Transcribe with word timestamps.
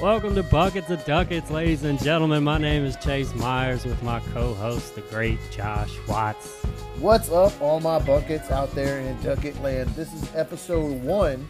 Welcome 0.00 0.34
to 0.36 0.42
Buckets 0.42 0.88
of 0.88 1.04
Ducats, 1.04 1.50
ladies 1.50 1.84
and 1.84 1.98
gentlemen. 2.02 2.42
My 2.42 2.56
name 2.56 2.84
is 2.84 2.96
Chase 2.96 3.34
Myers 3.34 3.84
with 3.84 4.02
my 4.02 4.20
co-host, 4.32 4.94
the 4.94 5.02
great 5.02 5.38
Josh 5.50 5.90
Watts. 6.08 6.62
What's 7.00 7.30
up, 7.30 7.60
all 7.60 7.80
my 7.80 7.98
buckets 7.98 8.50
out 8.50 8.74
there 8.74 9.00
in 9.00 9.20
Ducket 9.22 9.60
Land? 9.62 9.90
This 9.90 10.10
is 10.14 10.34
episode 10.34 11.02
one, 11.02 11.46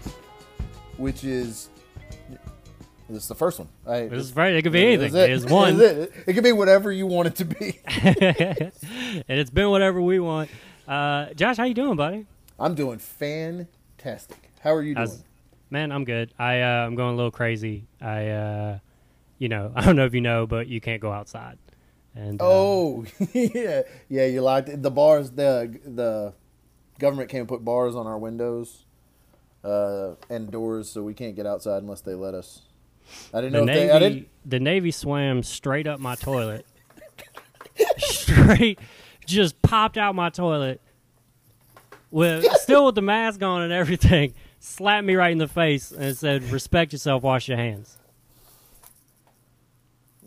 which 0.96 1.22
is 1.22 1.68
this 3.08 3.22
is 3.22 3.28
the 3.28 3.34
first 3.36 3.60
one. 3.60 3.68
I, 3.86 4.06
This 4.06 4.24
is 4.24 4.34
right. 4.36 4.52
It 4.52 4.62
could 4.62 4.72
be 4.72 4.84
anything. 4.84 5.12
This 5.12 5.28
It 5.28 5.30
is 5.30 5.44
is 5.44 5.50
one, 5.52 5.76
This 5.76 5.92
is 5.92 6.04
it. 6.06 6.12
It 6.26 6.32
could 6.32 6.44
be 6.44 6.52
whatever 6.52 6.90
you 6.90 7.06
want 7.06 7.28
it 7.28 7.36
to 7.36 7.44
be. 7.44 7.78
and 7.86 9.38
it's 9.38 9.50
been 9.50 9.70
whatever 9.70 10.00
we 10.02 10.18
want. 10.18 10.50
Uh, 10.88 11.32
Josh, 11.34 11.56
how 11.56 11.64
you 11.64 11.74
doing, 11.74 11.96
buddy? 11.96 12.26
I'm 12.58 12.74
doing 12.74 12.98
fantastic. 12.98 14.50
How 14.60 14.74
are 14.74 14.82
you 14.82 14.94
doing? 14.96 15.06
How's- 15.06 15.22
Man, 15.70 15.92
I'm 15.92 16.04
good. 16.04 16.34
I 16.38 16.60
uh, 16.60 16.86
I'm 16.86 16.96
going 16.96 17.14
a 17.14 17.16
little 17.16 17.30
crazy. 17.30 17.86
I 18.00 18.28
uh, 18.28 18.78
you 19.38 19.48
know, 19.48 19.72
I 19.76 19.84
don't 19.84 19.96
know 19.96 20.04
if 20.04 20.14
you 20.14 20.20
know, 20.20 20.46
but 20.46 20.68
you 20.68 20.80
can't 20.80 21.00
go 21.00 21.12
outside. 21.12 21.58
And 22.14 22.40
uh, 22.40 22.44
Oh, 22.44 23.04
yeah, 23.32 23.82
yeah. 24.08 24.26
You 24.26 24.42
locked 24.42 24.82
the 24.82 24.90
bars. 24.90 25.30
The 25.30 25.78
the 25.84 26.34
government 26.98 27.30
can't 27.30 27.48
put 27.48 27.64
bars 27.64 27.94
on 27.94 28.06
our 28.06 28.18
windows 28.18 28.84
uh, 29.64 30.14
and 30.28 30.50
doors, 30.50 30.88
so 30.88 31.02
we 31.02 31.14
can't 31.14 31.36
get 31.36 31.46
outside 31.46 31.82
unless 31.82 32.00
they 32.00 32.14
let 32.14 32.34
us. 32.34 32.62
I 33.32 33.40
didn't 33.40 33.52
the 33.52 33.64
know 33.64 33.72
if 33.72 33.78
they. 33.78 33.90
I 33.90 33.98
didn't. 33.98 34.14
navy 34.14 34.28
the 34.44 34.60
navy 34.60 34.90
swam 34.90 35.42
straight 35.42 35.86
up 35.86 36.00
my 36.00 36.16
toilet, 36.16 36.66
straight, 37.98 38.78
just 39.26 39.60
popped 39.62 39.96
out 39.98 40.14
my 40.14 40.30
toilet 40.30 40.80
with 42.10 42.44
still 42.56 42.86
with 42.86 42.96
the 42.96 43.02
mask 43.02 43.42
on 43.42 43.62
and 43.62 43.72
everything. 43.72 44.34
Slapped 44.60 45.06
me 45.06 45.14
right 45.14 45.32
in 45.32 45.38
the 45.38 45.48
face 45.48 45.90
and 45.90 46.14
said, 46.16 46.42
"Respect 46.44 46.92
yourself. 46.92 47.22
Wash 47.22 47.48
your 47.48 47.56
hands." 47.56 47.96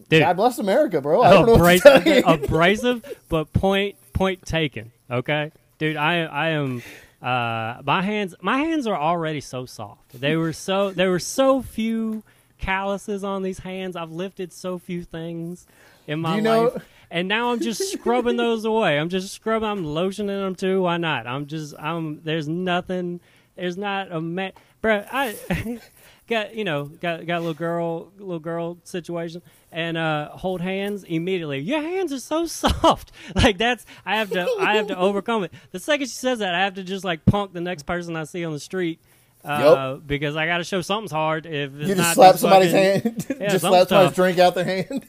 Dude, 0.10 0.22
God 0.22 0.36
bless 0.36 0.60
America, 0.60 1.02
bro. 1.02 1.22
I 1.22 1.34
don't 1.34 1.46
know 1.46 1.54
what 1.54 1.82
to 1.82 2.24
abrasive, 2.28 2.44
abrasive, 2.44 3.18
but 3.30 3.54
point 3.54 3.96
point 4.14 4.46
taken. 4.46 4.92
Okay, 5.10 5.52
dude, 5.78 5.98
I 5.98 6.24
I 6.24 6.50
am. 6.50 6.82
Uh, 7.22 7.82
my 7.86 8.02
hands 8.02 8.36
my 8.42 8.58
hands 8.58 8.86
are 8.86 8.98
already 9.00 9.40
so 9.40 9.66
soft. 9.66 10.20
They 10.20 10.36
were 10.36 10.52
so 10.52 10.92
there 10.92 11.10
were 11.10 11.20
so 11.20 11.62
few 11.62 12.24
calluses 12.60 13.24
on 13.24 13.44
these 13.44 13.60
hands. 13.60 13.96
I've 13.96 14.12
lifted 14.12 14.52
so 14.52 14.78
few 14.78 15.04
things 15.04 15.66
in 16.08 16.20
my 16.20 16.38
you 16.38 16.42
know- 16.42 16.64
life, 16.64 16.84
and 17.12 17.28
now 17.28 17.52
I'm 17.52 17.60
just 17.62 17.92
scrubbing 17.94 18.36
those 18.38 18.66
away. 18.66 19.00
I'm 19.00 19.10
just 19.10 19.32
scrubbing. 19.34 19.70
I'm 19.70 19.86
lotioning 19.86 20.28
them 20.28 20.56
too. 20.56 20.82
Why 20.82 20.98
not? 20.98 21.28
I'm 21.28 21.46
just 21.46 21.76
I'm. 21.80 22.22
There's 22.24 22.48
nothing. 22.48 23.20
There's 23.56 23.78
not 23.78 24.12
a 24.12 24.20
man, 24.22 24.54
bro. 24.82 25.04
I. 25.12 25.80
Got 26.30 26.56
you 26.56 26.64
know 26.64 26.86
got 26.86 27.26
got 27.28 27.40
a 27.40 27.40
little 27.42 27.54
girl 27.54 28.14
little 28.18 28.40
girl 28.40 28.78
situation 28.86 29.42
and 29.74 29.98
uh 29.98 30.30
hold 30.30 30.62
hands 30.62 31.04
immediately. 31.04 31.60
Your 31.60 31.82
hands 31.82 32.14
are 32.14 32.20
so 32.20 32.46
soft. 32.48 33.12
Like 33.36 33.58
that's 33.58 33.86
I 34.06 34.16
have 34.16 34.30
to 34.30 34.48
I 34.58 34.78
have 34.78 34.88
to 34.88 34.98
overcome 34.98 35.44
it. 35.44 35.52
The 35.72 35.80
second 35.80 36.08
she 36.08 36.14
says 36.16 36.40
that, 36.40 36.56
I 36.56 36.64
have 36.64 36.76
to 36.76 36.84
just 36.84 37.04
like 37.04 37.26
punk 37.26 37.52
the 37.52 37.60
next 37.60 37.84
person 37.84 38.16
I 38.16 38.24
see 38.24 38.46
on 38.46 38.54
the 38.54 38.60
street. 38.62 39.02
Uh, 39.44 39.96
because 39.96 40.38
I 40.38 40.46
got 40.46 40.60
to 40.60 40.64
show 40.64 40.80
something's 40.80 41.12
hard. 41.12 41.46
If 41.46 41.76
it's 41.76 41.90
You 41.90 41.96
not 41.96 42.04
just 42.04 42.16
slap 42.16 42.36
somebody's 42.38 42.72
fucking- 42.72 43.02
hand. 43.02 43.26
Yeah, 43.42 43.50
just 43.50 43.66
slap 43.66 43.90
somebody's 43.90 44.16
drink 44.16 44.40
out 44.40 44.56
their 44.56 44.64
hand. 44.64 45.06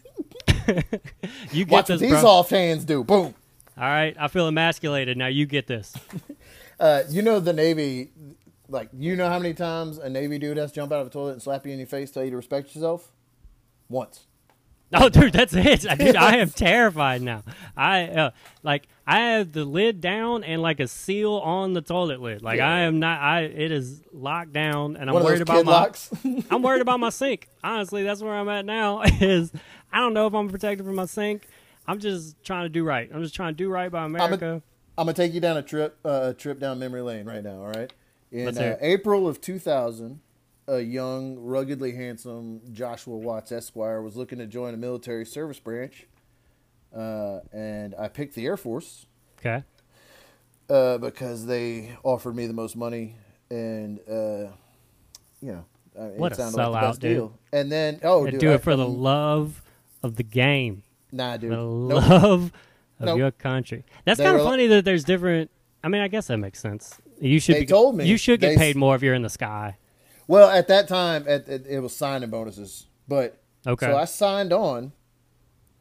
You 1.52 1.64
get 1.64 1.70
Watch 1.70 1.86
this, 1.86 1.94
what 1.94 2.00
these 2.00 2.10
bro. 2.10 2.20
soft 2.20 2.50
hands 2.50 2.84
do. 2.84 3.04
Boom. 3.04 3.34
All 3.76 3.84
right, 3.84 4.16
I 4.18 4.26
feel 4.26 4.48
emasculated. 4.48 5.16
Now 5.16 5.28
you 5.28 5.46
get 5.46 5.68
this. 5.68 5.94
Uh, 6.80 7.02
you 7.08 7.22
know 7.22 7.40
the 7.40 7.52
Navy, 7.52 8.10
like 8.68 8.88
you 8.92 9.16
know 9.16 9.28
how 9.28 9.38
many 9.38 9.54
times 9.54 9.98
a 9.98 10.08
Navy 10.08 10.38
dude 10.38 10.56
has 10.56 10.70
to 10.72 10.74
jump 10.76 10.92
out 10.92 11.00
of 11.00 11.06
a 11.06 11.10
toilet 11.10 11.32
and 11.32 11.42
slap 11.42 11.64
you 11.66 11.72
in 11.72 11.78
your 11.78 11.86
face, 11.86 12.10
tell 12.10 12.24
you 12.24 12.30
to 12.30 12.36
respect 12.36 12.74
yourself. 12.74 13.12
Once. 13.88 14.26
Oh, 14.96 15.08
dude, 15.08 15.32
that's 15.32 15.52
it. 15.54 15.80
Dude, 15.98 16.14
I 16.14 16.36
am 16.36 16.50
terrified 16.54 17.20
now. 17.20 17.42
I 17.76 18.04
uh, 18.04 18.30
like 18.62 18.86
I 19.04 19.18
have 19.18 19.50
the 19.50 19.64
lid 19.64 20.00
down 20.00 20.44
and 20.44 20.62
like 20.62 20.78
a 20.78 20.86
seal 20.86 21.32
on 21.38 21.72
the 21.72 21.80
toilet 21.80 22.20
lid. 22.20 22.42
Like 22.42 22.58
Yeah. 22.58 22.68
I 22.68 22.78
am 22.80 23.00
not. 23.00 23.20
I 23.20 23.40
it 23.40 23.72
is 23.72 24.02
locked 24.12 24.52
down, 24.52 24.96
and 24.96 25.10
I'm 25.10 25.16
worried 25.16 25.40
about 25.40 25.64
my. 25.64 25.72
locks. 25.72 26.10
I'm 26.48 26.62
worried 26.62 26.82
about 26.82 27.00
my 27.00 27.08
sink. 27.10 27.48
Honestly, 27.64 28.04
that's 28.04 28.22
where 28.22 28.34
I'm 28.34 28.48
at 28.48 28.66
now. 28.66 29.02
Is 29.02 29.50
I 29.92 29.98
don't 29.98 30.14
know 30.14 30.28
if 30.28 30.34
I'm 30.34 30.48
protected 30.48 30.86
from 30.86 30.94
my 30.94 31.06
sink. 31.06 31.48
I'm 31.88 31.98
just 31.98 32.36
trying 32.44 32.66
to 32.66 32.68
do 32.68 32.84
right. 32.84 33.10
I'm 33.12 33.22
just 33.22 33.34
trying 33.34 33.54
to 33.54 33.56
do 33.56 33.70
right 33.70 33.90
by 33.90 34.04
America. 34.04 34.62
I'm 34.96 35.06
gonna 35.06 35.14
take 35.14 35.32
you 35.34 35.40
down 35.40 35.56
a 35.56 35.62
trip, 35.62 35.98
uh, 36.04 36.20
a 36.30 36.34
trip 36.34 36.58
down 36.60 36.78
memory 36.78 37.02
lane 37.02 37.26
right 37.26 37.42
now. 37.42 37.60
All 37.62 37.68
right. 37.72 37.92
In 38.30 38.56
uh. 38.56 38.76
April 38.80 39.26
of 39.28 39.40
2000, 39.40 40.20
a 40.66 40.80
young, 40.80 41.36
ruggedly 41.38 41.92
handsome 41.92 42.60
Joshua 42.72 43.16
Watts 43.16 43.52
Esquire 43.52 44.00
was 44.02 44.16
looking 44.16 44.38
to 44.38 44.46
join 44.46 44.72
a 44.74 44.76
military 44.76 45.26
service 45.26 45.58
branch, 45.60 46.06
uh, 46.96 47.40
and 47.52 47.94
I 47.98 48.08
picked 48.08 48.34
the 48.34 48.46
Air 48.46 48.56
Force. 48.56 49.06
okay. 49.40 49.62
uh, 50.70 50.98
because 50.98 51.46
they 51.46 51.96
offered 52.02 52.34
me 52.34 52.46
the 52.46 52.54
most 52.54 52.76
money, 52.76 53.16
and 53.50 53.98
uh, 54.08 54.48
you 55.42 55.52
know, 55.52 55.64
What 55.94 56.32
it 56.32 56.38
a 56.38 56.42
sounded 56.42 56.56
like 56.56 56.72
the 56.72 56.78
sellout, 56.78 56.80
best 56.80 57.00
dude. 57.00 57.16
deal. 57.16 57.38
And 57.52 57.70
then, 57.70 58.00
oh, 58.02 58.26
dude, 58.28 58.40
do 58.40 58.50
I- 58.50 58.54
it 58.54 58.62
for 58.62 58.74
the 58.76 58.88
love 58.88 59.60
of 60.02 60.16
the 60.16 60.22
game. 60.22 60.82
nah, 61.12 61.36
dude, 61.36 61.50
the 61.52 61.56
Nope. 61.56 61.90
love 62.08 62.52
of 63.08 63.16
Nope. 63.16 63.18
your 63.18 63.30
country. 63.30 63.84
That's 64.04 64.20
kind 64.20 64.36
of 64.36 64.42
funny 64.42 64.66
that 64.68 64.84
there's 64.84 65.04
different. 65.04 65.50
I 65.82 65.88
mean, 65.88 66.00
I 66.02 66.08
guess 66.08 66.28
that 66.28 66.38
makes 66.38 66.60
sense. 66.60 66.98
You 67.20 67.38
should. 67.40 67.56
They 67.56 67.60
be, 67.60 67.66
told 67.66 67.96
me. 67.96 68.06
you 68.06 68.16
should 68.16 68.40
get 68.40 68.50
They 68.50 68.56
paid 68.56 68.76
more 68.76 68.94
if 68.94 69.02
you're 69.02 69.14
in 69.14 69.22
the 69.22 69.28
sky. 69.30 69.76
Well, 70.26 70.48
at 70.48 70.68
that 70.68 70.88
time, 70.88 71.24
at, 71.28 71.48
at, 71.48 71.66
it 71.66 71.80
was 71.80 71.94
signing 71.94 72.30
bonuses, 72.30 72.86
but 73.06 73.40
Okay. 73.66 73.86
so 73.86 73.96
I 73.96 74.06
signed 74.06 74.52
on 74.52 74.92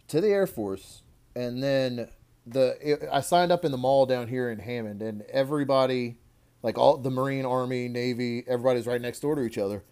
to 0.09 0.19
the 0.19 0.27
Air 0.27 0.47
Force, 0.47 1.03
and 1.35 1.63
then 1.63 2.09
the 2.45 2.77
it, 2.81 3.07
I 3.11 3.21
signed 3.21 3.51
up 3.53 3.63
in 3.63 3.71
the 3.71 3.77
mall 3.77 4.05
down 4.05 4.27
here 4.27 4.49
in 4.49 4.59
Hammond, 4.59 5.01
and 5.01 5.21
everybody, 5.31 6.17
like 6.61 6.77
all 6.77 6.97
the 6.97 7.09
Marine, 7.09 7.45
Army, 7.45 7.87
Navy, 7.87 8.43
everybody's 8.47 8.85
right 8.85 9.01
next 9.01 9.21
door 9.21 9.35
to 9.35 9.41
each 9.43 9.57
other. 9.57 9.83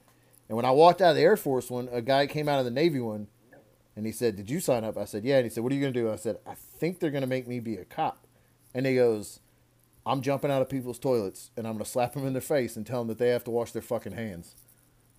And 0.50 0.58
when 0.58 0.66
I 0.66 0.72
walked 0.72 1.02
out 1.02 1.12
of 1.12 1.16
the 1.16 1.22
Air 1.22 1.38
Force 1.38 1.70
one, 1.70 1.88
a 1.90 2.02
guy 2.02 2.28
came 2.28 2.50
out 2.50 2.60
of 2.60 2.66
the 2.66 2.72
Navy 2.72 3.00
one, 3.00 3.28
and 3.96 4.06
he 4.06 4.12
said, 4.12 4.36
"Did 4.36 4.50
you 4.50 4.60
sign 4.60 4.84
up?" 4.84 4.98
I 4.98 5.06
said, 5.06 5.24
"Yeah." 5.24 5.38
And 5.38 5.46
he 5.46 5.50
said, 5.50 5.64
"What 5.64 5.72
are 5.72 5.76
you 5.76 5.82
going 5.82 5.94
to 5.94 6.00
do?" 6.00 6.12
I 6.12 6.16
said, 6.16 6.38
"I 6.48 6.54
think 6.56 7.00
they're 7.00 7.12
going 7.12 7.22
to 7.22 7.28
make 7.28 7.48
me 7.48 7.60
be 7.60 7.76
a 7.76 7.86
cop." 7.86 8.26
And 8.74 8.86
he 8.86 8.96
goes, 8.96 9.40
"I'm 10.06 10.22
jumping 10.22 10.52
out 10.52 10.62
of 10.62 10.70
people's 10.70 11.00
toilets, 11.00 11.52
and 11.58 11.68
I'm 11.68 11.74
going 11.74 11.86
to 11.86 11.90
slap 11.92 12.14
them 12.14 12.26
in 12.26 12.34
their 12.34 12.42
face 12.42 12.76
and 12.76 12.86
tell 12.86 13.00
them 13.00 13.08
that 13.10 13.18
they 13.18 13.30
have 13.30 13.44
to 13.46 13.52
wash 13.52 13.72
their 13.72 13.82
fucking 13.82 14.14
hands." 14.14 14.56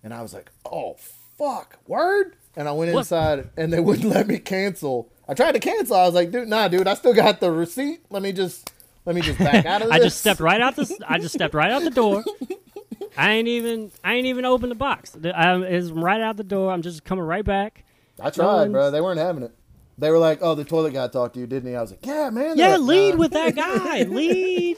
And 0.03 0.13
I 0.13 0.21
was 0.21 0.33
like, 0.33 0.51
"Oh 0.65 0.95
fuck, 1.37 1.77
word!" 1.87 2.35
And 2.55 2.67
I 2.67 2.71
went 2.71 2.93
What? 2.93 2.99
inside, 3.01 3.49
and 3.57 3.71
they 3.73 3.79
wouldn't 3.79 4.09
let 4.09 4.27
me 4.27 4.37
cancel. 4.39 5.09
I 5.27 5.33
tried 5.33 5.53
to 5.53 5.59
cancel. 5.59 5.95
I 5.95 6.05
was 6.05 6.13
like, 6.13 6.31
"Dude, 6.31 6.47
nah, 6.47 6.67
dude, 6.67 6.87
I 6.87 6.93
still 6.95 7.13
got 7.13 7.39
the 7.39 7.51
receipt. 7.51 8.01
Let 8.09 8.21
me 8.21 8.31
just, 8.31 8.71
let 9.05 9.15
me 9.15 9.21
just 9.21 9.39
back 9.39 9.65
out 9.65 9.81
of 9.81 9.87
this." 9.89 9.95
I 9.99 9.99
just 10.03 10.19
stepped 10.19 10.39
right 10.39 10.59
out 10.61 10.75
the. 10.75 10.99
I 11.07 11.17
just 11.19 11.33
stepped 11.35 11.53
right 11.53 11.71
out 11.71 11.83
the 11.83 11.89
door. 11.89 12.23
I 13.17 13.31
ain't 13.33 13.47
even. 13.47 13.91
I 14.03 14.15
ain't 14.15 14.25
even 14.25 14.43
opened 14.45 14.71
the 14.71 14.75
box. 14.75 15.11
The- 15.11 15.37
I, 15.37 15.59
it's 15.61 15.91
right 15.91 16.19
out 16.21 16.35
the 16.37 16.43
door. 16.43 16.71
I'm 16.71 16.81
just 16.81 17.03
coming 17.03 17.23
right 17.23 17.45
back. 17.45 17.85
I 18.23 18.29
tried, 18.29 18.71
bro. 18.71 18.89
They 18.91 19.01
weren't 19.01 19.19
having 19.19 19.43
it. 19.43 19.51
They 19.97 20.09
were 20.09 20.17
like, 20.17 20.39
"Oh, 20.41 20.55
the 20.55 20.63
toilet 20.65 20.93
guy 20.93 21.07
talked 21.07 21.35
to 21.35 21.39
you, 21.39 21.47
didn't 21.47 21.69
he?" 21.69 21.75
I 21.75 21.81
was 21.81 21.91
like, 21.91 22.05
"Yeah, 22.05 22.29
man." 22.31 22.57
They're 22.57 22.69
Yeah, 22.69 22.77
like, 22.77 22.87
lead 22.87 23.11
"Nah." 23.11 23.19
with 23.19 23.31
that 23.33 23.55
guy. 23.55 24.03
lead 24.09 24.77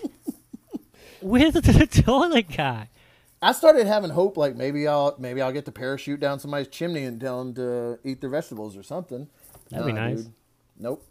with 1.21 1.53
the 1.53 2.01
toilet 2.03 2.47
guy. 2.55 2.89
I 3.41 3.51
started 3.51 3.85
having 3.87 4.09
hope, 4.09 4.37
like 4.37 4.55
maybe 4.55 4.87
I'll 4.87 5.15
maybe 5.19 5.41
I'll 5.41 5.51
get 5.51 5.65
to 5.65 5.71
parachute 5.71 6.19
down 6.19 6.39
somebody's 6.39 6.67
chimney 6.67 7.03
and 7.03 7.19
tell 7.19 7.43
them 7.43 7.53
to 7.55 7.99
eat 8.03 8.19
their 8.21 8.29
vegetables 8.29 8.75
or 8.75 8.83
something. 8.83 9.27
That'd 9.69 9.85
be 9.85 9.93
nice. 9.93 10.23
dude. 10.23 10.33
Nope. 10.77 11.05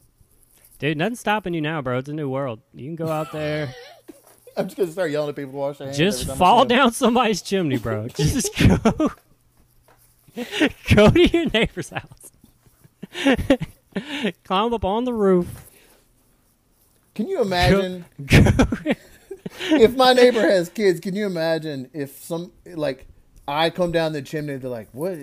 Dude, 0.78 0.98
nothing's 0.98 1.20
stopping 1.20 1.54
you 1.54 1.60
now, 1.60 1.80
bro. 1.80 1.98
It's 1.98 2.08
a 2.08 2.12
new 2.12 2.28
world. 2.28 2.60
You 2.74 2.86
can 2.86 2.96
go 2.96 3.08
out 3.08 3.32
there. 3.32 3.72
I'm 4.56 4.66
just 4.66 4.76
gonna 4.76 4.90
start 4.90 5.10
yelling 5.10 5.30
at 5.30 5.36
people 5.36 5.52
to 5.52 5.56
wash 5.58 5.78
their 5.78 5.88
hands. 5.88 5.98
Just 5.98 6.26
fall 6.36 6.64
down 6.64 6.92
somebody's 6.92 7.42
chimney, 7.42 7.78
bro. 7.78 8.08
Just 8.14 8.50
go, 8.58 9.10
go 10.94 11.10
to 11.10 11.26
your 11.28 11.50
neighbor's 11.50 11.90
house, 11.90 12.32
climb 14.44 14.75
up 14.75 14.84
on 14.84 15.04
the 15.04 15.12
roof. 15.14 15.66
Can 17.14 17.28
you 17.28 17.42
imagine 17.42 18.04
Go, 18.26 18.42
if 19.70 19.96
my 19.96 20.12
neighbor 20.12 20.40
has 20.40 20.69
kids? 20.69 21.00
Can 21.00 21.14
you 21.16 21.26
imagine 21.26 21.90
if 21.92 22.22
some 22.22 22.52
like 22.66 23.06
I 23.46 23.70
come 23.70 23.92
down 23.92 24.12
the 24.12 24.22
chimney? 24.22 24.56
They're 24.56 24.70
like, 24.70 24.88
"What? 24.92 25.19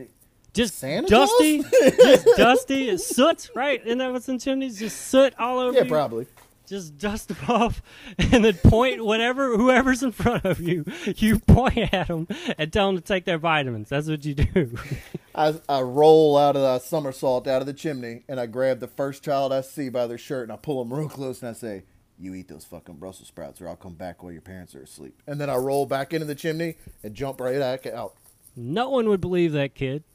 just 0.54 0.78
Santa 0.80 1.08
dusty, 1.08 1.64
just 1.64 2.28
dusty, 2.38 2.98
soot, 2.98 3.50
right? 3.56 3.82
Isn't 3.86 4.00
that 4.00 4.12
what's 4.12 4.30
in 4.30 4.40
chimneys? 4.40 4.80
Just 4.80 5.08
soot 5.08 5.34
all 5.40 5.60
over 5.60 5.78
Yeah, 5.78 5.84
you. 5.84 5.90
probably." 5.90 6.28
Just 6.72 6.98
dust 6.98 7.28
them 7.28 7.38
off, 7.50 7.82
and 8.18 8.46
then 8.46 8.54
point 8.54 9.04
whatever 9.04 9.58
whoever's 9.58 10.04
in 10.04 10.14
front 10.14 10.46
of 10.46 10.62
you. 10.62 10.86
You 11.18 11.38
point 11.38 11.94
at 11.94 12.08
them 12.08 12.30
and 12.58 12.72
tell 12.72 12.88
them 12.88 12.96
to 12.96 13.02
take 13.04 13.26
their 13.26 13.38
vitamins. 13.38 13.90
That's 13.90 14.08
what 14.08 14.24
you 14.24 14.36
do. 14.36 14.78
I, 15.36 15.56
I 15.68 15.82
roll 15.82 16.38
out 16.38 16.56
of 16.56 16.62
the 16.62 16.80
somersault 16.80 17.46
out 17.46 17.60
of 17.62 17.66
the 17.66 17.74
chimney 17.74 18.24
and 18.30 18.40
I 18.40 18.46
grab 18.46 18.80
the 18.80 18.88
first 18.88 19.22
child 19.22 19.52
I 19.52 19.60
see 19.60 19.90
by 19.90 20.08
their 20.08 20.18
shirt 20.18 20.44
and 20.44 20.54
I 20.54 20.56
pull 20.56 20.82
them 20.82 20.98
real 20.98 21.10
close 21.10 21.42
and 21.42 21.50
I 21.50 21.54
say, 21.54 21.84
"You 22.18 22.34
eat 22.36 22.48
those 22.48 22.64
fucking 22.64 22.96
Brussels 22.96 23.28
sprouts, 23.28 23.60
or 23.60 23.68
I'll 23.68 23.76
come 23.76 23.96
back 23.96 24.24
while 24.24 24.32
your 24.32 24.42
parents 24.42 24.74
are 24.74 24.82
asleep." 24.84 25.22
And 25.28 25.42
then 25.42 25.50
I 25.50 25.58
roll 25.58 25.86
back 25.86 26.14
into 26.14 26.26
the 26.26 26.36
chimney 26.36 26.76
and 27.04 27.14
jump 27.14 27.42
right 27.42 27.60
back 27.60 27.86
out. 27.86 28.14
No 28.56 28.90
one 28.90 29.10
would 29.10 29.20
believe 29.20 29.52
that 29.52 29.76
kid. 29.76 30.06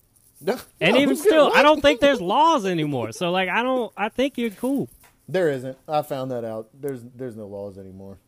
No, 0.41 0.59
And 0.81 0.95
no, 0.95 1.01
even 1.01 1.17
still, 1.27 1.51
I 1.55 1.63
don't 1.63 1.81
think 1.81 2.01
there's 2.01 2.21
laws 2.21 2.67
anymore. 2.67 3.13
So 3.13 3.31
like, 3.31 3.49
I 3.49 3.63
don't. 3.63 3.93
I 3.97 4.09
think 4.09 4.39
you're 4.39 4.51
cool. 4.51 4.89
There 5.29 5.51
isn't. 5.51 5.77
I 5.89 6.03
found 6.03 6.31
that 6.31 6.45
out. 6.45 6.69
There's 6.79 7.03
there's 7.15 7.37
no 7.37 7.47
laws 7.47 7.79
anymore. 7.79 8.19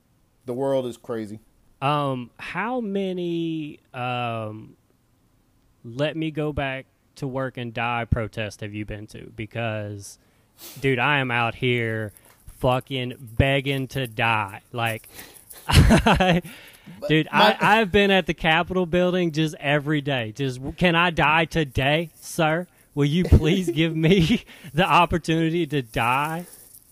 The 0.46 0.54
world 0.54 0.86
is 0.86 0.96
crazy. 0.96 1.40
Um, 1.80 2.30
how 2.38 2.80
many 2.80 3.78
um, 3.94 4.76
let 5.84 6.16
me 6.16 6.30
go 6.30 6.52
back 6.52 6.86
to 7.16 7.26
work 7.28 7.56
and 7.56 7.72
die 7.72 8.04
protest 8.04 8.62
have 8.62 8.74
you 8.74 8.84
been 8.84 9.06
to? 9.08 9.30
Because, 9.36 10.18
dude, 10.80 10.98
I 10.98 11.18
am 11.18 11.30
out 11.30 11.54
here 11.54 12.12
fucking 12.58 13.14
begging 13.36 13.86
to 13.88 14.08
die. 14.08 14.62
Like, 14.72 15.08
dude, 17.08 17.28
my- 17.32 17.56
I, 17.60 17.80
I've 17.80 17.92
been 17.92 18.10
at 18.10 18.26
the 18.26 18.34
Capitol 18.34 18.86
building 18.86 19.30
just 19.30 19.54
every 19.60 20.00
day. 20.00 20.32
Just, 20.32 20.60
can 20.76 20.96
I 20.96 21.10
die 21.10 21.44
today, 21.44 22.10
sir? 22.20 22.66
Will 22.94 23.04
you 23.04 23.22
please 23.24 23.70
give 23.70 23.94
me 23.94 24.42
the 24.74 24.84
opportunity 24.84 25.66
to 25.68 25.82
die? 25.82 26.46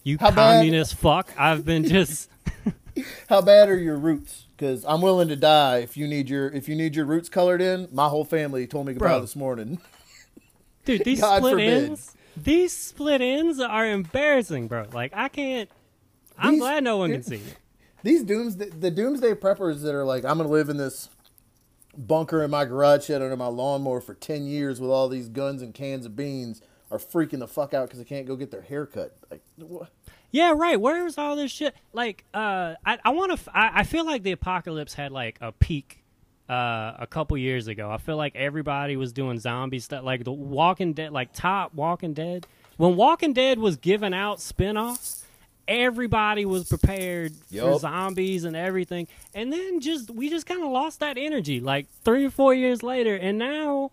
You 0.07 0.19
How 0.21 0.31
bad- 0.31 0.59
communist 0.59 0.95
fuck. 0.95 1.33
I've 1.37 1.65
been 1.65 1.85
just. 1.89 2.31
How 3.29 3.41
bad 3.41 3.69
are 3.69 3.77
your 3.77 3.97
roots? 3.97 4.47
Because 4.57 4.85
I'm 4.87 5.03
willing 5.03 5.27
to 5.29 5.37
die 5.37 5.79
if 5.79 5.97
you 5.97 6.07
need 6.07 6.31
your 6.31 6.49
if 6.49 6.69
you 6.69 6.77
need 6.77 6.95
your 6.95 7.07
roots 7.07 7.29
colored 7.29 7.61
in. 7.61 7.89
My 7.91 8.07
whole 8.09 8.25
family 8.25 8.69
told 8.69 8.87
me 8.87 8.93
goodbye 8.93 9.09
Bro. 9.09 9.21
this 9.23 9.35
morning. 9.35 9.81
Dude, 10.85 11.03
these 11.05 11.21
God 11.21 11.39
split 11.39 11.53
forbid. 11.55 11.83
ends, 11.89 12.15
these 12.37 12.73
split 12.73 13.21
ends 13.21 13.59
are 13.59 13.85
embarrassing, 13.85 14.69
bro. 14.69 14.87
Like 14.93 15.11
I 15.13 15.27
can't. 15.29 15.69
I'm 16.39 16.53
These- 16.53 16.61
glad 16.61 16.85
no 16.85 16.99
one 16.99 17.11
can 17.11 17.23
see 17.25 17.35
it. 17.37 17.57
These 18.05 18.23
dooms 18.23 18.57
the 18.57 18.93
doomsday 18.93 19.35
preppers 19.35 19.83
that 19.83 19.93
are 19.93 20.05
like 20.05 20.25
I'm 20.25 20.37
gonna 20.39 20.49
live 20.49 20.69
in 20.69 20.77
this 20.77 21.09
bunker 21.99 22.45
in 22.45 22.51
my 22.53 22.65
garage 22.65 23.07
shed 23.07 23.23
under 23.23 23.37
my 23.37 23.49
lawnmower 23.49 24.01
for 24.01 24.15
ten 24.15 24.47
years 24.47 24.81
with 24.81 24.91
all 24.93 25.09
these 25.09 25.29
guns 25.29 25.63
and 25.63 25.75
cans 25.75 26.07
of 26.07 26.15
beans 26.15 26.63
are 26.91 26.99
freaking 26.99 27.41
the 27.41 27.49
fuck 27.49 27.75
out 27.75 27.87
because 27.87 27.99
they 27.99 28.05
can't 28.05 28.27
go 28.27 28.37
get 28.37 28.51
their 28.51 28.63
hair 28.63 28.87
cut. 28.87 29.17
Like 29.31 29.43
what? 29.57 29.91
Yeah, 30.31 30.53
right. 30.57 30.81
Where's 30.81 31.19
all 31.19 31.37
this 31.37 31.51
shit? 31.51 31.75
Like, 31.93 32.25
uh, 32.35 32.75
I, 32.85 32.99
I 33.05 33.11
want 33.11 33.39
to. 33.39 33.57
I, 33.57 33.81
I 33.81 33.85
feel 33.85 34.05
like 34.05 34.23
the 34.23 34.33
apocalypse 34.33 34.95
had 34.95 35.13
like 35.13 35.39
a 35.41 35.53
peak. 35.53 36.03
Uh, 36.49 36.95
a 37.01 37.09
couple 37.09 37.37
years 37.37 37.67
ago, 37.67 37.91
I 37.91 37.97
feel 37.97 38.17
like 38.17 38.37
everybody 38.37 38.95
was 38.97 39.13
doing 39.13 39.41
zombie 39.41 39.81
stuff, 39.81 40.05
like 40.05 40.23
the 40.23 40.31
Walking 40.31 40.93
Dead, 40.93 41.11
like 41.11 41.33
top 41.33 41.75
Walking 41.75 42.15
Dead. 42.15 42.47
When 42.77 42.95
Walking 42.95 43.33
Dead 43.33 43.59
was 43.59 43.77
giving 43.79 44.15
out 44.15 44.41
spin-offs, 44.41 45.25
everybody 45.67 46.45
was 46.45 46.69
prepared 46.69 47.33
for 47.51 47.81
zombies 47.81 48.45
and 48.45 48.55
everything. 48.55 49.09
And 49.35 49.53
then 49.53 49.81
just 49.81 50.09
we 50.09 50.31
just 50.31 50.47
kind 50.47 50.63
of 50.63 50.71
lost 50.71 51.01
that 51.01 51.19
energy, 51.19 51.59
like 51.59 51.89
three 52.05 52.25
or 52.25 52.31
four 52.31 52.55
years 52.55 52.81
later, 52.81 53.17
and 53.17 53.39
now. 53.39 53.91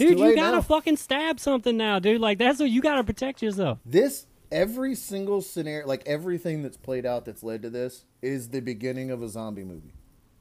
Dude, 0.00 0.18
you 0.18 0.34
gotta 0.34 0.56
now. 0.56 0.62
fucking 0.62 0.96
stab 0.96 1.38
something 1.40 1.76
now, 1.76 1.98
dude. 1.98 2.20
Like 2.20 2.38
that's 2.38 2.58
what 2.60 2.70
you 2.70 2.80
gotta 2.80 3.04
protect 3.04 3.42
yourself. 3.42 3.78
This 3.84 4.26
every 4.50 4.94
single 4.94 5.40
scenario, 5.40 5.86
like 5.86 6.02
everything 6.06 6.62
that's 6.62 6.76
played 6.76 7.06
out 7.06 7.24
that's 7.24 7.42
led 7.42 7.62
to 7.62 7.70
this, 7.70 8.04
is 8.22 8.48
the 8.48 8.60
beginning 8.60 9.10
of 9.10 9.22
a 9.22 9.28
zombie 9.28 9.64
movie. 9.64 9.94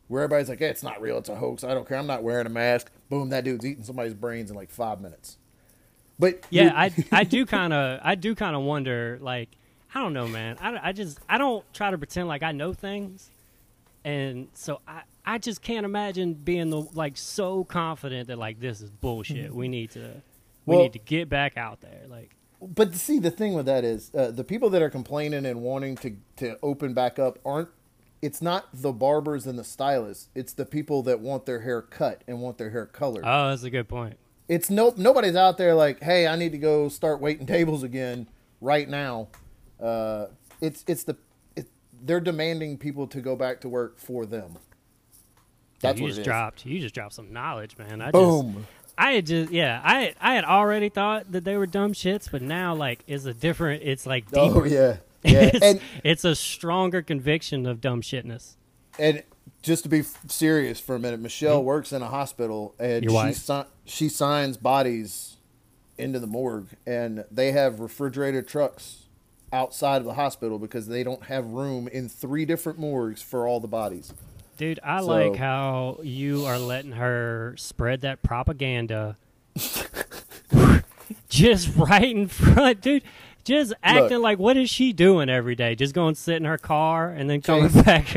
Where 0.08 0.24
everybody's 0.24 0.50
like, 0.50 0.60
hey, 0.60 0.70
"It's 0.70 0.82
not 0.82 1.00
real. 1.02 1.20
It's 1.20 1.30
a 1.30 1.36
hoax. 1.36 1.64
I 1.64 1.74
don't 1.74 1.88
care. 1.88 1.98
I'm 1.98 2.08
not 2.08 2.24
wearing 2.24 2.48
a 2.48 2.50
mask." 2.50 2.92
Boom, 3.10 3.30
that 3.30 3.44
dude's 3.44 3.66
eating 3.66 3.84
somebody's 3.84 4.16
brains 4.16 4.50
in 4.50 4.56
like 4.56 4.72
five 4.72 5.02
minutes. 5.02 5.38
But 6.18 6.46
Yeah, 6.50 6.74
I 6.76 6.92
I 7.12 7.24
do 7.24 7.46
kind 7.46 7.74
of 7.74 8.00
I 8.04 8.16
do 8.16 8.36
kind 8.36 8.56
of 8.56 8.64
wonder 8.64 9.20
like 9.22 9.50
I 9.94 10.02
don't 10.02 10.14
know, 10.14 10.28
man. 10.28 10.58
I, 10.60 10.90
I 10.90 10.92
just 10.92 11.20
I 11.28 11.38
don't 11.38 11.64
try 11.74 11.92
to 11.92 11.98
pretend 11.98 12.28
like 12.28 12.44
I 12.44 12.52
know 12.52 12.74
things, 12.74 13.30
and 14.04 14.48
so 14.54 14.82
I 14.88 15.02
I 15.34 15.38
just 15.38 15.62
can't 15.62 15.86
imagine 15.86 16.34
being 16.34 16.70
the 16.70 16.82
like 16.94 17.16
so 17.18 17.64
confident 17.64 18.28
that 18.28 18.38
like 18.38 18.60
this 18.60 18.82
is 18.82 18.90
bullshit. 18.90 19.54
We 19.54 19.68
need 19.68 19.92
to 19.92 20.00
we 20.00 20.06
Mm-hmm. 20.06 20.22
Well- 20.66 20.80
need 20.84 20.94
to 20.94 21.00
get 21.00 21.30
back 21.30 21.58
out 21.58 21.82
there. 21.82 22.02
Like 22.08 22.36
But 22.62 22.94
see, 22.96 23.20
the 23.20 23.32
thing 23.32 23.54
with 23.54 23.66
that 23.68 23.84
is 23.84 24.12
uh, 24.16 24.32
the 24.32 24.44
people 24.44 24.70
that 24.72 24.82
are 24.82 24.90
complaining 24.90 25.46
and 25.46 25.62
wanting 25.62 25.96
to 25.98 26.16
to 26.38 26.58
open 26.64 26.94
back 26.94 27.20
up 27.20 27.40
aren't. 27.46 27.70
It's 28.22 28.42
not 28.42 28.66
the 28.74 28.92
barbers 28.92 29.48
and 29.48 29.58
the 29.58 29.64
stylists. 29.64 30.28
It's 30.36 30.52
the 30.52 30.66
people 30.66 31.04
that 31.04 31.22
want 31.22 31.46
their 31.46 31.62
hair 31.62 31.82
cut 31.82 32.22
and 32.28 32.42
want 32.42 32.58
their 32.58 32.70
hair 32.72 32.86
colored. 32.86 33.24
oh, 33.26 33.50
that's 33.50 33.64
a 33.64 33.70
good 33.70 33.88
point. 33.88 34.18
it's 34.50 34.70
no 34.70 34.94
nobody's 34.98 35.36
out 35.38 35.58
there 35.58 35.74
like, 35.74 36.02
hey, 36.04 36.28
I 36.28 36.36
need 36.36 36.52
to 36.52 36.58
go 36.58 36.90
start 36.90 37.22
waiting 37.22 37.46
tables 37.46 37.82
again 37.84 38.28
right 38.60 38.90
now. 38.90 39.30
Uh, 39.82 40.26
it's 40.60 40.84
it's 40.88 41.04
the 41.06 41.16
it, 41.56 41.68
they're 42.04 42.20
demanding 42.20 42.78
people 42.78 43.08
to 43.08 43.22
go 43.22 43.36
back 43.38 43.62
to 43.62 43.70
work 43.70 43.98
for 44.00 44.26
them. 44.26 44.58
That's 45.82 46.00
you 46.00 46.06
what 46.06 46.14
just 46.16 46.24
dropped 46.24 46.66
you 46.66 46.80
just 46.80 46.96
dropped 46.96 47.14
some 47.14 47.32
knowledge, 47.32 47.78
man. 47.78 48.02
I 48.02 48.12
just 48.12 48.46
I 48.98 49.12
had 49.12 49.26
just 49.26 49.52
yeah 49.52 49.82
I 49.84 50.14
I 50.20 50.36
had 50.36 50.44
already 50.44 50.90
thought 50.90 51.32
that 51.32 51.44
they 51.44 51.56
were 51.56 51.68
dumb 51.68 51.94
shits, 51.94 52.30
but 52.30 52.42
now 52.42 52.76
like 52.76 53.04
it's 53.08 53.26
a 53.26 53.34
different. 53.34 53.84
It's 53.84 54.06
like 54.06 54.26
oh, 54.34 54.48
deeper. 54.48 54.62
Oh 54.62 54.66
yeah, 54.66 54.98
yeah. 55.24 55.50
it's, 55.54 55.62
and 55.62 55.82
it's 56.04 56.26
a 56.26 56.36
stronger 56.36 57.02
conviction 57.02 57.66
of 57.66 57.82
dumb 57.82 58.02
shitness. 58.02 58.56
and 58.98 59.24
just 59.62 59.84
to 59.84 59.90
be 59.90 60.00
f- 60.00 60.18
serious 60.28 60.80
for 60.80 60.96
a 60.96 61.00
minute, 61.00 61.20
Michelle 61.20 61.58
mm-hmm. 61.58 61.66
works 61.66 61.92
in 61.92 62.02
a 62.02 62.08
hospital 62.08 62.76
and 62.80 63.10
she 63.10 63.34
si- 63.34 63.64
she 63.86 64.10
signs 64.10 64.58
bodies 64.58 65.38
into 65.98 66.20
the 66.20 66.28
morgue, 66.28 66.70
and 66.88 67.26
they 67.30 67.52
have 67.52 67.80
refrigerated 67.80 68.48
trucks 68.48 69.06
outside 69.52 69.98
of 69.98 70.06
the 70.06 70.14
hospital 70.14 70.60
because 70.60 70.88
they 70.88 71.04
don't 71.04 71.26
have 71.26 71.46
room 71.46 71.88
in 71.88 72.08
three 72.08 72.46
different 72.46 72.80
morgues 72.80 73.22
for 73.22 73.48
all 73.48 73.60
the 73.60 73.68
bodies. 73.68 74.14
Dude, 74.60 74.78
I 74.84 75.00
So- 75.00 75.06
like 75.08 75.38
how 75.38 76.00
you 76.04 76.46
are 76.46 76.60
letting 76.60 76.92
her 76.92 77.54
spread 77.58 78.02
that 78.02 78.22
propaganda 78.22 79.16
just 81.30 81.74
right 81.78 82.14
in 82.14 82.28
front, 82.28 82.82
dude. 82.82 83.04
Just 83.46 83.74
acting 83.82 84.20
like 84.22 84.38
what 84.38 84.58
is 84.58 84.70
she 84.70 84.92
doing 84.92 85.30
every 85.30 85.56
day? 85.56 85.76
Just 85.76 85.96
going 85.96 86.14
to 86.14 86.20
sit 86.20 86.36
in 86.36 86.44
her 86.44 86.58
car 86.58 87.10
and 87.10 87.30
then 87.30 87.42
coming 87.42 87.70
Chase. 87.70 87.84
back. 87.86 88.14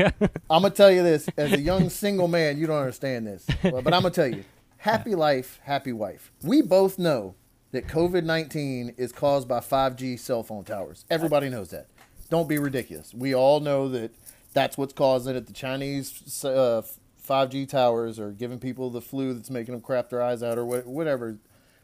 I'm 0.49 0.61
gonna 0.61 0.69
tell 0.69 0.91
you 0.91 1.01
this 1.01 1.29
as 1.37 1.53
a 1.53 1.61
young 1.61 1.89
single 1.89 2.27
man, 2.27 2.57
you 2.57 2.67
don't 2.67 2.77
understand 2.77 3.25
this, 3.25 3.45
but, 3.63 3.85
but 3.85 3.93
I'm 3.93 4.01
gonna 4.01 4.11
tell 4.11 4.27
you: 4.27 4.43
happy 4.77 5.15
life, 5.15 5.61
happy 5.63 5.93
wife. 5.93 6.33
We 6.43 6.61
both 6.61 6.99
know 6.99 7.35
that 7.71 7.87
COVID 7.87 8.25
19 8.25 8.95
is 8.97 9.13
caused 9.13 9.47
by 9.47 9.59
5G 9.61 10.19
cell 10.19 10.43
phone 10.43 10.65
towers. 10.65 11.05
Everybody 11.09 11.47
knows 11.49 11.69
that. 11.69 11.87
Don't 12.29 12.49
be 12.49 12.59
ridiculous. 12.59 13.13
We 13.13 13.33
all 13.33 13.61
know 13.61 13.87
that 13.89 14.11
that's 14.53 14.77
what's 14.77 14.93
causing 14.93 15.35
it. 15.35 15.47
The 15.47 15.53
Chinese 15.53 16.43
uh, 16.45 16.81
5G 17.27 17.67
towers 17.67 18.19
are 18.19 18.31
giving 18.31 18.59
people 18.59 18.89
the 18.89 19.01
flu 19.01 19.33
that's 19.33 19.49
making 19.49 19.73
them 19.73 19.81
crap 19.81 20.09
their 20.09 20.21
eyes 20.21 20.43
out, 20.43 20.57
or 20.57 20.65
wha- 20.65 20.79
whatever. 20.81 21.37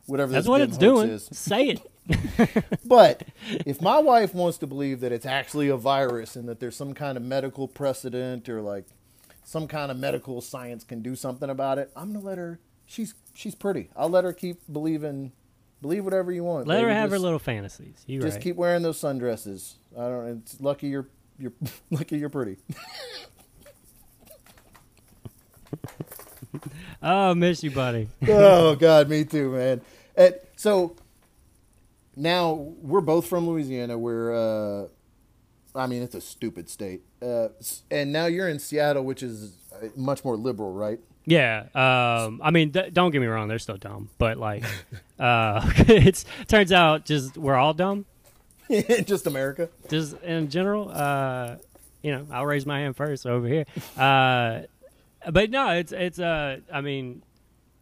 Whatever 0.06 0.32
That's 0.32 0.48
what 0.48 0.62
it's 0.62 0.78
doing. 0.78 1.08
is. 1.10 1.30
Say 1.32 1.68
it. 1.68 1.82
But 2.86 3.24
if 3.68 3.80
my 3.80 4.00
wife 4.00 4.34
wants 4.34 4.58
to 4.60 4.66
believe 4.68 5.02
that 5.02 5.12
it's 5.12 5.26
actually 5.28 5.68
a 5.68 5.78
virus 5.78 6.36
and 6.36 6.50
that 6.50 6.60
there's 6.60 6.76
some 6.76 6.96
kind 6.96 7.16
of 7.16 7.24
medical 7.24 7.68
precedent 7.68 8.50
or 8.50 8.62
like 8.62 8.86
some 9.44 9.68
kind 9.68 9.92
of 9.92 9.98
medical 9.98 10.42
science 10.42 10.84
can 10.84 11.04
do 11.04 11.16
something 11.16 11.48
about 11.52 11.78
it, 11.78 11.92
I'm 11.96 12.12
gonna 12.12 12.26
let 12.26 12.40
her. 12.40 12.60
She's 12.88 13.14
she's 13.36 13.54
pretty. 13.54 13.92
I'll 13.96 14.10
let 14.10 14.24
her 14.24 14.34
keep 14.34 14.62
believing. 14.72 15.32
Believe 15.84 16.04
whatever 16.04 16.32
you 16.32 16.44
want. 16.44 16.68
Let 16.68 16.82
her 16.82 16.88
baby. 16.88 16.96
have 16.96 17.12
her 17.12 17.20
little 17.20 17.38
fantasies. 17.40 18.04
You 18.08 18.20
Just 18.20 18.36
right. 18.38 18.44
keep 18.44 18.56
wearing 18.56 18.82
those 18.82 19.00
sundresses. 19.00 19.76
I 19.96 20.02
don't. 20.10 20.40
It's 20.44 20.60
lucky 20.60 20.88
you're 20.88 21.08
you're 21.40 21.54
lucky 21.90 22.18
you're 22.18 22.30
pretty. 22.30 22.58
oh, 27.02 27.34
miss 27.36 27.64
you, 27.64 27.72
buddy. 27.72 28.10
oh 28.28 28.76
God, 28.76 29.10
me 29.10 29.24
too, 29.24 29.52
man. 29.52 29.82
And 30.16 30.36
so 30.56 30.96
now 32.16 32.54
we're 32.54 33.02
both 33.02 33.28
from 33.28 33.48
Louisiana. 33.48 33.98
We're, 33.98 34.34
uh, 34.34 34.88
I 35.76 35.88
mean, 35.88 36.04
it's 36.04 36.16
a 36.16 36.22
stupid 36.22 36.70
state. 36.70 37.02
Uh, 37.22 37.50
and 37.90 38.12
now 38.12 38.26
you're 38.26 38.50
in 38.50 38.60
Seattle, 38.60 39.04
which 39.04 39.24
is 39.24 39.54
uh, 39.74 39.88
much 39.96 40.26
more 40.26 40.36
liberal, 40.36 40.74
right? 40.74 41.00
Yeah. 41.26 41.68
Um, 41.76 42.42
I 42.44 42.52
mean, 42.52 42.72
th- 42.72 42.94
don't 42.94 43.12
get 43.12 43.22
me 43.22 43.28
wrong; 43.28 43.48
they're 43.48 43.60
still 43.60 43.78
dumb, 43.78 44.10
but 44.18 44.38
like, 44.38 44.64
uh, 45.20 45.70
it's 45.88 46.26
turns 46.48 46.72
out 46.72 47.06
just 47.06 47.38
we're 47.38 47.56
all 47.56 47.74
dumb. 47.74 48.06
Just 49.06 49.28
America. 49.28 49.70
just 49.90 50.16
in 50.22 50.50
general, 50.50 50.90
uh, 50.90 51.56
you 52.02 52.12
know, 52.12 52.28
I'll 52.32 52.46
raise 52.46 52.66
my 52.66 52.80
hand 52.80 52.96
first 52.96 53.26
over 53.26 53.48
here. 53.48 53.66
Uh, 53.98 54.62
but 55.30 55.50
no, 55.50 55.72
it's 55.72 55.92
it's 55.92 56.20
uh, 56.20 56.60
I 56.72 56.82
mean, 56.82 57.24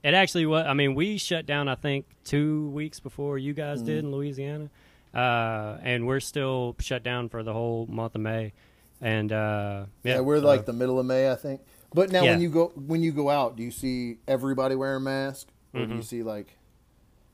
it 0.04 0.14
actually 0.14 0.46
was. 0.46 0.66
I 0.66 0.74
mean, 0.74 0.96
we 0.96 1.18
shut 1.18 1.46
down. 1.46 1.68
I 1.68 1.76
think 1.76 2.06
two 2.24 2.70
weeks 2.70 3.00
before 3.00 3.38
you 3.38 3.54
guys 3.54 3.82
did 3.82 4.04
in 4.04 4.12
Louisiana, 4.12 4.70
uh, 5.14 5.78
and 5.82 6.08
we're 6.08 6.20
still 6.20 6.76
shut 6.80 7.04
down 7.04 7.30
for 7.30 7.44
the 7.44 7.54
whole 7.54 7.86
month 7.88 8.16
of 8.16 8.22
May. 8.22 8.54
And 9.02 9.32
uh, 9.32 9.86
yeah, 10.04 10.16
Yeah, 10.16 10.20
we're 10.22 10.40
like 10.40 10.66
the 10.66 10.74
middle 10.74 11.00
of 11.00 11.06
May, 11.06 11.30
I 11.32 11.36
think. 11.36 11.62
But 11.94 12.12
now, 12.12 12.24
when 12.24 12.42
you 12.42 12.50
go 12.50 12.72
when 12.76 13.04
you 13.04 13.12
go 13.12 13.30
out, 13.30 13.56
do 13.56 13.64
you 13.64 13.72
see 13.72 14.18
everybody 14.28 14.76
wearing 14.76 15.04
masks, 15.04 15.52
or 15.74 15.86
do 15.86 15.96
you 15.96 16.02
see 16.02 16.24
like, 16.24 16.57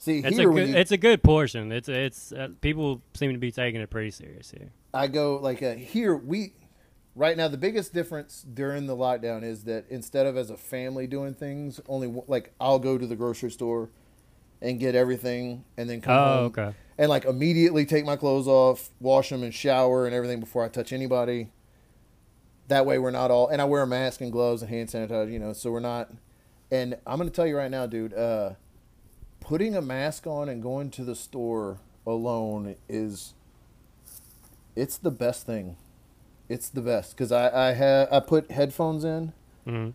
see. 0.03 0.19
It's 0.19 0.38
here 0.38 0.50
a 0.50 0.53
good, 0.53 0.69
you, 0.69 0.75
it's 0.75 0.91
a 0.91 0.98
good 0.98 1.24
portion. 1.24 1.72
It's 1.72 1.89
it's 1.89 2.31
uh, 2.31 2.50
people 2.62 3.01
seem 3.13 3.31
to 3.33 3.39
be 3.39 3.51
taking 3.51 3.81
it 3.81 3.89
pretty 3.89 4.12
serious 4.12 4.51
here. 4.51 4.72
I 4.93 5.07
go 5.07 5.38
like 5.38 5.62
uh, 5.63 5.74
here 5.75 6.15
we 6.15 6.53
right 7.15 7.36
now 7.38 7.48
the 7.48 7.57
biggest 7.57 7.93
difference 7.93 8.45
during 8.53 8.86
the 8.88 8.95
lockdown 8.95 9.43
is 9.43 9.63
that 9.63 9.86
instead 9.89 10.25
of 10.25 10.38
as 10.38 10.50
a 10.50 10.57
family 10.57 11.07
doing 11.07 11.33
things, 11.33 11.79
only 11.88 12.13
like 12.27 12.53
I'll 12.60 12.79
go 12.79 12.98
to 12.98 13.05
the 13.07 13.15
grocery 13.15 13.51
store 13.51 13.89
and 14.62 14.79
get 14.79 14.95
everything, 14.95 15.65
and 15.75 15.89
then 15.89 16.00
come 16.00 16.15
Oh, 16.17 16.25
home 16.36 16.45
okay. 16.45 16.74
and 16.98 17.10
like 17.10 17.25
immediately 17.25 17.86
take 17.86 18.05
my 18.05 18.15
clothes 18.15 18.48
off, 18.48 18.91
wash 19.01 19.29
them, 19.29 19.43
and 19.43 19.53
shower 19.53 20.05
and 20.05 20.15
everything 20.15 20.39
before 20.39 20.63
I 20.63 20.69
touch 20.69 20.93
anybody. 20.93 21.50
That 22.69 22.86
way 22.86 22.98
we're 22.98 23.12
not 23.12 23.29
all, 23.29 23.50
and 23.50 23.62
I 23.62 23.65
wear 23.65 23.81
a 23.81 23.88
mask 23.88 24.22
and 24.22 24.31
gloves 24.31 24.62
and 24.62 24.69
hand 24.72 24.88
sanitizer, 24.89 25.29
you 25.31 25.38
know, 25.39 25.51
so 25.51 25.69
we're 25.69 25.81
not. 25.81 26.12
And 26.72 26.95
I'm 27.05 27.17
gonna 27.17 27.29
tell 27.29 27.45
you 27.45 27.57
right 27.57 27.69
now, 27.69 27.86
dude, 27.88 28.13
uh, 28.13 28.51
putting 29.44 29.76
a 29.76 29.82
mask 29.82 30.28
on 30.28 30.50
and 30.50 30.62
going 30.64 30.90
to 30.92 31.04
the 31.04 31.16
store 31.16 31.80
alone 32.08 32.76
is, 32.90 33.34
it's 34.76 34.98
the 34.98 35.12
best 35.12 35.46
thing. 35.46 35.78
It's 36.50 36.70
the 36.70 36.82
best 36.82 37.12
because 37.16 37.32
I 37.32 37.70
I 37.70 37.74
have 37.74 38.10
I 38.12 38.20
put 38.20 38.52
headphones 38.52 39.04
in 39.04 39.34
hmm 39.66 39.90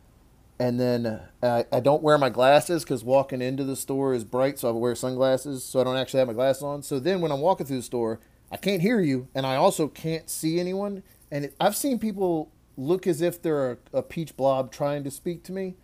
and 0.59 0.81
then 0.81 1.21
I, 1.43 1.67
I 1.73 1.81
don't 1.81 2.02
wear 2.02 2.19
my 2.19 2.31
glasses 2.31 2.85
because 2.85 3.05
walking 3.05 3.40
into 3.43 3.64
the 3.64 3.76
store 3.76 4.14
is 4.14 4.25
bright, 4.25 4.59
so 4.59 4.69
I 4.69 4.73
wear 4.73 4.95
sunglasses, 4.95 5.64
so 5.64 5.81
I 5.81 5.85
don't 5.85 5.97
actually 5.97 6.19
have 6.19 6.28
my 6.28 6.35
glasses 6.35 6.62
on. 6.64 6.83
So 6.83 6.99
then 6.99 7.21
when 7.21 7.31
I'm 7.31 7.40
walking 7.40 7.67
through 7.67 7.76
the 7.76 7.83
store, 7.83 8.21
I 8.50 8.57
can't 8.57 8.83
hear 8.83 9.00
you, 9.00 9.28
and 9.35 9.47
I 9.47 9.57
also 9.57 9.88
can't 9.88 10.28
see 10.28 10.59
anyone. 10.59 11.05
And 11.31 11.47
it, 11.47 11.55
I've 11.61 11.76
seen 11.76 11.99
people 11.99 12.50
look 12.76 13.07
as 13.07 13.23
if 13.23 13.40
they're 13.40 13.73
a, 13.73 13.78
a 13.99 14.02
peach 14.02 14.37
blob 14.37 14.73
trying 14.73 15.05
to 15.05 15.11
speak 15.11 15.45
to 15.45 15.52
me, 15.52 15.76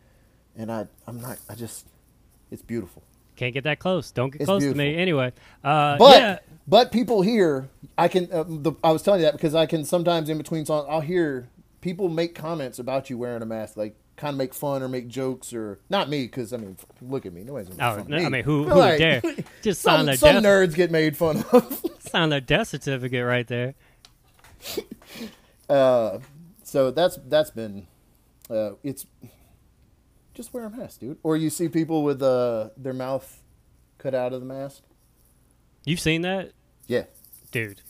and 0.57 0.73
I 0.73 0.89
I'm 1.07 1.21
not. 1.21 1.39
I 1.49 1.55
just 1.55 1.87
it's 2.51 2.63
beautiful. 2.63 3.05
Can't 3.37 3.53
get 3.53 3.65
that 3.65 3.79
close. 3.79 4.11
Don't 4.11 4.31
get 4.31 4.43
It's 4.43 4.47
close 4.49 4.63
to 4.63 4.75
me. 4.75 4.97
Anyway, 4.97 5.33
uh, 5.63 5.97
But 5.99 6.17
yeah, 6.21 6.39
but 6.67 6.93
people 6.93 7.23
here, 7.23 7.69
I 7.99 8.09
can. 8.09 8.31
Uh, 8.33 8.45
the, 8.47 8.73
I 8.83 8.93
was 8.93 9.03
telling 9.03 9.21
you 9.21 9.27
that 9.27 9.33
because 9.33 9.55
I 9.55 9.67
can 9.67 9.85
sometimes 9.85 10.29
in 10.29 10.39
between 10.39 10.65
songs, 10.65 10.87
I'll 10.89 11.01
hear 11.01 11.49
people 11.81 12.09
make 12.09 12.35
comments 12.35 12.79
about 12.79 13.11
you 13.11 13.19
wearing 13.19 13.43
a 13.43 13.47
mask, 13.47 13.77
like 13.77 13.97
kind 14.17 14.33
of 14.33 14.39
make 14.39 14.55
fun 14.55 14.83
or 14.83 14.89
make 14.89 15.09
jokes 15.09 15.53
or 15.53 15.79
not 15.91 16.09
me 16.09 16.23
because 16.23 16.53
I 16.53 16.57
mean, 16.59 16.77
look 17.03 17.27
at 17.27 17.33
me, 17.33 17.43
nobody's 17.43 17.69
gonna 17.69 17.79
make 17.79 17.87
Oh, 17.87 17.91
fun 17.91 18.01
of 18.01 18.09
no, 18.09 18.17
me. 18.19 18.25
I 18.25 18.29
mean, 18.29 18.45
who, 18.45 18.65
who 18.65 18.75
like, 18.75 18.99
dare? 18.99 19.23
Just 19.63 19.83
sign 19.83 19.99
Some, 19.99 20.07
their 20.07 20.17
some 20.17 20.35
death, 20.37 20.45
nerds 20.45 20.75
get 20.75 20.91
made 20.93 21.17
fun 21.17 21.45
of. 21.53 21.85
sign 21.99 22.29
their 22.29 22.41
death 22.41 22.69
certificate 22.69 23.25
right 23.25 23.47
there. 23.47 23.75
uh, 25.69 26.19
so 26.63 26.91
that's 26.91 27.19
that's 27.27 27.51
been, 27.51 27.87
uh, 28.49 28.71
it's 28.83 29.07
just 30.35 30.53
wear 30.53 30.65
a 30.65 30.71
mask, 30.71 31.01
dude. 31.01 31.19
Or 31.23 31.37
you 31.37 31.51
see 31.51 31.69
people 31.69 32.03
with 32.03 32.23
uh, 32.23 32.71
their 32.77 32.93
mouth 32.93 33.43
cut 33.99 34.15
out 34.15 34.33
of 34.33 34.41
the 34.41 34.47
mask. 34.47 34.83
You've 35.85 36.01
seen 36.01 36.23
that, 36.23 36.53
Yeah, 36.87 37.05
dude? 37.51 37.81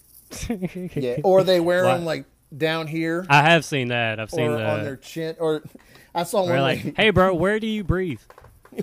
yeah. 0.95 1.17
Or 1.25 1.45
they 1.45 1.61
wear 1.61 1.85
Why? 1.85 1.95
them 1.95 2.05
like 2.05 2.25
down 2.57 2.87
here 2.89 3.25
I 3.29 3.43
have 3.43 3.65
seen 3.65 3.89
that. 3.89 4.19
I've 4.21 4.31
seen 4.31 4.51
or 4.51 4.57
the. 4.59 4.69
on 4.69 4.85
their 4.85 4.97
chin. 4.97 5.37
Or 5.39 5.63
I 6.15 6.25
saw 6.25 6.41
one 6.43 6.51
Where 6.51 6.61
like, 6.61 6.95
hey, 6.97 7.11
bro, 7.11 7.35
where 7.35 7.59
do 7.61 7.67
you 7.67 7.85
breathe? 7.85 8.21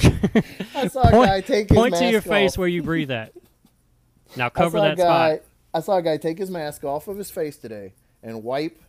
I 0.76 0.88
saw 0.88 1.02
a 1.02 1.12
point 1.12 1.28
guy 1.30 1.42
take 1.42 1.70
his 1.70 1.72
mask. 1.72 1.76
point 1.76 1.96
to 1.96 2.04
your 2.06 2.14
mask 2.22 2.28
face 2.28 2.58
where 2.58 2.68
you 2.70 2.82
breathe 2.84 3.12
at. 3.12 3.34
Now 4.38 4.46
I 4.46 4.50
cover 4.50 4.78
saw 4.78 4.86
a 4.86 4.90
that 4.90 4.98
guy, 4.98 5.36
spot. 5.36 5.46
I 5.74 5.80
saw 5.82 5.98
a 5.98 6.02
guy 6.02 6.18
take 6.18 6.38
his 6.38 6.50
mask 6.50 6.84
off 6.86 7.08
of 7.10 7.18
his 7.18 7.30
face 7.30 7.58
today 7.58 7.94
and 8.24 8.44
wipe 8.44 8.82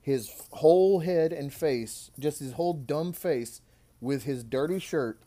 his 0.00 0.30
whole 0.52 1.00
head 1.00 1.32
and 1.34 1.52
face, 1.52 2.10
just 2.18 2.38
his 2.38 2.52
whole 2.52 2.72
dumb 2.72 3.12
face, 3.12 3.60
with 4.06 4.22
his 4.22 4.44
dirty 4.44 4.78
shirt, 4.78 5.18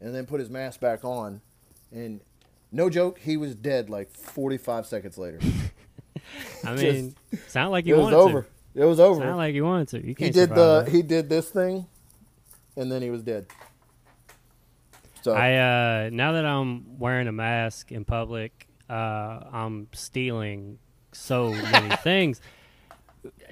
and 0.00 0.14
then 0.14 0.24
put 0.26 0.40
his 0.40 0.48
mask 0.48 0.80
back 0.80 1.04
on. 1.04 1.42
And 1.92 2.20
no 2.72 2.88
joke, 2.90 3.18
he 3.18 3.36
was 3.36 3.54
dead 3.54 3.90
like 3.90 4.10
45 4.10 4.86
seconds 4.86 5.18
later. 5.18 5.38
I 6.64 6.74
mean, 6.74 7.14
sound 7.48 7.70
like 7.70 7.84
you 7.86 7.94
it 7.94 7.98
was 7.98 8.04
wanted 8.04 8.16
over. 8.16 8.42
to. 8.74 8.82
It 8.82 8.84
was 8.86 8.98
over. 8.98 9.20
Sound 9.20 9.36
like 9.36 9.54
you 9.54 9.64
wanted 9.64 9.88
to. 9.88 9.98
You 9.98 10.14
he 10.18 10.30
did 10.30 10.48
the 10.48 10.82
that. 10.82 10.88
he 10.88 11.02
did 11.02 11.28
this 11.28 11.48
thing, 11.50 11.86
and 12.76 12.90
then 12.90 13.02
he 13.02 13.10
was 13.10 13.22
dead. 13.22 13.46
So 15.22 15.32
I 15.32 16.06
uh 16.06 16.10
now 16.10 16.32
that 16.32 16.44
I'm 16.44 16.98
wearing 16.98 17.28
a 17.28 17.32
mask 17.32 17.92
in 17.92 18.04
public, 18.04 18.66
uh 18.88 18.92
I'm 19.52 19.88
stealing 19.92 20.78
so 21.12 21.50
many 21.50 21.94
things. 22.02 22.40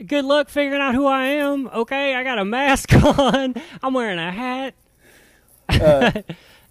Good 0.05 0.25
luck 0.25 0.49
figuring 0.49 0.81
out 0.81 0.95
who 0.95 1.07
I 1.07 1.25
am. 1.25 1.69
Okay, 1.69 2.14
I 2.14 2.25
got 2.25 2.38
a 2.38 2.45
mask 2.45 2.91
on. 3.04 3.54
I'm 3.82 3.94
wearing 3.94 4.18
a 4.18 4.30
hat. 4.32 4.75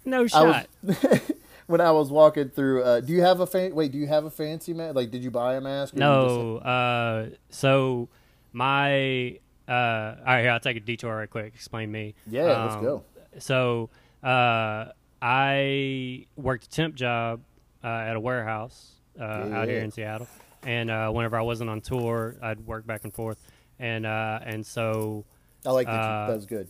no 0.04 0.20
Uh, 0.20 0.24
I 0.24 0.26
shot. 0.26 0.66
was 0.82 1.20
when 1.66 1.80
I 1.80 1.90
was 1.90 2.10
walking 2.10 2.48
through. 2.50 2.82
Uh, 2.82 3.00
do 3.00 3.12
you 3.12 3.22
have 3.22 3.40
a 3.40 3.46
fan? 3.46 3.74
Wait, 3.74 3.92
do 3.92 3.98
you 3.98 4.06
have 4.06 4.24
a 4.24 4.30
fancy 4.30 4.72
mask? 4.72 4.94
Like, 4.96 5.10
did 5.10 5.22
you 5.24 5.30
buy 5.30 5.54
a 5.54 5.60
mask? 5.60 5.94
no. 5.94 6.58
Uh 6.58 7.30
so 7.50 8.08
my 8.52 9.38
uh 9.68 9.72
all 9.72 10.24
right, 10.26 10.42
here, 10.42 10.50
I'll 10.50 10.60
take 10.60 10.76
a 10.76 10.80
detour 10.80 11.16
right 11.16 11.30
quick. 11.30 11.52
Explain 11.54 11.90
me. 11.90 12.14
Yeah, 12.26 12.44
let's 12.64 12.74
Um, 12.76 12.82
go. 12.82 13.04
So 13.38 13.90
uh, 14.22 14.86
I 15.22 16.26
worked 16.36 16.64
a 16.64 16.68
temp 16.70 16.94
job 16.94 17.40
uh, 17.82 17.86
at 17.86 18.14
a 18.16 18.20
warehouse 18.20 18.92
uh, 19.18 19.22
out 19.24 19.68
here 19.68 19.80
in 19.80 19.90
Seattle, 19.90 20.28
and 20.64 20.90
uh, 20.90 21.10
whenever 21.10 21.38
I 21.38 21.42
wasn't 21.42 21.70
on 21.70 21.80
tour, 21.80 22.36
I'd 22.42 22.60
work 22.66 22.86
back 22.86 23.04
and 23.04 23.12
forth, 23.14 23.38
and 23.78 24.04
uh, 24.04 24.40
and 24.44 24.66
so 24.66 25.24
I 25.66 25.70
like 25.70 25.86
that. 25.86 25.92
uh, 25.92 26.22
you, 26.22 26.26
that 26.32 26.36
was 26.36 26.46
good. 26.46 26.68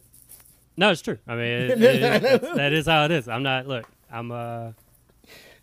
no, 0.76 0.90
it's 0.90 1.02
true. 1.02 1.18
I 1.26 1.34
mean, 1.34 1.42
it, 1.44 1.70
it, 1.82 2.00
that's- 2.22 2.56
that 2.56 2.72
is 2.72 2.86
how 2.86 3.04
it 3.04 3.10
is. 3.10 3.28
I'm 3.28 3.42
not. 3.42 3.66
Look, 3.66 3.86
I'm. 4.10 4.30
Uh, 4.30 4.72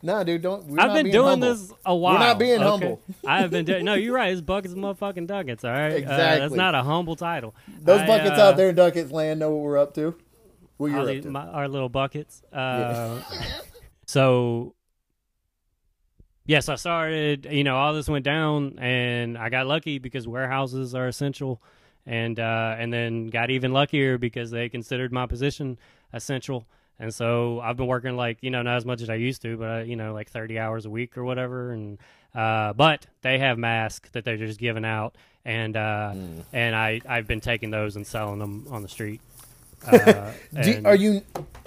No, 0.02 0.24
dude, 0.24 0.42
don't. 0.42 0.66
We're 0.66 0.80
I've 0.80 0.88
not 0.88 0.94
been 0.96 1.12
doing 1.12 1.28
humble. 1.42 1.50
this 1.54 1.74
a 1.86 1.96
while. 1.96 2.14
We're 2.14 2.20
not 2.20 2.40
being 2.40 2.56
okay? 2.62 2.64
humble. 2.64 3.02
I 3.28 3.42
have 3.42 3.52
been 3.52 3.66
doing. 3.66 3.86
No, 3.86 3.94
you're 3.96 4.16
right. 4.16 4.32
It's 4.32 4.42
buckets 4.42 4.74
of 4.74 4.80
motherfucking 4.80 5.28
ducats. 5.28 5.64
All 5.66 5.72
right. 5.72 5.92
Uh, 5.94 5.98
Exactly. 5.98 6.40
that's 6.40 6.54
not 6.54 6.74
a 6.74 6.84
humble 6.84 7.16
title. 7.16 7.54
Those 7.82 8.02
I, 8.02 8.08
buckets 8.08 8.40
uh, 8.40 8.44
out 8.44 8.58
there 8.58 8.70
in 8.70 8.76
Duckett's 8.76 9.12
land 9.12 9.40
know 9.42 9.52
what 9.52 9.62
we're 9.64 9.78
up 9.78 9.94
to. 9.96 10.16
What 10.78 10.92
you're 10.92 11.02
up 11.02 11.22
to. 11.24 11.30
my- 11.30 11.48
our 11.48 11.68
little 11.68 11.90
buckets. 11.90 12.42
Uh, 12.54 13.22
so, 14.08 14.74
yes, 16.46 16.70
I 16.70 16.76
started. 16.76 17.46
You 17.52 17.64
know, 17.64 17.76
all 17.76 17.94
this 17.94 18.08
went 18.08 18.24
down, 18.26 18.80
and 18.80 19.38
I 19.38 19.50
got 19.50 19.68
lucky 19.68 20.00
because 20.00 20.28
warehouses 20.28 20.96
are 20.96 21.08
essential, 21.08 21.62
and 22.10 22.40
uh, 22.40 22.76
and 22.78 22.92
then 22.92 23.28
got 23.28 23.52
even 23.52 23.72
luckier 23.72 24.18
because 24.18 24.50
they 24.50 24.68
considered 24.68 25.14
my 25.14 25.28
position 25.28 25.78
essential. 26.12 26.66
And 27.00 27.14
so 27.14 27.62
I've 27.62 27.78
been 27.78 27.88
working 27.88 28.18
like 28.18 28.40
you 28.42 28.50
know 28.50 28.64
not 28.64 28.78
as 28.78 28.86
much 28.86 29.02
as 29.02 29.10
I 29.10 29.16
used 29.16 29.44
to, 29.44 29.56
but 29.58 29.70
uh, 29.70 29.84
you 29.84 29.96
know 29.96 30.14
like 30.14 30.30
thirty 30.30 30.58
hours 30.60 30.86
a 30.86 30.90
week 30.90 31.18
or 31.18 31.24
whatever. 31.24 31.72
And 31.72 32.00
uh, 32.34 32.74
but 32.74 33.06
they 33.22 33.38
have 33.38 33.58
masks 33.60 34.10
that 34.12 34.26
they're 34.26 34.38
just 34.38 34.60
giving 34.60 34.84
out, 34.86 35.16
and 35.46 35.78
uh, 35.78 36.12
Hmm. 36.12 36.40
and 36.52 36.76
I 36.76 37.00
I've 37.08 37.28
been 37.28 37.42
taking 37.42 37.70
those 37.70 37.96
and 37.96 38.06
selling 38.06 38.40
them 38.40 38.68
on 38.72 38.82
the 38.82 38.90
street. 38.90 39.22
Uh, 39.88 40.34
Do, 40.62 40.82
are 40.84 40.96
you 40.96 41.22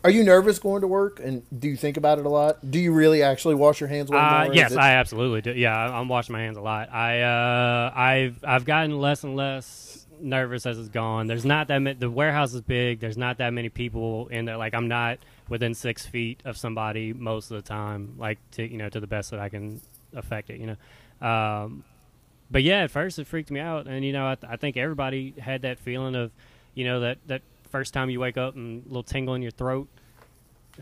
are 0.05 0.11
you 0.11 0.23
nervous 0.23 0.59
going 0.59 0.83
to 0.83 0.87
work? 0.87 1.19
And 1.19 1.43
do 1.59 1.67
you 1.67 1.77
think 1.79 1.97
about 1.97 2.19
it 2.19 2.27
a 2.27 2.29
lot? 2.29 2.59
Do 2.71 2.79
you 2.79 2.93
really 2.93 3.23
actually 3.23 3.55
wash 3.55 3.81
your 3.81 3.89
hands? 3.89 4.11
Uh, 4.11 4.51
yes, 4.53 4.73
I 4.77 4.97
absolutely 4.97 5.41
do. 5.41 5.53
Yeah, 5.59 5.75
I'm 5.75 6.09
washing 6.09 6.35
my 6.35 6.41
hands 6.41 6.59
a 6.59 6.61
lot. 6.61 6.93
I 6.93 7.23
uh, 7.23 7.91
I've 7.95 8.45
I've 8.45 8.65
gotten 8.67 8.99
less 9.01 9.25
and 9.25 9.35
less 9.35 10.02
nervous 10.23 10.67
as 10.67 10.79
it's 10.79 10.89
gone. 10.89 11.27
There's 11.27 11.45
not 11.45 11.69
that 11.69 11.79
many. 11.79 11.99
The 11.99 12.11
warehouse 12.11 12.55
is 12.55 12.61
big. 12.61 13.01
There's 13.01 13.19
not 13.19 13.39
that 13.39 13.53
many 13.53 13.69
people 13.69 14.29
in 14.29 14.45
there. 14.45 14.57
Like 14.57 14.75
I'm 14.75 14.89
not 14.89 15.19
within 15.49 15.75
six 15.75 16.07
feet 16.07 16.41
of 16.45 16.57
somebody 16.57 17.13
most 17.13 17.51
of 17.51 17.57
the 17.57 17.69
time. 17.69 18.15
Like 18.19 18.39
to 18.53 18.71
you 18.71 18.79
know 18.79 18.89
to 18.89 19.01
the 19.01 19.07
best 19.07 19.31
that 19.31 19.41
I 19.41 19.49
can 19.49 19.81
affect 20.15 20.51
it. 20.51 20.61
You 20.61 20.77
know. 21.21 21.27
Um, 21.27 21.85
but 22.51 22.63
yeah, 22.63 22.83
at 22.83 22.91
first 22.91 23.19
it 23.19 23.27
freaked 23.27 23.51
me 23.51 23.61
out, 23.61 23.87
and 23.87 24.05
you 24.05 24.13
know 24.13 24.29
I, 24.29 24.35
th- 24.35 24.53
I 24.53 24.57
think 24.57 24.77
everybody 24.77 25.35
had 25.39 25.63
that 25.63 25.79
feeling 25.79 26.15
of, 26.15 26.31
you 26.75 26.85
know 26.85 27.01
that 27.01 27.19
that 27.27 27.43
first 27.71 27.95
time 27.95 28.11
you 28.11 28.21
wake 28.21 28.37
up 28.37 28.55
and 28.55 28.85
a 28.85 28.89
little 28.89 29.03
tingle 29.03 29.35
in 29.35 29.43
your 29.43 29.51
throat, 29.51 29.89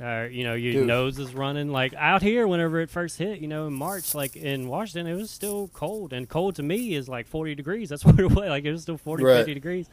uh, 0.01 0.29
you 0.31 0.45
know 0.45 0.55
your 0.55 0.73
Dude. 0.75 0.87
nose 0.87 1.19
is 1.19 1.35
running. 1.35 1.71
Like 1.73 1.95
out 1.95 2.23
here, 2.23 2.47
whenever 2.47 2.81
it 2.81 2.91
first 2.91 3.19
hit, 3.19 3.41
you 3.41 3.49
know 3.49 3.67
in 3.67 3.73
March, 3.73 4.15
like 4.15 4.37
in 4.37 4.69
Washington, 4.69 5.07
it 5.11 5.17
was 5.17 5.31
still 5.31 5.69
cold, 5.73 6.13
and 6.13 6.29
cold 6.29 6.57
to 6.57 6.63
me 6.63 6.95
is 6.95 7.09
like 7.09 7.27
40 7.27 7.55
degrees. 7.55 7.89
That's 7.89 8.05
what 8.07 8.19
it 8.21 8.27
was. 8.27 8.49
Like 8.49 8.65
it 8.65 8.73
was 8.73 8.83
still 8.83 8.99
40, 8.99 9.25
Right. 9.25 9.37
50 9.39 9.55
degrees. 9.55 9.89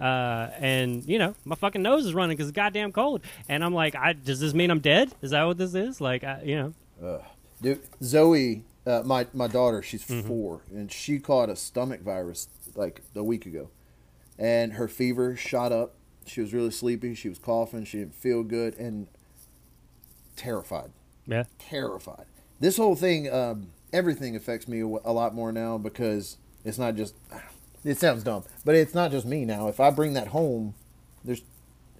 Uh, 0.00 0.50
and 0.58 1.04
you 1.04 1.18
know 1.18 1.34
my 1.44 1.54
fucking 1.54 1.82
nose 1.82 2.06
is 2.06 2.14
running 2.14 2.36
because 2.36 2.48
it's 2.48 2.56
goddamn 2.56 2.92
cold, 2.92 3.20
and 3.48 3.62
I'm 3.64 3.74
like, 3.74 3.94
I 3.94 4.14
does 4.14 4.40
this 4.40 4.54
mean 4.54 4.70
I'm 4.70 4.80
dead? 4.80 5.12
Is 5.22 5.30
that 5.32 5.44
what 5.44 5.58
this 5.58 5.74
is? 5.74 6.00
Like, 6.00 6.24
I, 6.24 6.42
you 6.44 6.56
know, 7.00 7.20
Dude, 7.60 7.80
Zoe, 8.02 8.64
uh, 8.86 9.02
my 9.04 9.26
my 9.32 9.46
daughter, 9.46 9.82
she's 9.82 10.04
Mm-hmm. 10.04 10.26
four, 10.26 10.62
and 10.72 10.90
she 10.90 11.18
caught 11.20 11.48
a 11.50 11.54
stomach 11.56 12.00
virus 12.00 12.48
like 12.74 13.02
a 13.14 13.22
week 13.22 13.46
ago, 13.46 13.68
and 14.38 14.72
her 14.72 14.88
fever 14.88 15.36
shot 15.36 15.70
up. 15.70 15.94
She 16.26 16.40
was 16.40 16.52
really 16.52 16.70
sleepy. 16.70 17.14
She 17.14 17.28
was 17.28 17.38
coughing. 17.38 17.84
She 17.84 17.98
didn't 17.98 18.14
feel 18.14 18.42
good, 18.42 18.74
and 18.78 19.06
terrified. 20.36 20.90
yeah. 21.26 21.44
terrified. 21.58 22.26
This 22.60 22.76
whole 22.76 22.94
thing, 22.94 23.32
um, 23.32 23.68
everything 23.92 24.36
affects 24.36 24.68
me 24.68 24.80
a, 24.80 24.86
lot 24.86 25.34
more 25.34 25.52
now 25.52 25.78
because 25.78 26.36
it's 26.64 26.78
not 26.78 26.96
just. 26.96 27.14
It 27.84 27.98
sounds 27.98 28.22
dumb, 28.22 28.44
but 28.64 28.76
it's 28.76 28.94
not 28.94 29.10
just 29.10 29.26
me 29.26 29.44
now. 29.44 29.66
If 29.66 29.80
I 29.80 29.90
bring 29.90 30.12
that 30.12 30.28
home, 30.28 30.74
there's 31.24 31.42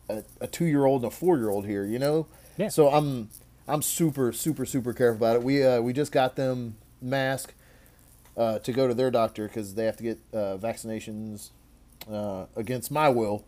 a, 0.09 0.23
a 0.41 0.47
two 0.47 0.67
year 0.67 0.85
old 0.85 1.03
and 1.03 1.12
a 1.12 1.15
four 1.15 1.37
year 1.39 1.51
old 1.51 1.67
here, 1.67 1.85
you 1.85 1.99
know. 1.99 2.29
Yeah. 2.57 2.69
So 2.69 2.89
I'm 2.89 3.31
I'm 3.67 3.83
super 3.83 4.31
super 4.31 4.65
super 4.65 4.93
careful 4.93 5.17
about 5.17 5.35
it. 5.35 5.43
We 5.43 5.65
uh, 5.65 5.81
we 5.81 5.93
just 5.93 6.12
got 6.12 6.37
them 6.37 6.77
mask 7.01 7.53
uh, 8.37 8.61
to 8.61 8.73
go 8.73 8.87
to 8.87 8.95
their 8.95 9.11
doctor 9.11 9.49
because 9.49 9.75
they 9.75 9.85
have 9.85 9.97
to 9.97 10.03
get 10.03 10.19
uh, 10.33 10.57
vaccinations 10.57 11.51
uh, 12.11 12.47
against 12.57 12.91
my 12.91 13.09
will. 13.09 13.45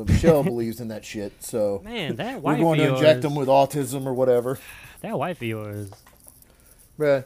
But 0.00 0.08
Michelle 0.14 0.42
believes 0.54 0.80
in 0.80 0.88
that 0.88 1.04
shit, 1.04 1.42
so 1.42 1.82
Man, 1.84 2.16
that 2.16 2.40
wife 2.40 2.58
we're 2.58 2.64
going 2.64 2.78
to 2.78 2.94
inject 2.94 3.20
them 3.20 3.34
with 3.34 3.48
autism 3.48 4.06
or 4.06 4.14
whatever. 4.14 4.58
that 5.02 5.18
wife 5.18 5.36
of 5.36 5.48
yours. 5.48 5.90
Bruh. 6.98 7.24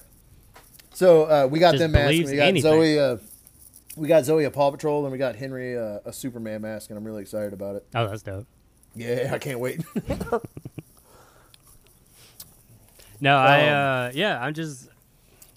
So 0.93 1.23
uh, 1.25 1.47
we 1.49 1.61
got 1.61 1.73
Just 1.73 1.83
them 1.83 1.93
masks. 1.93 2.17
We 2.31 2.37
got 2.37 2.49
anything. 2.49 2.63
Zoe. 2.63 2.99
Uh, 2.99 3.19
we 3.97 4.09
got 4.09 4.25
Zoe 4.25 4.43
a 4.43 4.51
Paw 4.51 4.73
Patrol, 4.73 5.05
and 5.05 5.13
we 5.13 5.19
got 5.19 5.37
Henry 5.37 5.79
uh, 5.79 6.01
a 6.05 6.13
Superman 6.13 6.63
mask, 6.63 6.91
and 6.91 6.99
I'm 6.99 7.05
really 7.05 7.23
excited 7.23 7.53
about 7.53 7.77
it. 7.77 7.87
Oh, 7.95 8.09
that's 8.09 8.23
dope. 8.23 8.47
Yeah, 8.97 9.31
I 9.33 9.39
can't 9.39 9.61
wait. 9.61 9.81
No, 13.21 13.37
I 13.37 13.69
Um, 13.69 14.09
uh 14.09 14.11
yeah, 14.13 14.39
I'm 14.43 14.53
just 14.55 14.89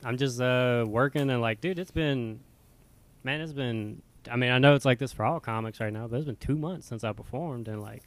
I'm 0.03 0.17
just 0.17 0.39
uh 0.39 0.86
working 0.88 1.29
and 1.29 1.41
like 1.41 1.59
dude, 1.59 1.79
it's 1.79 1.91
been 1.91 2.39
man, 3.24 3.41
it's 3.41 3.51
been 3.51 4.01
I 4.31 4.36
mean, 4.36 4.51
I 4.51 4.57
know 4.60 4.75
it's 4.75 4.86
like 4.86 5.00
this 5.00 5.13
for 5.13 5.25
all 5.25 5.39
comics 5.39 5.79
right 5.79 5.91
now, 5.93 6.07
but 6.07 6.17
it's 6.17 6.25
been 6.25 6.36
2 6.38 6.55
months 6.55 6.88
since 6.88 7.03
I 7.03 7.12
performed 7.13 7.67
and 7.67 7.81
like 7.81 8.03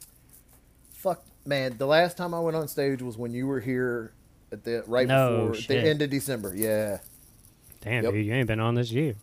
Fuck, 0.91 1.23
man. 1.45 1.77
The 1.77 1.87
last 1.87 2.15
time 2.17 2.33
I 2.33 2.39
went 2.39 2.55
on 2.55 2.67
stage 2.67 3.01
was 3.01 3.17
when 3.17 3.33
you 3.33 3.47
were 3.47 3.59
here 3.59 4.13
at 4.51 4.63
the 4.63 4.83
right 4.85 5.07
No 5.07 5.47
before 5.47 5.55
shit. 5.55 5.67
the 5.69 5.77
end 5.89 6.01
of 6.01 6.09
December. 6.09 6.53
Yeah. 6.55 6.99
damn 7.81 8.03
Yep. 8.03 8.13
dude, 8.13 8.25
you 8.25 8.33
ain't 8.33 8.47
been 8.47 8.59
on 8.59 8.75
this 8.75 8.91
year. 8.91 9.15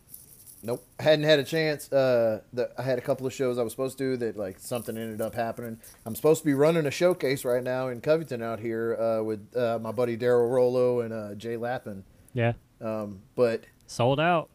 Nope, 0.61 0.85
hadn't 0.99 1.25
had 1.25 1.39
a 1.39 1.45
chance. 1.45 1.93
Uh, 1.93 2.41
the, 2.53 2.69
I 2.77 2.83
had 2.83 2.99
a 2.99 3.01
couple 3.01 3.29
of 3.29 3.33
shows 3.33 3.59
I 3.59 3.63
was 3.63 3.73
supposed 3.73 3.97
to 3.99 4.05
do 4.05 4.17
that 4.17 4.37
like 4.37 4.59
something 4.59 4.99
ended 4.99 5.21
up 5.21 5.37
happening. 5.37 5.79
I'm 6.05 6.17
supposed 6.17 6.41
to 6.43 6.47
be 6.47 6.55
running 6.55 6.85
a 6.85 6.91
showcase 6.91 7.45
right 7.45 7.63
now 7.63 7.87
in 7.87 8.01
Covington 8.01 8.43
out 8.43 8.59
here 8.59 8.97
uh, 8.97 9.23
with 9.23 9.57
uh, 9.57 9.79
my 9.81 9.93
buddy 9.93 10.17
Daryl 10.17 10.51
Rollo 10.51 10.99
and 11.01 11.13
uh, 11.15 11.35
Jay 11.37 11.57
Lappin. 11.57 12.03
Yeah. 12.35 12.55
Um, 12.81 13.21
but 13.37 13.65
Sold 13.87 14.19
out. 14.19 14.51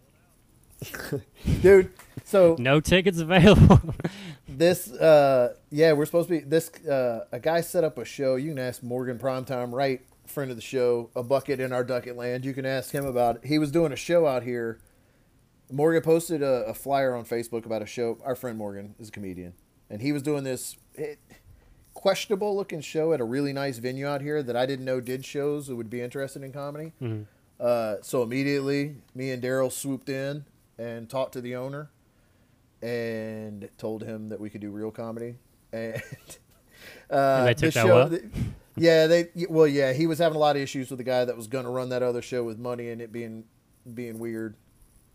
dude, 1.62 1.92
so 2.24 2.56
No 2.60 2.80
tickets 2.80 3.20
available. 3.20 3.80
this 4.48 4.92
uh, 4.92 5.56
yeah, 5.70 5.94
we're 5.94 6.06
supposed 6.06 6.30
to 6.30 6.40
be 6.40 6.40
this. 6.40 6.70
Uh, 6.86 7.26
a 7.32 7.40
guy 7.40 7.62
set 7.62 7.84
up 7.84 7.98
a 7.98 8.06
show. 8.06 8.36
You 8.36 8.50
can 8.50 8.60
ask 8.60 8.84
Morgan 8.84 9.18
Primetime, 9.20 9.72
right, 9.72 10.02
friend 10.26 10.50
of 10.52 10.58
the 10.58 10.62
show, 10.64 11.10
a 11.16 11.24
bucket 11.24 11.60
in 11.60 11.74
our 11.74 11.84
ducket 11.84 12.16
land. 12.18 12.46
You 12.46 12.54
can 12.54 12.66
ask 12.66 12.92
him 12.92 13.06
about. 13.06 13.38
It. 13.38 13.46
He 13.46 13.60
was 13.60 13.72
doing 13.72 13.92
a 13.92 13.98
show 13.98 14.26
out 14.28 14.44
here. 14.44 14.80
Morgan 15.72 16.02
posted 16.02 16.44
a, 16.44 16.66
a 16.66 16.74
flyer 16.74 17.16
on 17.16 17.26
Facebook 17.26 17.66
about 17.66 17.82
a 17.82 17.86
show. 17.88 18.18
Our 18.24 18.36
friend 18.36 18.58
Morgan 18.58 18.96
is 19.00 19.10
a 19.10 19.12
comedian, 19.12 19.54
and 19.90 20.02
he 20.02 20.12
was 20.12 20.22
doing 20.22 20.44
this 20.44 20.78
eh, 20.98 21.16
questionable 21.94 22.56
looking 22.56 22.82
show 22.82 23.14
at 23.14 23.22
a 23.22 23.24
really 23.24 23.54
nice 23.54 23.78
venue 23.78 24.06
out 24.08 24.22
here 24.22 24.44
that 24.44 24.56
I 24.56 24.66
didn't 24.66 24.86
know 24.86 25.00
did 25.00 25.26
shows 25.26 25.68
that 25.68 25.76
would 25.76 25.90
be 25.90 26.02
interested 26.02 26.44
in 26.44 26.52
comedy. 26.52 26.94
Mhm. 27.02 27.26
Uh, 27.60 27.96
so 28.02 28.24
immediately, 28.24 28.96
me 29.16 29.32
and 29.32 29.42
Daryl 29.42 29.72
swooped 29.72 30.10
in 30.10 30.46
and 30.78 31.10
talked 31.10 31.34
to 31.34 31.42
the 31.42 31.56
owner 31.56 31.90
and 32.82 33.70
told 33.78 34.04
him 34.04 34.30
that 34.30 34.40
we 34.40 34.50
could 34.50 34.62
do 34.62 34.70
real 34.72 34.92
comedy. 34.92 35.36
And, 35.72 35.96
uh, 37.10 37.16
And 37.40 37.48
they 37.48 37.54
took 37.54 37.74
the 37.74 37.80
that 37.80 37.86
well? 37.86 38.10
th- 38.10 38.24
yeah, 38.76 39.08
they 39.08 39.30
well, 39.50 39.68
yeah, 39.68 39.94
he 39.94 40.08
was 40.08 40.18
having 40.20 40.36
a 40.36 40.40
lot 40.40 40.56
of 40.56 40.62
issues 40.62 40.90
with 40.90 40.98
the 40.98 41.04
guy 41.04 41.26
that 41.26 41.38
was 41.38 41.48
going 41.48 41.66
to 41.66 41.70
run 41.70 41.90
that 41.90 42.02
other 42.04 42.22
show 42.22 42.44
with 42.44 42.58
money 42.58 42.90
and 42.90 43.02
it 43.02 43.12
being 43.12 43.46
being 43.94 44.18
weird. 44.20 44.56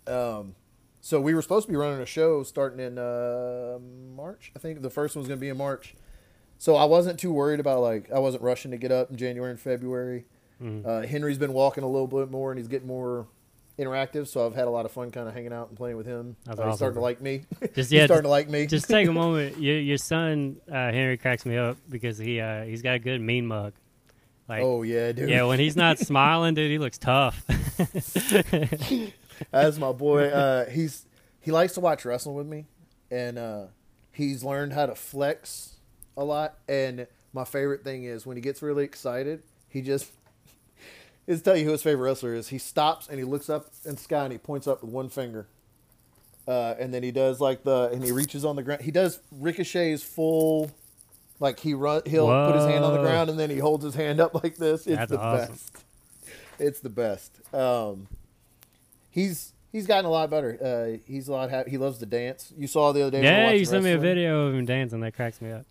Um, 0.07 0.55
so 1.01 1.21
we 1.21 1.35
were 1.35 1.43
supposed 1.43 1.67
to 1.67 1.73
be 1.73 1.77
running 1.77 2.01
a 2.01 2.07
show 2.07 2.43
starting 2.45 2.81
in 2.81 2.99
uh, 2.99 3.79
March. 4.17 4.53
I 4.55 4.59
think 4.59 4.81
the 4.83 4.91
first 4.91 5.17
one 5.17 5.21
was 5.23 5.29
going 5.29 5.39
to 5.39 5.41
be 5.41 5.49
in 5.49 5.57
March. 5.57 5.95
So 6.59 6.75
I 6.77 6.85
wasn't 6.85 7.19
too 7.21 7.33
worried 7.33 7.61
about 7.61 7.81
like 7.81 8.11
I 8.13 8.19
wasn't 8.21 8.43
rushing 8.43 8.71
to 8.71 8.77
get 8.79 8.93
up 8.93 9.11
in 9.11 9.17
January 9.17 9.51
and 9.51 9.61
February. 9.61 10.25
Mhm. 10.63 10.87
Uh, 10.87 11.07
Henry's 11.07 11.39
been 11.39 11.53
walking 11.53 11.85
a 11.85 11.89
little 11.89 12.07
bit 12.09 12.31
more 12.31 12.51
and 12.53 12.59
he's 12.59 12.69
getting 12.69 12.89
more 12.89 13.27
interactive. 13.79 14.27
So 14.27 14.45
I've 14.47 14.55
had 14.55 14.67
a 14.67 14.71
lot 14.71 14.85
of 14.85 14.93
fun 14.93 15.11
kind 15.11 15.29
of 15.29 15.35
hanging 15.35 15.53
out 15.53 15.69
and 15.69 15.77
playing 15.77 15.97
with 15.97 16.07
him. 16.07 16.37
That's 16.45 16.59
Uh, 16.59 16.67
he's 16.69 16.77
starting 16.77 16.97
to 16.97 17.01
like 17.01 17.21
me. 17.21 17.43
Just 17.75 17.91
yeah, 17.93 18.07
starting 18.07 18.25
to 18.25 18.29
like 18.29 18.49
me. 18.49 18.67
just 18.67 18.89
take 18.89 19.07
a 19.09 19.13
moment. 19.25 19.59
Your 19.59 19.79
your 19.79 19.99
son 19.99 20.57
uh, 20.69 20.91
Henry 20.93 21.17
cracks 21.17 21.47
me 21.47 21.57
up 21.57 21.77
because 21.89 22.19
he 22.19 22.41
uh 22.41 22.65
he's 22.65 22.83
got 22.83 22.95
a 22.95 22.99
good 22.99 23.21
mean 23.21 23.47
mug. 23.47 23.73
Like 24.49 24.63
oh 24.63 24.83
yeah, 24.83 25.13
dude. 25.13 25.29
yeah, 25.29 25.45
when 25.45 25.59
he's 25.61 25.77
not 25.77 25.99
smiling, 26.11 26.55
dude, 26.55 26.71
he 26.71 26.79
looks 26.79 26.99
tough. 26.99 27.45
That's 29.51 29.79
my 29.79 29.93
boy. 29.93 30.29
Uh, 30.29 30.69
he's 30.69 31.07
he 31.41 31.53
likes 31.53 31.75
to 31.75 31.81
watch 31.81 32.05
wrestling 32.05 32.35
with 32.37 32.47
me, 32.47 32.67
and 33.11 33.39
uh, 33.39 33.65
he's 34.13 34.43
learned 34.43 34.73
how 34.73 34.87
to 34.87 34.95
flex 34.95 35.77
a 36.17 36.25
lot. 36.25 36.57
And 36.69 37.07
my 37.33 37.45
favorite 37.45 37.85
thing 37.85 38.05
is 38.05 38.27
when 38.27 38.37
he 38.37 38.41
gets 38.41 38.63
really 38.63 38.85
excited, 38.85 39.43
he 39.69 39.83
just. 39.83 40.11
Is 41.29 41.43
tell 41.43 41.57
you 41.57 41.67
who 41.67 41.71
his 41.73 41.83
favorite 41.83 42.05
wrestler 42.07 42.35
is. 42.35 42.49
He 42.49 42.59
stops 42.59 43.07
and 43.07 43.19
he 43.19 43.25
looks 43.25 43.49
up 43.49 43.67
in 43.85 43.95
the 43.95 44.01
sky 44.01 44.25
and 44.25 44.33
he 44.33 44.39
points 44.39 44.67
up 44.67 44.83
with 44.83 44.91
one 44.91 45.09
finger. 45.11 45.47
Uh, 46.47 46.75
and 46.81 46.93
then 46.95 47.03
he 47.03 47.11
does 47.13 47.39
like 47.41 47.63
the 47.63 47.91
and 47.93 48.03
he 48.03 48.11
reaches 48.11 48.45
on 48.45 48.57
the 48.57 48.63
ground. 48.63 48.81
He 48.81 48.91
does 48.91 49.21
Ricochet's 49.31 50.03
full, 50.03 50.71
like 51.39 51.61
he 51.61 51.75
run. 51.75 52.01
He'll 52.07 52.27
put 52.27 52.57
his 52.57 52.65
hand 52.65 52.83
on 52.85 52.95
the 52.95 53.03
ground 53.03 53.29
and 53.31 53.39
then 53.39 53.51
he 53.51 53.59
holds 53.59 53.85
his 53.85 53.95
hand 53.95 54.19
up 54.21 54.35
like 54.43 54.57
this. 54.57 54.87
It's 54.87 54.97
That's 54.97 55.11
the 55.13 55.21
awesome. 55.21 55.53
best. 55.53 55.77
It's 56.59 56.81
the 56.81 56.89
best. 56.89 57.55
Um, 57.55 58.09
he's 59.11 59.53
he's 59.71 59.87
gotten 59.87 60.07
a 60.07 60.11
lot 60.11 60.31
better. 60.31 60.59
Uh, 60.61 60.99
he's 61.07 61.29
a 61.29 61.33
lot. 61.33 61.51
Ha- 61.51 61.65
he 61.67 61.77
loves 61.77 61.99
to 61.99 62.07
dance. 62.07 62.53
You 62.57 62.67
saw 62.67 62.93
the 62.93 63.03
other 63.03 63.11
day. 63.11 63.23
yeah, 63.23 63.51
you 63.51 63.67
sent 63.67 63.85
me 63.85 63.93
a 63.93 63.99
video 63.99 64.47
of 64.47 64.55
him 64.55 64.65
dancing. 64.65 65.01
That 65.01 65.15
cracks 65.15 65.41
me 65.43 65.53
up. 65.53 65.67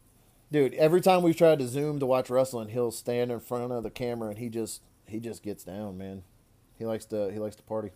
dude. 0.51 0.75
Every 0.75 1.01
time 1.01 1.23
we've 1.23 1.35
tried 1.35 1.57
to 1.59 1.67
zoom 1.67 1.99
to 1.99 2.05
watch 2.05 2.29
wrestling, 2.29 2.69
he'll 2.69 2.91
stand 2.91 3.31
in 3.31 3.39
front 3.39 3.71
of 3.71 3.81
the 3.81 3.89
camera 3.89 4.29
and 4.29 4.37
he 4.37 4.49
just 4.49 4.81
he 5.07 5.19
just 5.19 5.43
gets 5.43 5.63
down, 5.63 5.97
man. 5.97 6.23
He 6.77 6.85
likes 6.85 7.05
to 7.05 7.31
he 7.31 7.39
likes 7.39 7.55
to 7.57 7.63
party. 7.63 7.91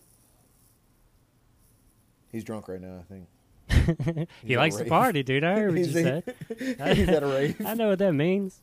He's 2.31 2.43
drunk 2.43 2.67
right 2.67 2.81
now, 2.81 2.99
I 2.99 3.13
think. 3.13 4.27
he 4.43 4.57
likes 4.57 4.77
to 4.77 4.85
party, 4.85 5.21
dude. 5.23 5.43
I 5.43 5.53
heard 5.59 5.71
what 5.71 5.79
you 5.85 5.85
said. 5.85 6.35
he's 6.57 7.09
at 7.09 7.23
a 7.23 7.27
rave. 7.27 7.61
I 7.65 7.73
know 7.73 7.89
what 7.89 7.99
that 7.99 8.13
means. 8.13 8.61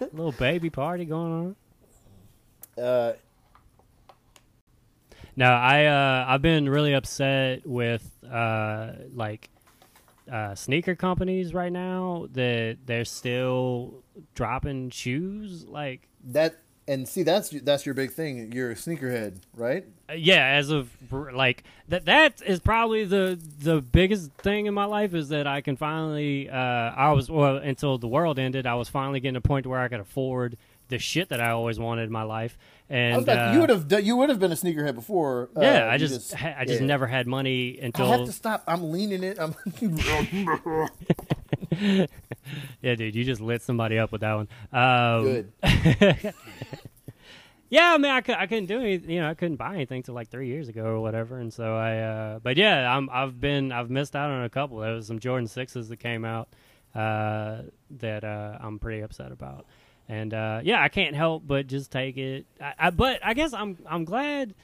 Little 0.00 0.32
baby 0.32 0.70
party 0.70 1.04
going 1.04 1.56
on. 2.76 2.82
Uh, 2.82 3.12
No, 5.36 5.46
I 5.46 5.84
uh, 5.86 6.24
I've 6.28 6.42
been 6.42 6.68
really 6.68 6.94
upset 6.94 7.66
with 7.66 8.10
uh, 8.30 8.92
like 9.12 9.50
uh, 10.30 10.54
sneaker 10.54 10.94
companies 10.94 11.52
right 11.52 11.72
now 11.72 12.26
that 12.32 12.78
they're 12.86 13.04
still 13.04 14.02
dropping 14.34 14.90
shoes. 14.90 15.64
Like, 15.66 16.08
that 16.28 16.56
and 16.86 17.08
see 17.08 17.22
that's 17.22 17.50
that's 17.50 17.86
your 17.86 17.94
big 17.94 18.12
thing. 18.12 18.52
You're 18.52 18.72
a 18.72 18.74
sneakerhead, 18.74 19.40
right? 19.54 19.84
uh, 20.10 20.14
yeah, 20.14 20.46
as 20.46 20.70
of 20.70 20.90
like 21.10 21.64
that 21.88 22.04
that 22.06 22.42
is 22.42 22.60
probably 22.60 23.04
the 23.04 23.38
the 23.60 23.80
biggest 23.80 24.32
thing 24.34 24.66
in 24.66 24.74
my 24.74 24.84
life 24.84 25.14
is 25.14 25.28
that 25.30 25.46
I 25.46 25.60
can 25.60 25.76
finally. 25.76 26.50
Uh, 26.50 26.56
I 26.56 27.12
was 27.12 27.30
well 27.30 27.56
until 27.56 27.98
the 27.98 28.08
world 28.08 28.38
ended. 28.38 28.66
I 28.66 28.74
was 28.74 28.88
finally 28.88 29.20
getting 29.20 29.34
to 29.34 29.38
a 29.38 29.42
point 29.42 29.66
where 29.66 29.80
I 29.80 29.88
could 29.88 30.00
afford 30.00 30.56
the 30.88 30.98
shit 30.98 31.30
that 31.30 31.40
I 31.40 31.50
always 31.50 31.78
wanted 31.78 32.02
in 32.02 32.12
my 32.12 32.22
life. 32.24 32.58
And 32.90 33.14
I 33.14 33.16
was 33.16 33.26
like, 33.26 33.38
uh, 33.38 33.52
you 33.54 33.60
would 33.60 33.70
have 33.70 33.88
done- 33.88 34.04
you 34.04 34.16
would 34.16 34.28
have 34.28 34.38
been 34.38 34.52
a 34.52 34.56
sneakerhead 34.56 34.94
before. 34.94 35.48
uh, 35.56 35.62
yeah, 35.62 35.86
I 35.86 35.94
you 35.94 35.98
just, 36.00 36.44
I 36.44 36.66
just 36.66 36.80
yeah. 36.80 36.86
never 36.86 37.06
had 37.06 37.26
money 37.26 37.78
until. 37.80 38.12
I 38.12 38.18
have 38.18 38.26
to 38.26 38.32
stop. 38.32 38.62
I'm 38.66 38.92
leaning 38.92 39.22
it. 39.24 39.38
I'm. 39.40 39.54
Yeah, 42.82 42.94
dude, 42.96 43.14
you 43.14 43.24
just 43.24 43.40
lit 43.40 43.62
somebody 43.62 43.98
up 43.98 44.12
with 44.12 44.20
that 44.20 44.34
one. 44.34 44.48
Um, 44.72 45.24
Good. 45.24 46.34
Yeah, 47.74 47.94
I 47.94 47.98
mean, 47.98 48.12
I, 48.12 48.20
could, 48.20 48.36
I 48.36 48.46
couldn't 48.46 48.66
do 48.66 48.78
anything. 48.78 49.10
You 49.10 49.20
know, 49.20 49.28
I 49.28 49.34
couldn't 49.34 49.56
buy 49.56 49.74
anything 49.74 50.04
till 50.04 50.14
like 50.14 50.28
three 50.28 50.46
years 50.46 50.68
ago 50.68 50.84
or 50.84 51.00
whatever. 51.00 51.38
And 51.38 51.52
so 51.52 51.74
I, 51.74 51.98
uh, 51.98 52.38
but 52.38 52.56
yeah, 52.56 52.94
I'm, 52.94 53.10
I've 53.10 53.40
been, 53.40 53.72
I've 53.72 53.90
missed 53.90 54.14
out 54.14 54.30
on 54.30 54.44
a 54.44 54.48
couple. 54.48 54.78
There 54.78 54.94
was 54.94 55.08
some 55.08 55.18
Jordan 55.18 55.48
sixes 55.48 55.88
that 55.88 55.96
came 55.96 56.24
out 56.24 56.48
uh, 56.94 57.62
that 57.98 58.22
uh, 58.22 58.58
I'm 58.60 58.78
pretty 58.78 59.00
upset 59.00 59.32
about. 59.32 59.66
And 60.08 60.32
uh, 60.32 60.60
yeah, 60.62 60.82
I 60.82 60.88
can't 60.88 61.16
help 61.16 61.48
but 61.48 61.66
just 61.66 61.90
take 61.90 62.16
it. 62.16 62.46
I, 62.60 62.74
I, 62.78 62.90
but 62.90 63.18
I 63.24 63.34
guess 63.34 63.52
I'm, 63.52 63.76
I'm 63.88 64.04
glad 64.04 64.54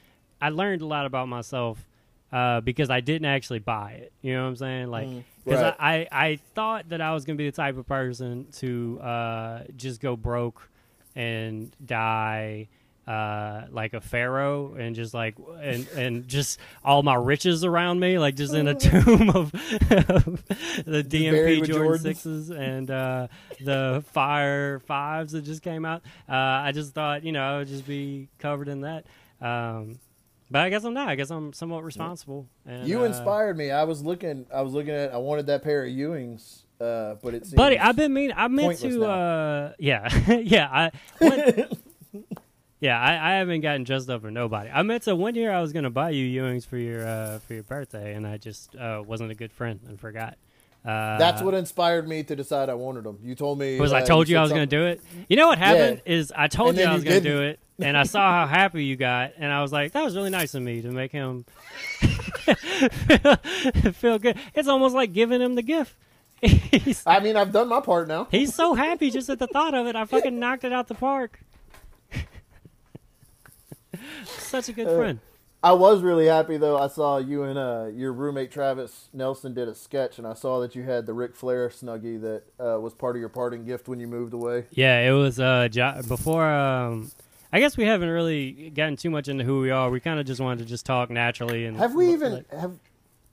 I 0.41 0.51
learned 0.51 0.83
a 0.83 0.87
lot 0.87 1.05
about 1.05 1.27
myself 1.27 1.85
uh, 2.33 2.61
because 2.61 2.91
I 2.91 3.01
didn't 3.01 3.27
actually 3.27 3.59
buy 3.59 3.93
it. 3.93 4.13
You 4.23 4.35
know 4.35 4.43
what 4.43 4.49
I'm 4.49 4.57
saying? 4.57 4.91
Like, 4.91 5.09
Mm, 5.09 5.25
because 5.45 5.63
right. 5.63 5.77
I, 5.79 5.95
I, 5.95 6.27
I 6.27 6.37
thought 6.55 6.89
that 6.91 7.01
I 7.01 7.13
was 7.15 7.25
gonna 7.25 7.37
be 7.37 7.47
the 7.47 7.57
type 7.57 7.77
of 7.77 7.87
person 7.87 8.47
to 8.59 9.01
uh, 9.01 9.63
just 9.77 10.01
go 10.01 10.17
broke 10.17 10.69
and 11.17 11.75
die 11.85 12.69
uh, 13.07 13.67
like 13.73 13.93
a 13.95 14.01
pharaoh 14.01 14.75
and 14.79 14.95
just 14.95 15.15
like 15.15 15.35
and 15.61 15.89
and 15.97 16.29
just 16.29 16.61
all 16.85 17.03
my 17.03 17.15
riches 17.15 17.65
around 17.65 17.99
me 17.99 18.19
like 18.19 18.37
just 18.37 18.55
in 18.55 18.69
a 18.69 18.75
tomb 18.77 19.31
of, 19.31 19.53
of 19.53 19.53
the 20.87 21.05
DMP 21.05 21.65
Jordan 21.65 21.99
sixes 21.99 22.51
and 22.51 22.89
uh, 22.91 23.27
the 23.65 24.05
Fire 24.13 24.79
fives 24.81 25.33
that 25.33 25.43
just 25.43 25.63
came 25.63 25.85
out. 25.85 26.03
Uh, 26.29 26.35
I 26.35 26.73
just 26.73 26.95
thought 26.95 27.25
you 27.25 27.33
know 27.33 27.43
I 27.43 27.59
would 27.59 27.69
just 27.69 27.87
be 27.87 28.29
covered 28.39 28.69
in 28.69 28.83
that. 28.83 29.07
Um, 29.41 29.99
but 30.51 30.61
I 30.63 30.71
guess 30.71 30.85
I'm 30.85 30.95
not. 30.95 31.09
I 31.09 31.15
guess 31.15 31.31
I'm 31.31 31.53
somewhat 31.53 31.85
responsible. 31.85 32.49
And, 32.67 32.89
you 32.89 33.01
uh, 33.01 33.05
inspired 33.05 33.57
me. 33.57 33.71
I 33.71 33.85
was 33.85 34.03
looking. 34.03 34.47
I 34.53 34.63
was 34.63 34.73
looking 34.73 34.95
at. 34.95 35.13
I 35.13 35.19
wanted 35.19 35.47
that 35.47 35.63
pair 35.63 35.85
of 35.85 35.91
Ewings, 35.91 36.63
uh, 36.81 37.15
but 37.23 37.35
it 37.35 37.45
seems. 37.45 37.55
Buddy, 37.55 37.79
I've 37.79 37.97
been 37.97 38.13
mean. 38.13 38.33
I 38.37 38.49
meant 38.49 38.79
to. 38.79 39.05
Uh, 39.05 39.73
yeah, 39.79 40.09
yeah. 40.29 40.69
I 40.71 40.91
when, 41.19 41.69
Yeah, 42.81 42.99
I, 42.99 43.33
I 43.33 43.35
haven't 43.35 43.61
gotten 43.61 43.85
dressed 43.85 44.09
up 44.09 44.23
for 44.23 44.31
nobody. 44.31 44.71
I 44.71 44.83
meant 44.83 45.03
to 45.03 45.15
one 45.15 45.35
year 45.35 45.53
I 45.53 45.61
was 45.61 45.73
gonna 45.73 45.91
buy 45.91 46.11
you 46.11 46.43
Ewings 46.43 46.67
for 46.67 46.79
your 46.79 47.07
uh, 47.07 47.39
for 47.41 47.53
your 47.55 47.63
birthday, 47.63 48.15
and 48.15 48.27
I 48.27 48.39
just 48.39 48.75
uh, 48.75 49.03
wasn't 49.07 49.31
a 49.31 49.35
good 49.35 49.53
friend 49.53 49.81
and 49.87 50.01
forgot. 50.01 50.39
Uh, 50.83 51.19
That's 51.19 51.43
what 51.43 51.53
inspired 51.53 52.09
me 52.09 52.23
to 52.23 52.35
decide 52.35 52.71
I 52.71 52.75
wanted 52.75 53.05
them. 53.05 53.19
You 53.23 53.35
told 53.35 53.59
me 53.59 53.79
was 53.79 53.93
uh, 53.93 53.97
I 53.97 54.03
told 54.03 54.31
you, 54.31 54.39
I 54.39 54.41
was 54.41 54.49
said 54.51 54.57
going 54.57 54.69
to 54.69 54.77
do 54.77 54.87
it. 54.87 55.03
You 55.29 55.37
know 55.37 55.49
what 55.49 55.59
happened 55.59 56.01
is 56.07 56.33
I 56.35 56.49
told 56.49 56.71
And 56.71 56.79
you 56.79 56.85
I 56.87 56.95
was 56.95 57.05
you 57.05 57.11
going 57.11 57.23
to 57.23 57.29
do 57.29 57.43
it, 57.43 57.61
and 57.83 57.97
I 57.97 58.03
saw 58.05 58.31
how 58.33 58.47
happy 58.47 58.85
you 58.85 58.97
got, 58.97 59.33
and 59.39 59.53
I 59.53 59.63
was 59.63 59.73
like, 59.73 59.93
that 59.93 60.05
was 60.05 60.17
really 60.17 60.31
nice 60.31 60.55
of 60.55 60.63
me 60.63 60.83
to 60.83 60.89
make 60.91 61.13
him 61.13 61.45
feel 63.95 64.19
good. 64.19 64.37
It's 64.55 64.69
almost 64.69 64.95
like 64.95 65.13
giving 65.13 65.41
him 65.41 65.55
the 65.55 65.63
gift. 65.63 65.95
he's, 66.43 67.03
I 67.07 67.21
mean, 67.21 67.37
I've 67.37 67.53
done 67.53 67.69
my 67.69 67.81
part 67.81 68.09
now. 68.09 68.29
he's 68.31 68.55
so 68.55 68.75
happy 68.75 69.11
just 69.11 69.29
at 69.29 69.39
the 69.39 69.47
thought 69.47 69.75
of 69.75 69.87
it. 69.87 69.97
I 69.97 70.05
fucking 70.07 70.39
knocked 70.39 70.65
it 70.65 70.73
out 70.73 70.89
the 70.89 70.95
park. 70.95 71.41
Such 74.25 74.69
a 74.69 74.73
good 74.73 74.87
Uh, 74.87 74.97
friend. 74.97 75.19
I 75.63 75.75
was 75.75 76.01
really 76.01 76.25
happy 76.27 76.57
though. 76.57 76.79
I 76.79 76.89
saw 76.89 77.19
you 77.19 77.43
and 77.43 77.59
uh, 77.59 77.89
your 77.93 78.15
roommate 78.15 78.51
Travis 78.51 79.11
Nelson 79.13 79.53
did 79.53 79.69
a 79.69 79.75
sketch, 79.75 80.17
and 80.17 80.27
I 80.27 80.33
saw 80.33 80.59
that 80.61 80.75
you 80.75 80.85
had 80.85 81.05
the 81.05 81.13
Ric 81.13 81.37
Flair 81.37 81.69
snuggie 81.69 82.19
that 82.23 82.43
uh, 82.59 82.81
was 82.81 82.95
part 82.95 83.15
of 83.15 83.21
your 83.21 83.29
parting 83.29 83.67
gift 83.67 83.87
when 83.87 84.01
you 84.01 84.07
moved 84.07 84.33
away. 84.33 84.65
Yeah, 84.71 85.01
it 85.07 85.13
was 85.13 85.39
uh 85.39 85.69
jo- 85.71 86.01
before. 86.09 86.51
Um, 86.51 87.11
I 87.53 87.59
guess 87.61 87.77
we 87.77 87.85
haven't 87.85 88.09
really 88.11 88.71
gotten 88.71 88.97
too 88.97 89.11
much 89.11 89.29
into 89.29 89.45
who 89.45 89.61
we 89.61 89.71
are. 89.71 89.91
We 89.91 90.01
kind 90.01 90.21
of 90.21 90.27
just 90.27 90.41
wanted 90.41 90.61
to 90.61 90.65
just 90.67 90.87
talk 90.87 91.11
naturally. 91.11 91.67
And 91.67 91.77
Have 91.77 91.95
we 91.95 92.13
even 92.13 92.33
let- 92.35 92.51
have? 92.61 92.79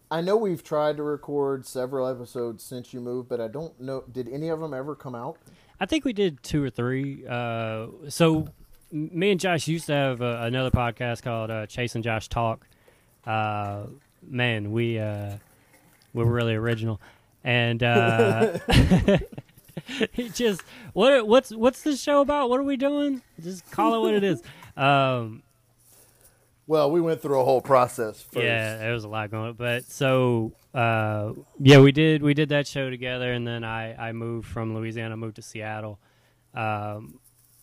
I 0.09 0.21
know 0.21 0.37
we've 0.37 0.63
tried 0.63 0.97
to 0.97 1.03
record 1.03 1.65
several 1.65 2.07
episodes 2.07 2.63
since 2.63 2.93
you 2.93 3.01
moved, 3.01 3.27
but 3.29 3.41
I 3.41 3.47
don't 3.47 3.79
know. 3.79 4.03
Did 4.11 4.29
any 4.29 4.47
of 4.47 4.59
them 4.59 4.73
ever 4.73 4.95
come 4.95 5.13
out? 5.15 5.37
I 5.79 5.85
think 5.85 6.05
we 6.05 6.13
did 6.13 6.41
two 6.41 6.63
or 6.63 6.69
three. 6.69 7.27
Uh, 7.27 7.87
so 8.07 8.47
me 8.91 9.31
and 9.31 9.39
Josh 9.39 9.67
used 9.67 9.87
to 9.87 9.93
have 9.93 10.21
uh, 10.21 10.39
another 10.41 10.71
podcast 10.71 11.21
called 11.23 11.51
uh, 11.51 11.65
Chase 11.67 11.93
and 11.95 12.03
Josh 12.03 12.29
Talk. 12.29 12.65
Uh, 13.25 13.83
man, 14.25 14.71
we 14.71 14.97
uh, 14.97 15.33
we're 16.13 16.25
really 16.25 16.55
original, 16.55 17.01
and 17.43 17.79
it 20.15 20.33
just 20.33 20.61
what 20.93 21.27
what's 21.27 21.51
what's 21.51 21.81
this 21.83 22.01
show 22.01 22.21
about? 22.21 22.49
What 22.49 22.59
are 22.59 22.63
we 22.63 22.77
doing? 22.77 23.21
Just 23.41 23.69
call 23.71 23.95
it 23.95 23.99
what 23.99 24.13
it 24.13 24.23
is. 24.23 24.41
Um, 24.77 25.41
Well, 26.67 26.91
we 26.91 27.01
went 27.01 27.21
through 27.23 27.39
a 27.39 27.43
whole 27.43 27.61
process 27.61 28.21
first. 28.21 28.45
yeah, 28.45 28.77
there 28.77 28.93
was 28.93 29.05
a 29.05 29.07
lot 29.07 29.31
going 29.31 29.47
on. 29.49 29.53
But 29.53 29.85
so 29.85 30.51
uh, 30.75 31.33
yeah, 31.59 31.79
we 31.79 31.91
did 31.91 32.21
we 32.21 32.35
did 32.35 32.49
that 32.49 32.67
show 32.67 32.91
together, 32.91 33.31
and 33.33 33.47
then 33.47 33.63
I 33.63 34.09
I 34.09 34.11
moved 34.11 34.47
from 34.47 34.75
Louisiana, 34.75 35.17
moved 35.17 35.37
to 35.37 35.41
Seattle, 35.41 35.97
um, 36.53 37.19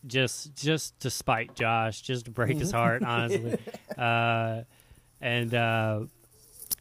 just 0.06 0.56
just 0.56 0.98
to 1.00 1.10
spite 1.10 1.54
Josh, 1.54 2.00
just 2.02 2.24
to 2.24 2.32
break 2.32 2.56
his 2.56 2.72
heart, 2.72 3.02
honestly, 3.06 3.56
uh, 3.96 4.62
and 5.20 5.54
uh, 5.54 6.00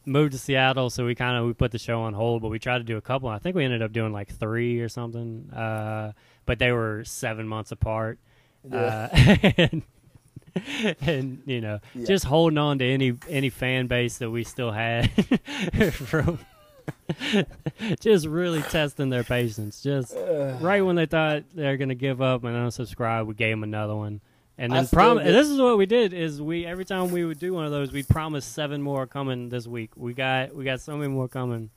moved 0.06 0.32
to 0.32 0.38
Seattle. 0.38 0.90
So 0.90 1.04
we 1.06 1.14
kind 1.14 1.36
of 1.36 1.46
we 1.46 1.52
put 1.54 1.70
the 1.72 1.78
show 1.78 2.02
on 2.02 2.14
hold, 2.14 2.42
but 2.42 2.48
we 2.48 2.58
tried 2.58 2.78
to 2.78 2.84
do 2.84 2.96
a 2.96 3.00
couple. 3.00 3.28
I 3.28 3.38
think 3.38 3.56
we 3.56 3.64
ended 3.64 3.82
up 3.82 3.92
doing 3.92 4.12
like 4.12 4.28
three 4.32 4.80
or 4.80 4.88
something, 4.88 5.50
uh, 5.52 6.12
but 6.46 6.58
they 6.58 6.72
were 6.72 7.04
seven 7.04 7.46
months 7.48 7.72
apart. 7.72 8.18
Yeah. 8.70 9.08
Uh, 9.12 9.46
and, 9.58 9.82
and 11.00 11.42
you 11.46 11.60
know, 11.60 11.80
Yeah. 11.94 12.06
just 12.06 12.24
holding 12.24 12.58
on 12.58 12.78
to 12.78 12.84
any 12.86 13.14
any 13.28 13.50
fan 13.50 13.86
base 13.86 14.18
that 14.18 14.30
we 14.30 14.44
still 14.44 14.70
had 14.70 15.10
from 15.92 16.38
just 18.00 18.26
really 18.26 18.62
testing 18.62 19.10
their 19.10 19.24
patience. 19.24 19.82
Just 19.82 20.14
right 20.60 20.82
when 20.82 20.96
they 20.96 21.06
thought 21.06 21.44
they're 21.54 21.76
gonna 21.76 21.94
give 21.94 22.22
up 22.22 22.44
and 22.44 22.54
unsubscribe, 22.54 23.26
we 23.26 23.34
gave 23.34 23.52
them 23.52 23.62
another 23.64 23.94
one. 23.96 24.20
And 24.56 24.72
then 24.72 24.86
prom- 24.86 25.18
this 25.18 25.48
is 25.48 25.60
what 25.60 25.78
we 25.78 25.86
did 25.86 26.12
is 26.12 26.40
we 26.40 26.64
every 26.64 26.84
time 26.84 27.10
we 27.10 27.24
would 27.24 27.40
do 27.40 27.52
one 27.54 27.64
of 27.64 27.72
those, 27.72 27.90
we 27.92 28.02
promised 28.04 28.52
seven 28.52 28.80
more 28.82 29.04
coming 29.06 29.48
this 29.48 29.66
week. 29.66 29.90
We 29.96 30.14
got 30.14 30.54
we 30.54 30.64
got 30.64 30.80
so 30.80 30.96
many 30.96 31.12
more 31.12 31.26
coming. 31.28 31.70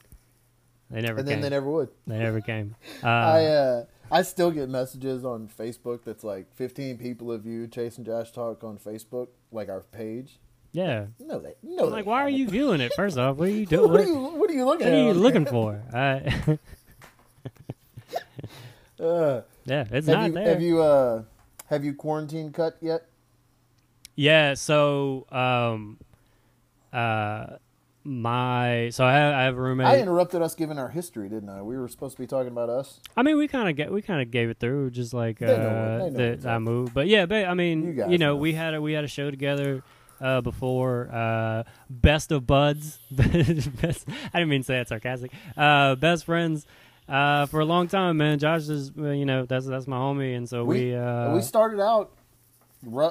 They 0.92 1.02
never 1.02 1.20
and 1.20 1.28
came. 1.28 1.42
then 1.42 1.44
they 1.50 1.50
never 1.56 1.70
would. 1.70 1.90
They 2.06 2.20
never 2.20 2.40
came. 2.42 2.76
Uh, 3.04 3.08
I 3.08 3.46
uh, 3.46 3.86
I 4.12 4.22
still 4.22 4.52
get 4.52 4.70
messages 4.70 5.26
on 5.26 5.50
Facebook 5.50 6.04
that's 6.06 6.24
like 6.24 6.54
15 6.56 6.98
people 6.98 7.32
have 7.32 7.46
you 7.46 7.68
Chase 7.68 7.98
and 7.98 8.06
Josh 8.06 8.32
Talk 8.32 8.63
on 8.63 8.78
Facebook, 8.78 9.28
like 9.52 9.70
our 9.70 9.82
page. 9.82 10.40
yeah. 10.72 11.08
No, 11.20 11.40
they 11.40 11.56
no. 11.63 11.88
They 11.88 11.92
like, 11.92 12.06
why 12.06 12.22
are 12.22 12.30
you 12.30 12.48
viewing 12.48 12.80
it? 12.80 12.94
First 12.96 13.18
off, 13.18 13.38
what 13.38 13.50
are 13.50 13.52
you 13.52 13.66
doing? 13.66 13.92
What 13.92 14.02
are 14.02 14.06
you 14.06 14.20
What 14.20 14.50
are 14.50 14.54
you 14.54 14.66
looking 14.66 14.88
at? 14.88 14.94
what 14.94 15.00
are 15.00 15.04
you 15.08 15.13
looking 15.13 15.46
for? 15.46 15.82
Uh. 15.94 16.20
Uh, 19.00 19.42
yeah, 19.66 19.86
it's 19.92 20.08
not 20.08 20.28
you 20.28 20.34
there. 20.34 20.48
have 20.50 20.62
you 20.62 20.82
uh 20.82 21.22
have 21.68 21.86
you 21.86 21.94
quarantine 21.94 22.52
cut 22.52 22.78
yet? 22.82 23.08
Yeah, 24.16 24.56
so 24.56 25.26
um 25.32 26.00
uh 26.92 27.58
my 28.04 28.90
so 28.90 29.04
I 29.06 29.14
have, 29.14 29.34
I 29.34 29.44
have 29.44 29.58
a 29.58 29.62
roommate. 29.62 29.88
I 29.88 30.00
interrupted 30.00 30.42
us 30.42 30.56
giving 30.56 30.80
our 30.80 30.88
history, 30.90 31.28
didn't 31.28 31.50
I? 31.50 31.62
We 31.62 31.78
were 31.78 31.90
supposed 31.90 32.16
to 32.16 32.22
be 32.22 32.28
talking 32.28 32.52
about 32.52 32.70
us. 32.70 33.02
I 33.18 33.22
mean, 33.22 33.38
we 33.38 33.48
kind 33.50 33.70
of 33.70 33.76
get 33.76 33.92
we 33.92 34.02
kind 34.02 34.22
of 34.22 34.32
gave 34.32 34.50
it 34.50 34.60
through, 34.60 34.92
just 34.92 35.14
like 35.14 35.40
They 35.40 35.48
know 35.48 35.54
what- 35.54 36.08
uh, 36.08 36.10
know 36.10 36.36
that 36.36 36.46
I 36.46 36.58
moved. 36.60 36.94
But 36.94 37.08
yeah, 37.08 37.26
but 37.26 37.46
I 37.46 37.54
mean, 37.54 37.96
guys 37.96 38.10
you, 38.10 38.18
know, 38.18 38.34
know. 38.34 38.36
we 38.38 38.54
had 38.54 38.74
a 38.74 38.82
we 38.82 38.94
had 38.94 39.04
a 39.04 39.10
show 39.10 39.30
together 39.30 39.84
uh, 40.22 40.42
before. 40.42 41.10
Uh, 41.12 41.64
best 41.90 42.32
of 42.32 42.48
buds. 42.48 42.98
best, 43.12 44.08
I 44.34 44.40
didn't 44.40 44.50
mean 44.50 44.62
to 44.62 44.66
say 44.66 44.78
that 44.78 44.88
sarcastic. 44.88 45.32
Uh, 45.58 45.96
best 45.96 46.24
friends. 46.26 46.66
Uh, 47.08 47.46
for 47.46 47.60
a 47.62 47.65
long 47.65 47.88
time, 47.88 48.17
man. 48.17 48.38
Josh 48.38 48.67
is, 48.67 48.91
uh, 49.00 49.10
you 49.12 49.26
know, 49.26 49.46
that's 49.46 49.65
that's 49.65 49.88
my 49.88 49.98
homie, 49.98 50.36
and 50.36 50.48
so 50.48 50.63
we, 50.65 50.88
We- 50.91 50.96
uh, 50.96 51.34
we 51.34 51.41
started 51.41 51.80
out. 51.80 52.12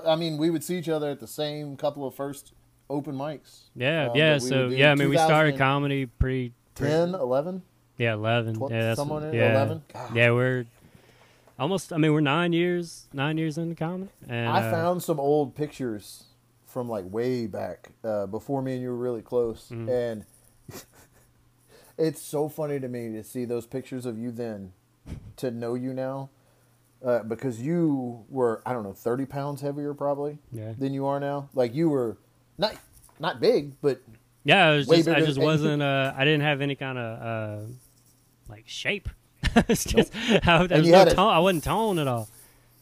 I 0.06 0.14
mean, 0.16 0.37
we 0.37 0.50
would 0.50 0.62
see 0.62 0.78
each 0.78 0.88
other 0.88 1.11
at 1.11 1.18
the 1.20 1.26
same 1.26 1.76
couple 1.76 2.06
of 2.06 2.14
first 2.14 2.52
open 2.88 3.14
mics. 3.16 3.62
yeah, 3.74 4.09
um, 4.11 4.16
yeah. 4.16 4.38
So 4.38 4.68
yeah, 4.68 4.92
I 4.92 4.94
mean, 4.94 5.09
we 5.09 5.16
started 5.16 5.56
comedy 5.59 6.06
pretty, 6.06 6.52
pretty 6.74 6.92
10, 6.92 7.14
11, 7.14 7.62
Yeah, 7.98 8.14
eleven. 8.14 8.54
12, 8.54 8.70
yeah, 8.72 8.80
that's 8.82 8.98
someone 8.98 9.32
yeah. 9.35 9.52
11. 9.52 9.82
God. 9.92 10.14
Yeah, 10.16 10.30
we're 10.32 10.66
almost. 11.59 11.92
I 11.92 11.96
mean, 11.96 12.12
we're 12.12 12.20
nine 12.20 12.52
years, 12.52 13.06
nine 13.12 13.38
years 13.38 13.59
into 13.59 13.74
comedy. 13.74 14.11
And, 14.28 14.48
I 14.48 14.68
uh, 14.68 14.70
found 14.70 15.02
some 15.02 15.18
old 15.18 15.54
pictures 15.56 16.24
from 16.66 16.88
like 16.88 17.04
way 17.11 17.46
back 17.46 17.88
uh, 18.04 18.26
before 18.26 18.61
me 18.62 18.74
and 18.74 18.82
you 18.82 18.90
were 18.90 18.96
really 18.96 19.22
close, 19.22 19.70
Mhm. 19.72 19.88
and 19.90 20.24
it's 21.98 22.20
so 22.22 22.48
funny 22.48 22.78
to 22.80 22.88
me 22.88 23.11
to 23.12 23.22
see 23.24 23.44
those 23.44 23.66
pictures 23.66 24.06
of 24.06 24.18
you 24.18 24.30
then, 24.30 24.72
to 25.37 25.50
know 25.50 25.74
you 25.74 25.92
now, 25.92 26.30
uh, 27.04 27.22
because 27.22 27.61
you 27.62 28.24
were 28.28 28.62
I 28.66 28.72
don't 28.72 28.82
know 28.82 28.92
thirty 28.92 29.26
pounds 29.26 29.61
heavier 29.61 29.94
probably 29.94 30.38
Yeah, 30.52 30.72
than 30.78 30.92
you 30.92 31.06
are 31.06 31.20
now. 31.20 31.48
Like 31.54 31.74
you 31.74 31.88
were 31.88 32.16
not 32.59 32.74
not 33.20 33.40
big, 33.40 33.72
but 33.80 34.00
yeah. 34.44 34.72
Way 34.87 34.98
just, 34.98 35.09
I 35.09 35.20
just 35.20 35.38
wasn't. 35.40 35.82
Uh, 35.82 36.12
I 36.16 36.24
didn't 36.24 36.42
have 36.42 36.61
any 36.61 36.74
kind 36.74 36.98
of 36.98 37.22
uh, 37.22 37.66
like 38.48 38.64
shape. 38.66 39.09
it's 39.68 39.85
just 39.85 40.12
I, 40.46 40.66
there 40.66 40.78
was 40.80 40.88
no 40.88 41.02
a- 41.02 41.11
tone. 41.14 41.32
I 41.32 41.38
wasn't 41.38 41.64
toned 41.64 41.98
at 42.00 42.09
all. 42.09 42.28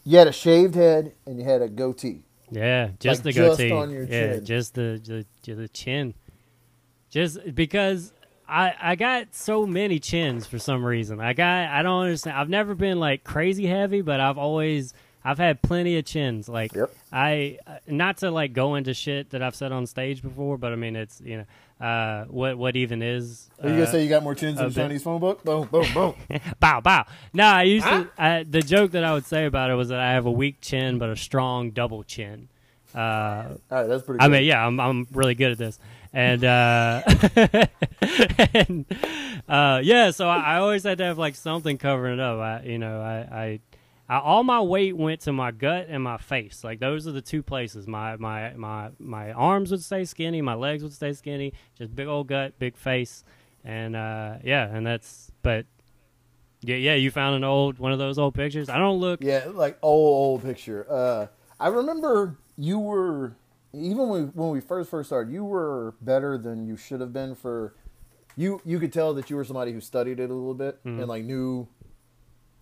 you 0.04 0.18
had 0.18 0.28
a 0.28 0.32
shaved 0.32 0.74
head 0.74 1.12
and 1.26 1.38
you 1.38 1.44
had 1.44 1.62
a 1.62 1.68
goatee. 1.68 2.22
Yeah, 2.50 2.90
just 3.00 3.24
Like, 3.24 3.34
the 3.34 3.40
just 3.40 3.58
goatee. 3.58 3.72
on 3.72 3.90
your 3.90 4.04
yeah, 4.04 4.34
chin. 4.34 4.44
just 4.44 4.74
the, 4.74 5.24
the 5.44 5.54
the 5.54 5.68
chin. 5.68 6.14
Just 7.10 7.54
because 7.54 8.12
I 8.48 8.74
I 8.80 8.94
got 8.96 9.34
so 9.34 9.66
many 9.66 9.98
chins 9.98 10.46
for 10.46 10.58
some 10.58 10.84
reason. 10.84 11.20
I 11.20 11.32
got 11.32 11.68
I 11.70 11.82
don't 11.82 12.02
understand. 12.04 12.36
I've 12.36 12.48
never 12.48 12.74
been 12.74 13.00
like 13.00 13.24
crazy 13.24 13.66
heavy, 13.66 14.02
but 14.02 14.20
I've 14.20 14.38
always 14.38 14.92
I've 15.24 15.38
had 15.38 15.62
plenty 15.62 15.96
of 15.96 16.04
chins. 16.04 16.48
Like 16.48 16.74
Yep. 16.74 16.94
I 17.12 17.58
uh, 17.66 17.76
not 17.86 18.18
to 18.18 18.30
like 18.30 18.52
go 18.52 18.74
into 18.74 18.92
shit 18.94 19.30
that 19.30 19.42
I've 19.42 19.54
said 19.54 19.72
on 19.72 19.86
stage 19.86 20.22
before, 20.22 20.58
but 20.58 20.72
I 20.72 20.76
mean 20.76 20.96
it's 20.96 21.20
you 21.20 21.38
know 21.38 21.44
uh 21.84 22.24
what 22.26 22.58
what 22.58 22.76
even 22.76 23.02
is. 23.02 23.48
Are 23.62 23.68
you 23.68 23.74
uh, 23.74 23.78
gonna 23.78 23.90
say 23.90 24.02
you 24.02 24.08
got 24.08 24.22
more 24.22 24.34
chins 24.34 24.58
than 24.58 24.68
the. 24.68 24.74
Chinese 24.74 25.02
phone 25.02 25.20
book? 25.20 25.42
Boom, 25.42 25.66
boom, 25.68 25.86
boom. 25.94 26.14
bow 26.60 26.80
bow. 26.80 27.06
No, 27.32 27.44
I 27.44 27.62
used 27.62 27.86
to. 27.86 28.08
I, 28.18 28.42
the 28.42 28.60
joke 28.60 28.92
that 28.92 29.04
I 29.04 29.14
would 29.14 29.24
say 29.26 29.46
about 29.46 29.70
it 29.70 29.74
was 29.74 29.88
that 29.88 30.00
I 30.00 30.12
have 30.12 30.26
a 30.26 30.30
weak 30.30 30.60
chin 30.60 30.98
but 30.98 31.08
a 31.08 31.16
strong 31.16 31.70
double 31.70 32.02
chin. 32.04 32.48
Uh, 32.94 32.98
All 32.98 33.58
right, 33.78 33.86
that's 33.88 34.04
pretty. 34.04 34.18
Good. 34.20 34.24
I 34.24 34.28
mean, 34.28 34.44
yeah, 34.44 34.64
I'm 34.64 34.78
I'm 34.78 35.08
really 35.12 35.34
good 35.34 35.50
at 35.50 35.58
this, 35.58 35.80
and 36.14 36.44
uh, 36.44 37.02
and 38.54 38.86
uh, 39.48 39.80
yeah, 39.82 40.12
so 40.12 40.28
I, 40.28 40.38
I 40.38 40.56
always 40.58 40.84
had 40.84 40.98
to 40.98 41.04
have 41.04 41.18
like 41.18 41.34
something 41.34 41.76
covering 41.76 42.14
it 42.14 42.20
up. 42.20 42.38
I, 42.38 42.62
you 42.62 42.78
know, 42.78 43.00
I, 43.00 43.36
I, 43.36 43.60
I 44.08 44.20
all 44.20 44.44
my 44.44 44.60
weight 44.60 44.96
went 44.96 45.22
to 45.22 45.32
my 45.32 45.50
gut 45.50 45.86
and 45.88 46.04
my 46.04 46.16
face. 46.16 46.62
Like 46.62 46.78
those 46.78 47.08
are 47.08 47.12
the 47.12 47.20
two 47.20 47.42
places. 47.42 47.88
My 47.88 48.16
my 48.16 48.54
my 48.54 48.90
my 49.00 49.32
arms 49.32 49.72
would 49.72 49.82
stay 49.82 50.04
skinny, 50.04 50.40
my 50.40 50.54
legs 50.54 50.84
would 50.84 50.92
stay 50.92 51.12
skinny. 51.12 51.52
Just 51.76 51.94
big 51.94 52.06
old 52.06 52.28
gut, 52.28 52.60
big 52.60 52.76
face, 52.76 53.24
and 53.64 53.96
uh, 53.96 54.36
yeah, 54.44 54.72
and 54.72 54.86
that's 54.86 55.32
but. 55.42 55.66
Yeah, 56.66 56.76
yeah. 56.76 56.94
You 56.94 57.10
found 57.10 57.36
an 57.36 57.44
old 57.44 57.78
one 57.78 57.92
of 57.92 57.98
those 57.98 58.18
old 58.18 58.34
pictures. 58.34 58.70
I 58.70 58.78
don't 58.78 58.98
look. 58.98 59.22
Yeah, 59.22 59.48
like 59.52 59.76
old 59.82 60.42
old 60.42 60.42
picture. 60.44 60.86
Uh, 60.88 61.26
I 61.60 61.68
remember 61.68 62.38
you 62.56 62.78
were 62.78 63.36
even 63.74 64.08
when 64.08 64.26
when 64.34 64.50
we 64.50 64.60
first 64.60 64.90
first 64.90 65.08
started, 65.08 65.32
you 65.32 65.44
were 65.44 65.94
better 66.00 66.38
than 66.38 66.66
you 66.66 66.76
should 66.76 67.00
have 67.00 67.12
been 67.12 67.34
for. 67.34 67.74
You 68.36 68.60
you 68.64 68.78
could 68.80 68.92
tell 68.92 69.14
that 69.14 69.30
you 69.30 69.36
were 69.36 69.44
somebody 69.44 69.72
who 69.72 69.80
studied 69.80 70.18
it 70.20 70.30
a 70.30 70.34
little 70.34 70.54
bit 70.54 70.82
Mhm. 70.84 70.98
and 71.00 71.08
like 71.08 71.24
knew. 71.24 71.68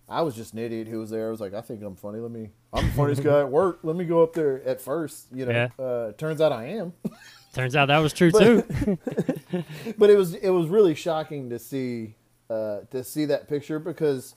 I 0.09 0.21
was 0.21 0.35
just 0.35 0.51
an 0.53 0.59
idiot 0.59 0.87
who 0.89 0.99
was 0.99 1.09
there. 1.09 1.27
I 1.29 1.31
was 1.31 1.39
like, 1.39 1.53
I 1.53 1.61
think 1.61 1.81
I'm 1.81 1.95
funny. 1.95 2.19
Let 2.19 2.29
me. 2.29 2.49
I'm 2.73 2.85
the 2.87 2.91
funniest 2.93 3.23
guy 3.23 3.39
at 3.39 3.49
work. 3.49 3.79
Let 3.83 3.95
me 3.95 4.03
go 4.03 4.21
up 4.21 4.33
there 4.33 4.61
at 4.63 4.81
first. 4.81 5.27
You 5.33 5.45
know. 5.45 5.51
Yeah. 5.51 5.83
Uh, 5.83 6.11
turns 6.11 6.41
out 6.41 6.51
I 6.51 6.65
am. 6.65 6.93
Turns 7.53 7.75
out 7.75 7.85
that 7.89 7.99
was 7.99 8.13
true 8.13 8.31
But- 8.31 8.67
too. 8.67 8.97
but 9.97 10.09
it 10.09 10.17
was 10.17 10.33
it 10.33 10.49
was 10.49 10.67
really 10.67 10.95
shocking 10.95 11.49
to 11.51 11.59
see 11.59 12.15
uh, 12.49 12.79
to 12.91 13.03
see 13.03 13.25
that 13.25 13.47
picture 13.47 13.77
because 13.79 14.35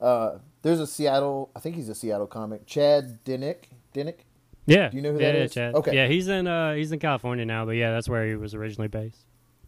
uh, 0.00 0.38
there's 0.62 0.80
a 0.80 0.86
Seattle. 0.86 1.50
I 1.56 1.60
think 1.60 1.76
he's 1.76 1.88
a 1.88 1.94
Seattle 1.94 2.26
comic. 2.26 2.66
Chad 2.66 3.24
Dinnick. 3.24 3.64
Dinnick. 3.94 4.25
Yeah. 4.66 4.88
Do 4.88 4.96
you 4.96 5.02
know 5.02 5.12
who 5.12 5.20
yeah, 5.20 5.32
that 5.32 5.38
yeah, 5.38 5.44
is? 5.44 5.54
Chad. 5.54 5.74
Okay. 5.74 5.94
Yeah, 5.94 6.06
he's 6.06 6.28
in 6.28 6.46
uh 6.46 6.74
he's 6.74 6.92
in 6.92 6.98
California 6.98 7.44
now, 7.44 7.64
but 7.64 7.72
yeah, 7.72 7.92
that's 7.92 8.08
where 8.08 8.26
he 8.26 8.34
was 8.36 8.54
originally 8.54 8.88
based. 8.88 9.24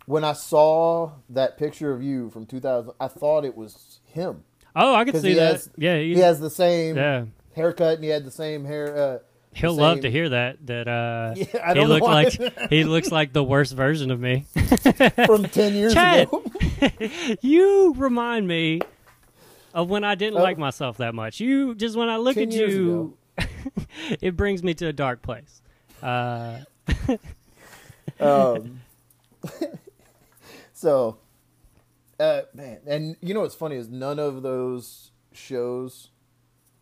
When 0.06 0.24
I 0.24 0.32
saw 0.32 1.12
that 1.30 1.58
picture 1.58 1.92
of 1.92 2.02
you 2.02 2.30
from 2.30 2.46
2000, 2.46 2.92
I 2.98 3.08
thought 3.08 3.44
it 3.44 3.56
was 3.56 4.00
him 4.04 4.44
Oh, 4.80 4.94
I 4.94 5.04
could 5.04 5.12
because 5.12 5.22
see 5.22 5.34
that. 5.34 5.52
has 5.54 5.70
yeah, 5.76 5.98
he 5.98 6.14
has 6.18 6.38
the 6.38 6.50
same 6.50 6.96
yeah. 6.96 7.24
haircut 7.54 7.94
and 7.96 8.04
he 8.04 8.11
had 8.11 8.24
the 8.24 8.30
same 8.30 8.64
hair. 8.64 8.96
Uh, 8.96 9.18
He'll 9.52 9.74
the 9.74 9.82
love 9.82 10.00
to 10.02 10.11
hear 10.11 10.28
that. 10.28 10.64
That 10.66 10.87
uh, 10.87 11.34
Yeah, 11.37 11.74
he 11.74 11.84
looked 11.84 12.04
like 12.04 12.70
he 12.70 12.84
looks 12.84 13.11
like 13.11 13.32
the 13.32 13.42
worst 13.42 13.74
version 13.74 14.12
of 14.12 14.20
me. 14.20 14.46
from 15.26 15.44
10 15.44 15.74
years 15.74 15.94
Chad! 15.94 16.28
ago. 16.28 16.44
you 17.40 17.94
remind 17.96 18.46
me 18.46 18.80
of 19.74 19.90
when 19.90 20.04
I 20.04 20.14
didn't 20.14 20.38
Oh. 20.38 20.42
like 20.42 20.58
myself 20.58 20.98
that 20.98 21.14
much. 21.14 21.40
You 21.40 21.74
just 21.74 21.96
when 21.96 22.08
I 22.08 22.16
look 22.18 22.37
at 22.37 22.52
you, 22.52 23.16
it 24.20 24.37
brings 24.37 24.62
me 24.62 24.74
to 24.74 24.87
a 24.87 24.92
dark 24.92 25.22
place. 25.22 25.62
Uh, 26.03 26.61
um, 28.20 28.81
so, 30.72 31.18
uh, 32.18 32.42
man, 32.55 32.79
and 32.87 33.16
you 33.20 33.35
know 33.35 33.40
what's 33.40 33.55
funny 33.55 33.77
is 33.77 33.88
none 33.88 34.18
of 34.18 34.42
those 34.42 35.11
shows 35.33 36.11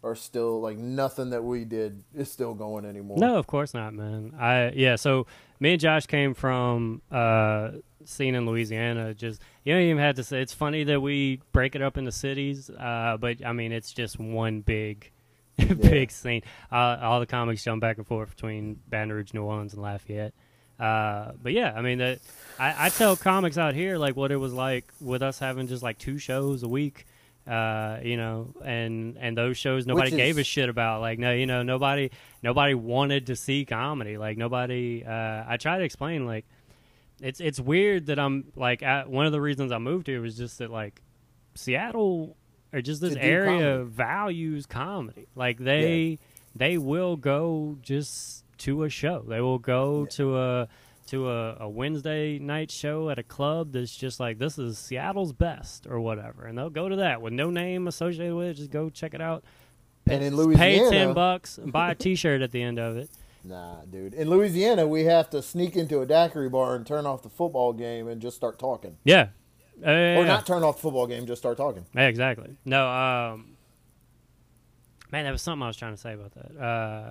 are 0.02 0.14
still 0.14 0.60
like 0.60 0.78
nothing 0.78 1.30
that 1.30 1.42
we 1.42 1.64
did 1.64 2.04
is 2.14 2.30
still 2.30 2.54
going 2.54 2.84
anymore. 2.84 3.18
no, 3.18 3.36
of 3.36 3.46
course 3.46 3.74
not, 3.74 3.92
man. 3.92 4.32
I 4.38 4.72
yeah. 4.74 4.96
So 4.96 5.26
me 5.58 5.72
and 5.72 5.80
Josh 5.80 6.06
came 6.06 6.34
from 6.34 7.02
uh, 7.10 7.70
scene 8.04 8.34
in 8.34 8.46
Louisiana. 8.46 9.14
Just 9.14 9.42
you 9.64 9.74
don't 9.74 9.82
even 9.82 9.98
have 9.98 10.16
to 10.16 10.24
say. 10.24 10.40
It's 10.40 10.54
funny 10.54 10.84
that 10.84 11.00
we 11.00 11.42
break 11.52 11.74
it 11.74 11.82
up 11.82 11.98
into 11.98 12.12
cities, 12.12 12.70
uh, 12.70 13.16
but 13.18 13.44
I 13.44 13.52
mean 13.52 13.72
it's 13.72 13.92
just 13.92 14.18
one 14.18 14.60
big. 14.60 15.10
big 15.80 16.10
scene. 16.10 16.42
Uh, 16.70 16.98
all 17.00 17.20
the 17.20 17.26
comics 17.26 17.64
jump 17.64 17.80
back 17.80 17.98
and 17.98 18.06
forth 18.06 18.30
between 18.30 18.80
Baton 18.88 19.12
Rouge, 19.12 19.32
New 19.32 19.42
Orleans, 19.42 19.72
and 19.72 19.82
Lafayette. 19.82 20.34
Uh, 20.78 21.32
but 21.42 21.52
yeah, 21.52 21.72
I 21.74 21.80
mean, 21.80 21.98
that 21.98 22.18
I, 22.58 22.86
I 22.86 22.88
tell 22.90 23.16
comics 23.16 23.56
out 23.56 23.74
here 23.74 23.96
like 23.96 24.14
what 24.16 24.30
it 24.30 24.36
was 24.36 24.52
like 24.52 24.84
with 25.00 25.22
us 25.22 25.38
having 25.38 25.66
just 25.66 25.82
like 25.82 25.98
two 25.98 26.18
shows 26.18 26.62
a 26.62 26.68
week. 26.68 27.06
Uh, 27.46 28.00
you 28.02 28.16
know, 28.16 28.52
and 28.64 29.16
and 29.20 29.38
those 29.38 29.56
shows 29.56 29.86
nobody 29.86 30.10
Which 30.10 30.16
gave 30.16 30.38
a 30.38 30.44
shit 30.44 30.68
about. 30.68 31.00
Like, 31.00 31.18
no, 31.18 31.32
you 31.32 31.46
know, 31.46 31.62
nobody 31.62 32.10
nobody 32.42 32.74
wanted 32.74 33.28
to 33.28 33.36
see 33.36 33.64
comedy. 33.64 34.18
Like, 34.18 34.36
nobody. 34.36 35.04
Uh, 35.06 35.44
I 35.46 35.56
try 35.56 35.78
to 35.78 35.84
explain 35.84 36.26
like 36.26 36.44
it's 37.20 37.40
it's 37.40 37.60
weird 37.60 38.06
that 38.06 38.18
I'm 38.18 38.52
like 38.56 38.82
at, 38.82 39.08
one 39.08 39.26
of 39.26 39.32
the 39.32 39.40
reasons 39.40 39.72
I 39.72 39.78
moved 39.78 40.08
here 40.08 40.20
was 40.20 40.36
just 40.36 40.58
that 40.58 40.70
like 40.70 41.02
Seattle 41.54 42.36
or 42.76 42.82
just 42.82 43.00
this 43.00 43.16
area 43.16 43.78
comedy. 43.78 43.90
values 43.90 44.66
comedy. 44.66 45.26
Like 45.34 45.58
they 45.58 46.18
they 46.54 46.78
will 46.78 47.16
go 47.16 47.76
just 47.82 48.44
to 48.58 48.84
a 48.84 48.88
show. 48.88 49.24
They 49.26 49.40
will 49.40 49.58
go 49.58 50.02
Yeah. 50.02 50.08
to 50.16 50.38
a 50.38 50.68
to 51.08 51.30
a, 51.30 51.56
a 51.60 51.68
Wednesday 51.68 52.38
night 52.38 52.70
show 52.70 53.10
at 53.10 53.18
a 53.18 53.22
club 53.22 53.72
that's 53.72 53.96
just 53.96 54.18
like 54.18 54.38
this 54.38 54.58
is 54.58 54.76
Seattle's 54.78 55.32
best 55.32 55.86
or 55.88 56.00
whatever, 56.00 56.46
and 56.46 56.58
they'll 56.58 56.70
go 56.70 56.88
to 56.88 56.96
that 56.96 57.22
with 57.22 57.32
no 57.32 57.50
name 57.50 57.86
associated 57.88 58.34
with 58.34 58.48
it. 58.48 58.54
Just 58.54 58.70
go 58.70 58.90
check 58.90 59.14
it 59.14 59.20
out. 59.20 59.44
And 60.08 60.22
in 60.22 60.36
Louisiana, 60.36 60.88
Pay 60.88 60.90
ten 60.90 61.14
bucks 61.14 61.58
and 61.58 61.72
buy 61.72 61.90
a 61.90 61.94
T-shirt 61.94 62.40
at 62.42 62.52
the 62.52 62.62
end 62.62 62.78
of 62.78 62.96
it. 62.96 63.08
nah, 63.44 63.80
dude. 63.90 64.14
In 64.14 64.30
Louisiana, 64.30 64.86
we 64.86 65.04
have 65.04 65.30
to 65.30 65.42
sneak 65.42 65.76
into 65.76 66.00
a 66.00 66.06
daiquiri 66.06 66.48
bar 66.48 66.74
and 66.76 66.86
turn 66.86 67.06
off 67.06 67.22
the 67.22 67.28
football 67.28 67.72
game 67.72 68.06
and 68.08 68.20
just 68.20 68.36
start 68.36 68.58
talking, 68.58 68.96
Yeah, 69.04 69.28
Uh, 69.84 69.90
or 69.90 70.24
not 70.24 70.46
turn 70.46 70.62
off 70.62 70.76
the 70.76 70.82
football 70.82 71.06
game, 71.06 71.26
just 71.26 71.40
start 71.42 71.56
talking. 71.56 71.84
Yeah, 71.94 72.06
exactly. 72.08 72.56
No, 72.64 72.88
um, 72.88 73.56
man, 75.12 75.24
that 75.24 75.32
was 75.32 75.42
something 75.42 75.62
I 75.62 75.66
was 75.66 75.76
trying 75.76 75.92
to 75.94 76.00
say 76.00 76.14
about 76.14 76.32
that. 76.34 76.58
Uh, 76.62 77.10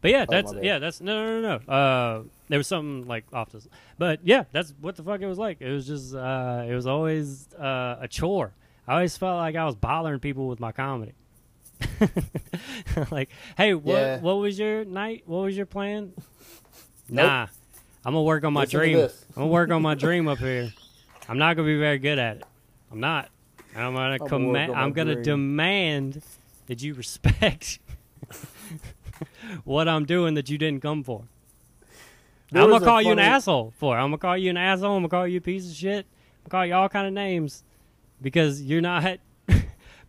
but 0.00 0.10
yeah, 0.10 0.24
Oh, 0.28 0.30
that's 0.30 0.52
bad. 0.52 0.64
yeah, 0.64 0.78
that's 0.78 1.00
no, 1.00 1.24
no, 1.24 1.40
no, 1.40 1.60
no. 1.66 1.72
Uh, 1.72 2.22
there 2.48 2.58
was 2.58 2.66
something 2.68 3.08
like 3.08 3.24
off 3.32 3.50
this, 3.50 3.66
but 3.98 4.20
yeah, 4.22 4.44
that's 4.52 4.72
what 4.80 4.96
the 4.96 5.02
fuck 5.02 5.20
it 5.22 5.26
was 5.26 5.38
like. 5.38 5.60
It 5.60 5.70
was 5.72 5.86
just, 5.86 6.14
uh, 6.14 6.64
it 6.68 6.74
was 6.74 6.86
always 6.86 7.48
uh, 7.54 7.96
a 8.00 8.06
chore. 8.08 8.52
I 8.86 8.94
always 8.94 9.16
felt 9.16 9.38
like 9.38 9.56
I 9.56 9.64
was 9.64 9.74
bothering 9.74 10.20
people 10.20 10.46
with 10.46 10.60
my 10.60 10.72
comedy. 10.72 11.14
like, 13.10 13.30
hey, 13.56 13.74
what 13.74 13.94
Yeah. 13.94 14.20
what 14.20 14.34
was 14.34 14.58
your 14.58 14.84
night? 14.84 15.22
What 15.26 15.38
was 15.44 15.56
your 15.56 15.66
plan? 15.66 16.12
Nope. 17.08 17.26
Nah, 17.26 17.42
I'm 18.04 18.12
gonna 18.12 18.22
work 18.22 18.44
on 18.44 18.52
my 18.52 18.60
Listen 18.62 18.78
dream. 18.78 18.98
I'm 18.98 19.08
gonna 19.34 19.46
work 19.48 19.70
on 19.70 19.82
my 19.82 19.94
dream 19.94 20.28
up 20.28 20.38
here. 20.38 20.72
I'm 21.28 21.38
not 21.38 21.56
gonna 21.56 21.66
be 21.66 21.78
very 21.78 21.98
good 21.98 22.18
at 22.18 22.38
it. 22.38 22.44
I'm 22.90 23.00
not. 23.00 23.30
I'm 23.76 23.94
gonna 23.94 24.18
gonna 24.18 24.28
command. 24.28 24.72
on 24.72 24.76
I'm 24.76 24.92
gonna 24.92 25.14
dream. 25.14 25.24
demand 25.24 26.22
that 26.66 26.82
you 26.82 26.94
respect 26.94 27.80
what 29.64 29.88
I'm 29.88 30.04
doing 30.04 30.34
that 30.34 30.48
you 30.48 30.58
didn't 30.58 30.80
come 30.80 31.02
for. 31.02 31.24
There 32.50 32.62
I'm 32.62 32.70
gonna 32.70 32.84
call 32.84 33.02
you 33.02 33.12
an 33.12 33.18
asshole 33.18 33.72
for. 33.78 33.96
it. 33.96 34.00
I'm 34.00 34.08
gonna 34.08 34.18
call 34.18 34.36
you 34.36 34.50
an 34.50 34.56
asshole. 34.56 34.96
I'm 34.96 35.02
gonna 35.02 35.08
call 35.08 35.26
you 35.26 35.38
a 35.38 35.40
piece 35.40 35.68
of 35.68 35.74
shit. 35.74 36.06
I'm 36.44 36.50
gonna 36.50 36.50
call 36.50 36.66
you 36.66 36.74
all 36.74 36.88
kind 36.88 37.06
of 37.06 37.12
names 37.12 37.64
because 38.20 38.62
you're 38.62 38.80
not 38.80 39.18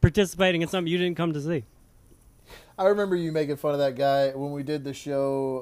participating 0.01 0.61
in 0.61 0.67
something 0.67 0.91
you 0.91 0.97
didn't 0.97 1.17
come 1.17 1.33
to 1.33 1.41
see. 1.41 1.63
I 2.77 2.85
remember 2.85 3.15
you 3.15 3.31
making 3.31 3.55
fun 3.55 3.71
of 3.71 3.79
that 3.79 3.95
guy 3.95 4.31
when 4.31 4.51
we 4.51 4.61
did 4.61 4.83
the 4.83 4.93
show 4.93 5.59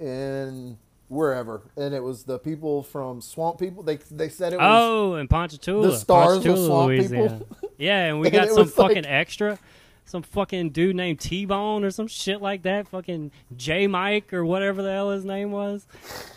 uh, 0.00 0.02
in 0.02 0.78
wherever, 1.14 1.62
and 1.76 1.94
it 1.94 2.02
was 2.02 2.24
the 2.24 2.38
people 2.38 2.82
from 2.82 3.20
Swamp 3.20 3.58
People. 3.58 3.82
They 3.82 3.96
they 4.10 4.28
said 4.28 4.52
it 4.52 4.58
was 4.58 4.66
Oh, 4.68 5.14
and 5.14 5.30
Ponchatoula. 5.30 5.88
the 5.92 5.96
stars 5.96 6.44
of 6.44 6.58
Swamp 6.58 6.88
Louisiana. 6.88 7.38
People. 7.40 7.58
Yeah, 7.78 8.04
and 8.06 8.20
we 8.20 8.26
And 8.28 8.34
got 8.34 8.48
some 8.48 8.56
was 8.58 8.76
like- 8.78 8.88
fucking 8.88 9.06
extra. 9.06 9.58
Some 10.06 10.22
fucking 10.22 10.70
dude 10.70 10.96
named 10.96 11.18
T 11.18 11.46
Bone 11.46 11.82
or 11.82 11.90
some 11.90 12.08
shit 12.08 12.42
like 12.42 12.62
that. 12.64 12.88
Fucking 12.88 13.30
J 13.56 13.86
Mike 13.86 14.34
or 14.34 14.44
whatever 14.44 14.82
the 14.82 14.92
hell 14.92 15.10
his 15.10 15.24
name 15.24 15.50
was. 15.50 15.86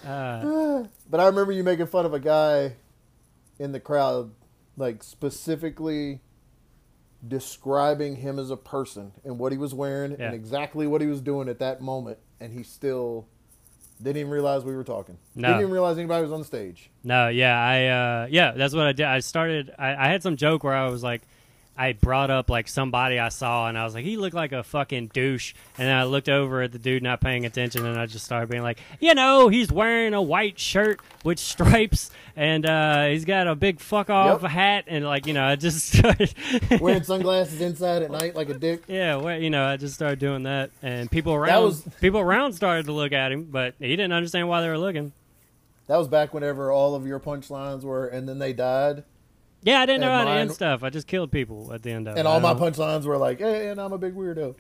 Uh, 0.07 0.85
But 1.09 1.19
I 1.19 1.25
remember 1.25 1.51
you 1.51 1.63
making 1.65 1.87
fun 1.87 2.05
of 2.05 2.13
a 2.13 2.19
guy 2.19 2.73
in 3.59 3.73
the 3.73 3.79
crowd, 3.81 4.31
like 4.77 5.03
specifically 5.03 6.21
describing 7.27 8.15
him 8.17 8.39
as 8.39 8.51
a 8.51 8.57
person 8.57 9.11
and 9.25 9.39
what 9.39 9.51
he 9.51 9.57
was 9.57 9.73
wearing 9.73 10.11
Yeah. 10.11 10.27
and 10.27 10.35
exactly 10.35 10.87
what 10.87 11.01
he 11.01 11.07
was 11.07 11.19
doing 11.21 11.49
at 11.49 11.59
that 11.59 11.81
moment, 11.81 12.19
and 12.39 12.53
he 12.53 12.63
still 12.63 13.27
didn't 14.01 14.17
even 14.17 14.31
realize 14.31 14.63
we 14.63 14.75
were 14.75 14.83
talking. 14.83 15.17
No. 15.35 15.47
Didn't 15.47 15.61
even 15.61 15.73
realize 15.73 15.97
anybody 15.97 16.23
was 16.23 16.31
on 16.31 16.39
the 16.39 16.45
stage. 16.45 16.89
no, 17.03 17.27
yeah, 17.29 17.59
I 17.59 17.85
uh, 17.85 18.27
yeah, 18.29 18.51
that's 18.51 18.73
what 18.73 18.85
I 18.87 18.91
did. 18.91 19.05
I 19.05 19.19
started. 19.19 19.73
I, 19.77 19.95
I 19.95 20.07
had 20.07 20.21
some 20.23 20.35
joke 20.37 20.63
where 20.63 20.75
I 20.75 20.87
was 20.87 21.03
like, 21.03 21.21
I 21.77 21.93
brought 21.93 22.29
up 22.31 22.49
like 22.49 22.67
somebody 22.67 23.19
I 23.19 23.29
saw, 23.29 23.67
and 23.67 23.77
I 23.77 23.83
was 23.83 23.93
like, 23.93 24.03
he 24.03 24.17
looked 24.17 24.35
like 24.35 24.51
a 24.51 24.63
fucking 24.63 25.07
douche. 25.13 25.53
And 25.77 25.87
then 25.87 25.95
I 25.95 26.05
looked 26.05 26.27
over 26.29 26.61
at 26.61 26.71
the 26.71 26.79
dude 26.79 27.03
not 27.03 27.21
paying 27.21 27.45
attention, 27.45 27.85
and 27.85 27.99
I 27.99 28.05
just 28.07 28.25
started 28.25 28.49
being 28.49 28.63
like, 28.63 28.79
you 28.99 29.13
know, 29.13 29.47
he's 29.49 29.71
wearing 29.71 30.13
a 30.13 30.21
white 30.21 30.57
shirt 30.59 30.99
with 31.23 31.37
stripes, 31.39 32.09
and 32.35 32.65
uh, 32.65 33.05
he's 33.07 33.25
got 33.25 33.47
a 33.47 33.55
big 33.55 33.79
fuck 33.79 34.09
off 34.09 34.41
Yep. 34.41 34.51
hat, 34.51 34.83
and 34.87 35.05
like, 35.05 35.27
you 35.27 35.33
know, 35.33 35.43
I 35.45 35.55
just 35.55 35.87
started 35.93 36.33
Wearing 36.81 37.03
sunglasses 37.03 37.61
inside 37.61 38.01
at 38.01 38.11
night 38.11 38.35
like 38.35 38.49
a 38.49 38.53
dick. 38.57 38.83
Yeah, 38.87 39.17
well, 39.17 39.39
you 39.39 39.49
know, 39.49 39.65
I 39.65 39.77
just 39.77 39.93
started 39.95 40.19
doing 40.19 40.43
that, 40.43 40.71
and 40.81 41.11
people 41.11 41.33
around 41.33 41.63
was- 41.63 41.83
people 42.01 42.19
around 42.19 42.53
started 42.53 42.85
to 42.87 42.91
look 42.91 43.11
at 43.11 43.31
him, 43.31 43.45
but 43.51 43.75
he 43.79 43.89
didn't 43.89 44.13
understand 44.13 44.47
why 44.49 44.61
they 44.61 44.69
were 44.69 44.77
looking. 44.77 45.13
That 45.87 45.97
was 45.97 46.07
back 46.09 46.33
whenever 46.33 46.71
all 46.71 46.95
of 46.95 47.07
your 47.07 47.19
punchlines 47.19 47.83
were, 47.83 48.07
and 48.07 48.27
then 48.27 48.39
they 48.39 48.51
died, 48.51 49.03
Yeah, 49.67 49.81
I 49.81 49.85
didn't 49.85 50.01
know 50.01 50.11
how 50.11 50.23
to 50.23 50.31
end 50.31 50.51
stuff. 50.53 50.81
I 50.83 50.89
just 50.89 51.07
killed 51.07 51.29
people 51.31 51.73
at 51.73 51.83
the 51.83 51.91
end 51.91 52.07
of 52.07 52.15
it. 52.15 52.19
and 52.19 52.27
all 52.27 52.37
I 52.37 52.39
my 52.39 52.53
don't- 52.53 52.73
punchlines 52.73 53.03
were 53.05 53.17
like, 53.17 53.39
"Hey, 53.39 53.67
and 53.69 53.81
I'm 53.81 53.91
a 53.91 53.97
big 53.97 54.15
weirdo." 54.15 54.55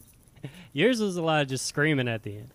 Yours 0.72 1.00
was 1.00 1.16
a 1.16 1.22
lot 1.22 1.42
of 1.42 1.48
just 1.48 1.66
screaming 1.66 2.08
at 2.08 2.22
the 2.22 2.36
end. 2.38 2.50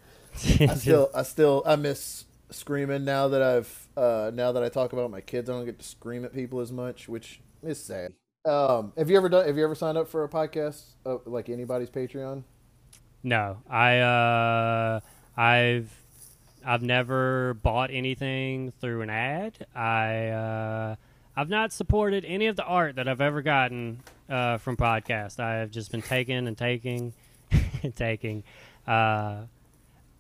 I 0.70 0.76
still, 0.76 1.10
I 1.14 1.24
still, 1.24 1.64
I 1.66 1.76
miss 1.76 2.26
screaming 2.52 3.04
now 3.06 3.28
that 3.28 3.42
I've, 3.42 3.88
uh, 3.98 4.32
now 4.34 4.52
that 4.52 4.64
I 4.64 4.70
talk 4.70 4.94
about 4.94 5.10
my 5.12 5.22
kids. 5.22 5.50
I 5.50 5.54
don't 5.54 5.66
get 5.66 5.80
to 5.80 5.86
scream 5.86 6.24
at 6.26 6.34
people 6.34 6.60
as 6.60 6.72
much, 6.72 7.10
which 7.10 7.42
is 7.64 7.80
sad. 7.82 8.14
Um, 8.46 8.94
have 8.98 9.10
you 9.10 9.18
ever 9.18 9.30
done? 9.30 9.46
Have 9.48 9.58
you 9.58 9.64
ever 9.64 9.76
signed 9.76 9.98
up 9.98 10.08
for 10.08 10.24
a 10.24 10.30
podcast, 10.30 10.84
uh, 11.06 11.18
like 11.26 11.50
anybody's 11.50 11.90
Patreon? 11.90 12.44
no, 13.24 13.58
I 13.70 14.00
uh, 14.00 15.00
I've 15.38 15.92
I've 16.66 16.82
never 16.84 17.56
bought 17.56 17.90
anything 17.92 18.72
through 18.80 19.02
an 19.02 19.10
ad. 19.10 19.66
I 19.76 20.28
uh, 20.28 20.96
I've 21.36 21.50
not 21.50 21.72
supported 21.74 22.26
any 22.26 22.48
of 22.48 22.56
the 22.56 22.64
art 22.64 22.96
that 22.98 23.08
I've 23.08 23.22
ever 23.22 23.42
gotten 23.42 24.02
uh, 24.30 24.58
from 24.58 24.78
podcast. 24.78 25.40
I 25.40 25.56
have 25.56 25.72
just 25.72 25.92
been 25.92 26.02
taking 26.02 26.48
and 26.48 26.58
taking 26.58 27.14
and 27.84 27.96
taking. 27.96 28.44
Uh, 28.86 29.44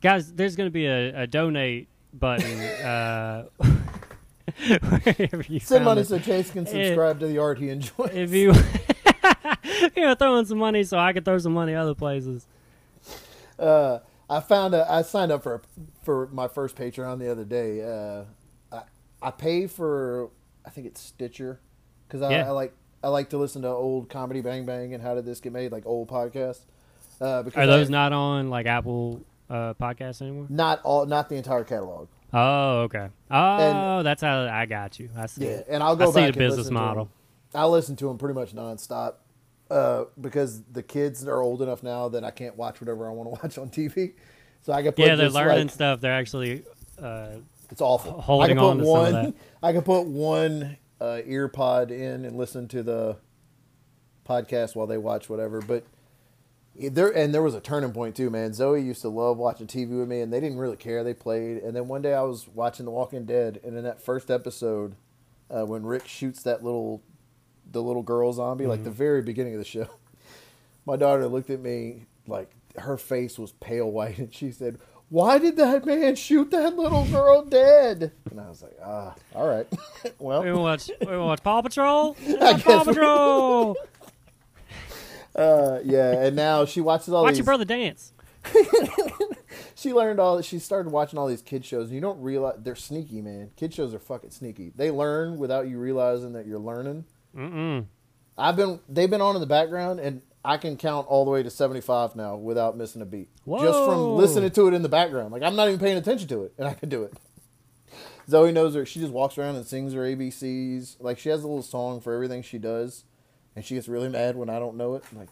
guys, 0.01 0.33
there's 0.33 0.55
going 0.55 0.67
to 0.67 0.73
be 0.73 0.87
a, 0.87 1.23
a 1.23 1.27
donate 1.27 1.87
button. 2.13 2.59
Uh, 2.59 3.45
Send 5.61 5.85
money 5.85 6.01
it. 6.01 6.07
so 6.07 6.19
Chase 6.19 6.51
can 6.51 6.65
subscribe 6.65 7.19
to 7.19 7.27
the 7.27 7.37
art 7.37 7.59
he 7.59 7.69
enjoys. 7.69 8.09
if 8.13 8.31
you 8.31 8.53
you 9.95 10.03
know, 10.03 10.15
throwing 10.15 10.45
some 10.45 10.57
money 10.57 10.83
so 10.83 10.97
I 10.97 11.13
can 11.13 11.23
throw 11.23 11.37
some 11.37 11.53
money 11.53 11.75
other 11.75 11.95
places. 11.95 12.45
Uh, 13.57 13.99
I 14.29 14.39
found 14.39 14.73
a, 14.73 14.89
I 14.91 15.01
signed 15.03 15.31
up 15.31 15.43
for 15.43 15.61
for 16.03 16.27
my 16.31 16.47
first 16.47 16.75
Patreon 16.75 17.19
the 17.19 17.31
other 17.31 17.45
day. 17.45 17.81
Uh, 17.83 18.23
I 18.71 18.81
I 19.21 19.31
pay 19.31 19.67
for 19.67 20.29
I 20.65 20.69
think 20.69 20.87
it's 20.87 21.01
Stitcher 21.01 21.59
because 22.07 22.21
I, 22.21 22.31
Yeah. 22.31 22.47
I 22.47 22.51
like 22.51 22.73
I 23.03 23.09
like 23.09 23.29
to 23.31 23.37
listen 23.37 23.61
to 23.63 23.67
old 23.67 24.09
comedy 24.09 24.41
Bang 24.41 24.65
Bang 24.65 24.93
and 24.93 25.03
How 25.03 25.13
Did 25.15 25.25
This 25.25 25.39
Get 25.41 25.51
Made 25.51 25.71
like 25.71 25.85
old 25.85 26.07
podcasts. 26.09 26.61
Uh, 27.19 27.43
because 27.43 27.57
Are 27.63 27.67
those 27.67 27.89
I- 27.89 27.91
not 27.91 28.13
on 28.13 28.49
like 28.49 28.65
Apple 28.65 29.21
uh, 29.49 29.73
podcasts 29.75 30.21
anymore? 30.21 30.45
not 30.49 30.81
all 30.83 31.05
not 31.05 31.29
the 31.29 31.35
entire 31.35 31.63
catalog? 31.63 32.07
Oh, 32.33 32.81
okay. 32.83 33.09
Oh, 33.29 34.01
that's 34.03 34.21
how 34.23 34.43
I 34.45 34.65
got 34.65 34.99
you. 34.99 35.09
I 35.15 35.27
see. 35.27 35.43
Yeah, 35.45 35.49
it. 35.51 35.67
and 35.69 35.83
I'll 35.83 35.95
go 35.95 36.05
I 36.09 36.11
see 36.13 36.19
back 36.21 36.33
the 36.33 36.39
business 36.39 36.57
listen 36.59 36.73
to 36.75 36.79
'em. 36.79 36.85
model. 36.87 37.09
I 37.53 37.65
listen 37.67 37.95
to 37.97 38.07
them 38.07 38.17
pretty 38.17 38.33
much 38.33 38.55
nonstop 38.55 39.15
uh, 39.69 40.05
because 40.19 40.63
the 40.71 40.81
kids 40.81 41.27
are 41.27 41.41
old 41.41 41.61
enough 41.61 41.83
now 41.83 42.09
that 42.09 42.23
I 42.23 42.31
can't 42.31 42.57
watch 42.57 42.81
whatever 42.81 43.07
I 43.07 43.11
want 43.11 43.27
to 43.35 43.39
watch 43.43 43.57
on 43.59 43.69
TV. 43.69 44.13
So 44.63 44.73
I 44.73 44.81
can 44.81 44.93
put 44.93 45.05
Yeah, 45.05 45.15
they're 45.15 45.29
learning 45.29 45.67
like- 45.67 45.71
stuff. 45.71 45.99
They're 46.01 46.13
actually. 46.13 46.63
Uh, 46.99 47.35
It's 47.73 47.81
awful. 47.81 48.21
holding 48.21 48.45
I 48.45 48.47
can 48.53 48.57
on 48.59 48.77
put 48.77 48.83
to 48.85 48.89
some 48.89 49.05
of 49.17 49.23
one. 49.25 49.33
I 49.61 49.71
can 49.73 49.81
put 49.81 50.05
one 50.07 50.77
uh, 51.01 51.19
ear 51.25 51.49
pod 51.49 51.91
in 51.91 52.23
and 52.23 52.37
listen 52.37 52.67
to 52.69 52.81
the 52.83 53.17
podcast 54.25 54.75
while 54.75 54.87
they 54.87 54.97
watch 54.97 55.29
whatever. 55.29 55.59
But 55.61 55.85
there 56.75 57.09
and 57.15 57.33
there 57.33 57.41
was 57.43 57.53
a 57.55 57.59
turning 57.59 57.91
point 57.91 58.15
too, 58.15 58.29
man. 58.29 58.53
Zoe 58.53 58.81
used 58.81 59.01
to 59.01 59.09
love 59.09 59.37
watching 59.37 59.67
TV 59.67 59.97
with 59.99 60.07
me, 60.07 60.21
and 60.21 60.31
they 60.31 60.39
didn't 60.39 60.57
really 60.57 60.77
care. 60.77 61.03
They 61.03 61.13
played, 61.13 61.57
and 61.57 61.75
then 61.75 61.87
one 61.87 62.01
day 62.01 62.13
I 62.13 62.21
was 62.21 62.47
watching 62.47 62.85
The 62.85 62.91
Walking 62.91 63.25
Dead, 63.25 63.59
and 63.63 63.77
in 63.77 63.83
that 63.83 64.01
first 64.01 64.31
episode, 64.31 64.95
uh, 65.49 65.65
when 65.65 65.83
Rick 65.83 66.07
shoots 66.07 66.41
that 66.43 66.63
little, 66.63 67.03
the 67.71 67.81
little 67.81 68.01
girl 68.03 68.31
zombie, 68.33 68.65
like 68.65 68.83
the 68.83 68.89
Mm-hmm. 68.89 68.97
very 68.97 69.21
beginning 69.21 69.53
of 69.53 69.59
the 69.59 69.65
show, 69.65 69.87
my 70.85 70.95
daughter 70.95 71.27
looked 71.27 71.49
at 71.49 71.59
me 71.59 72.05
like 72.27 72.49
her 72.77 72.97
face 72.97 73.37
was 73.37 73.51
pale 73.53 73.89
white, 73.91 74.17
and 74.19 74.33
she 74.33 74.51
said. 74.51 74.79
Why 75.09 75.37
did 75.37 75.57
that 75.57 75.85
man 75.85 76.15
shoot 76.15 76.49
that 76.51 76.75
little 76.75 77.05
girl 77.05 77.43
dead? 77.45 78.11
And 78.31 78.39
I 78.39 78.49
was 78.49 78.63
like, 78.63 78.77
ah, 78.83 79.13
all 79.35 79.47
right. 79.47 79.67
well, 80.19 80.43
we 80.43 80.51
watch. 80.51 80.89
We 80.99 81.17
watch 81.17 81.43
Paw 81.43 81.61
Patrol. 81.61 82.15
Paw 82.39 82.83
Patrol. 82.83 83.77
uh, 85.35 85.79
yeah. 85.83 86.23
And 86.25 86.35
now 86.35 86.65
she 86.65 86.81
watches 86.81 87.09
all 87.09 87.23
Watch 87.23 87.33
these. 87.33 87.39
your 87.39 87.45
brother 87.45 87.65
dance. 87.65 88.11
she 89.75 89.93
learned 89.93 90.19
all. 90.19 90.41
She 90.41 90.57
started 90.59 90.91
watching 90.91 91.19
all 91.19 91.27
these 91.27 91.43
kid 91.43 91.63
shows. 91.63 91.85
And 91.87 91.95
you 91.95 92.01
don't 92.01 92.19
realize 92.21 92.55
they're 92.59 92.75
sneaky, 92.75 93.21
man. 93.21 93.51
Kid 93.55 93.73
shows 93.73 93.93
are 93.93 93.99
fucking 93.99 94.31
sneaky. 94.31 94.71
They 94.75 94.89
learn 94.89 95.37
without 95.37 95.67
you 95.67 95.77
realizing 95.77 96.33
that 96.33 96.47
you're 96.47 96.59
learning. 96.59 97.05
Mm-mm. 97.37 97.85
I've 98.37 98.55
been. 98.55 98.79
They've 98.89 99.09
been 99.09 99.21
on 99.21 99.35
in 99.35 99.41
the 99.41 99.47
background, 99.47 99.99
and 99.99 100.21
I 100.45 100.57
can 100.57 100.75
count 100.77 101.07
all 101.07 101.23
the 101.25 101.31
way 101.31 101.41
to 101.43 101.49
seventy 101.49 101.81
five 101.81 102.15
now 102.15 102.35
without 102.35 102.75
missing 102.77 103.01
a 103.01 103.05
beat. 103.05 103.29
Just 103.47 103.79
from 103.85 104.15
listening 104.15 104.51
to 104.51 104.67
it 104.67 104.73
in 104.73 104.81
the 104.81 104.89
background. 104.89 105.31
Like 105.31 105.41
I'm 105.43 105.55
not 105.55 105.67
even 105.69 105.79
paying 105.79 105.97
attention 105.97 106.27
to 106.29 106.43
it, 106.43 106.53
and 106.57 106.67
I 106.67 106.73
can 106.73 106.89
do 106.89 107.03
it. 107.03 107.13
Zoe 108.29 108.51
knows 108.51 108.75
her. 108.75 108.85
She 108.85 108.99
just 108.99 109.11
walks 109.13 109.37
around 109.37 109.55
and 109.55 109.65
sings 109.65 109.93
her 109.93 110.01
ABCs. 110.01 110.97
Like 110.99 111.19
she 111.19 111.29
has 111.29 111.43
a 111.43 111.47
little 111.47 111.63
song 111.63 112.01
for 112.01 112.13
everything 112.13 112.41
she 112.41 112.57
does, 112.57 113.03
and 113.55 113.63
she 113.63 113.75
gets 113.75 113.87
really 113.87 114.09
mad 114.09 114.35
when 114.35 114.49
I 114.49 114.59
don't 114.59 114.75
know 114.77 114.95
it. 114.95 115.03
I'm 115.11 115.19
like, 115.19 115.29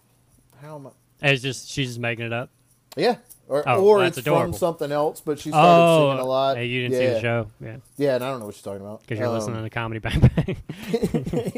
how 0.62 0.76
am 0.76 0.88
I? 0.88 0.92
It's 1.30 1.42
just 1.42 1.70
she's 1.70 1.88
just 1.90 2.00
making 2.00 2.26
it 2.26 2.34
up. 2.34 2.50
Yeah, 2.98 3.18
or 3.48 3.64
Oh, 3.68 3.86
or 3.86 4.04
it's 4.04 4.18
adorable. 4.18 4.52
from 4.52 4.60
something 4.60 4.92
else. 4.92 5.22
But 5.22 5.40
she 5.40 5.50
started 5.50 5.68
Oh, 5.70 6.10
singing 6.10 6.20
a 6.24 6.26
lot. 6.28 6.58
Hey, 6.58 6.66
you 6.66 6.82
didn't 6.90 6.94
yeah. 7.02 7.08
see 7.08 7.14
the 7.16 7.22
show, 7.22 7.48
yeah, 7.62 7.76
Yeah, 7.98 8.16
and 8.16 8.24
I 8.24 8.30
don't 8.32 8.40
know 8.42 8.48
what 8.48 8.56
she's 8.56 8.64
talking 8.64 8.82
about 8.82 9.02
because 9.02 9.18
you're 9.20 9.28
Um, 9.30 9.36
listening 9.36 9.64
to 9.64 9.70
Comedy 9.70 10.00
Bang 10.00 10.20
Bang. 10.20 10.58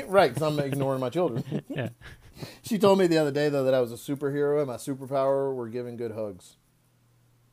right, 0.08 0.32
because 0.34 0.44
I'm 0.44 0.60
ignoring 0.60 1.00
my 1.00 1.10
children. 1.10 1.44
yeah. 1.70 1.90
She 2.64 2.78
told 2.80 2.98
me 3.00 3.08
the 3.08 3.18
other 3.18 3.32
day 3.32 3.50
though 3.50 3.64
that 3.66 3.74
I 3.74 3.82
was 3.82 3.92
a 3.92 3.96
superhero 3.96 4.58
and 4.60 4.68
my 4.68 4.78
superpower 4.78 5.54
were 5.54 5.68
giving 5.70 5.98
good 5.98 6.12
hugs. 6.12 6.56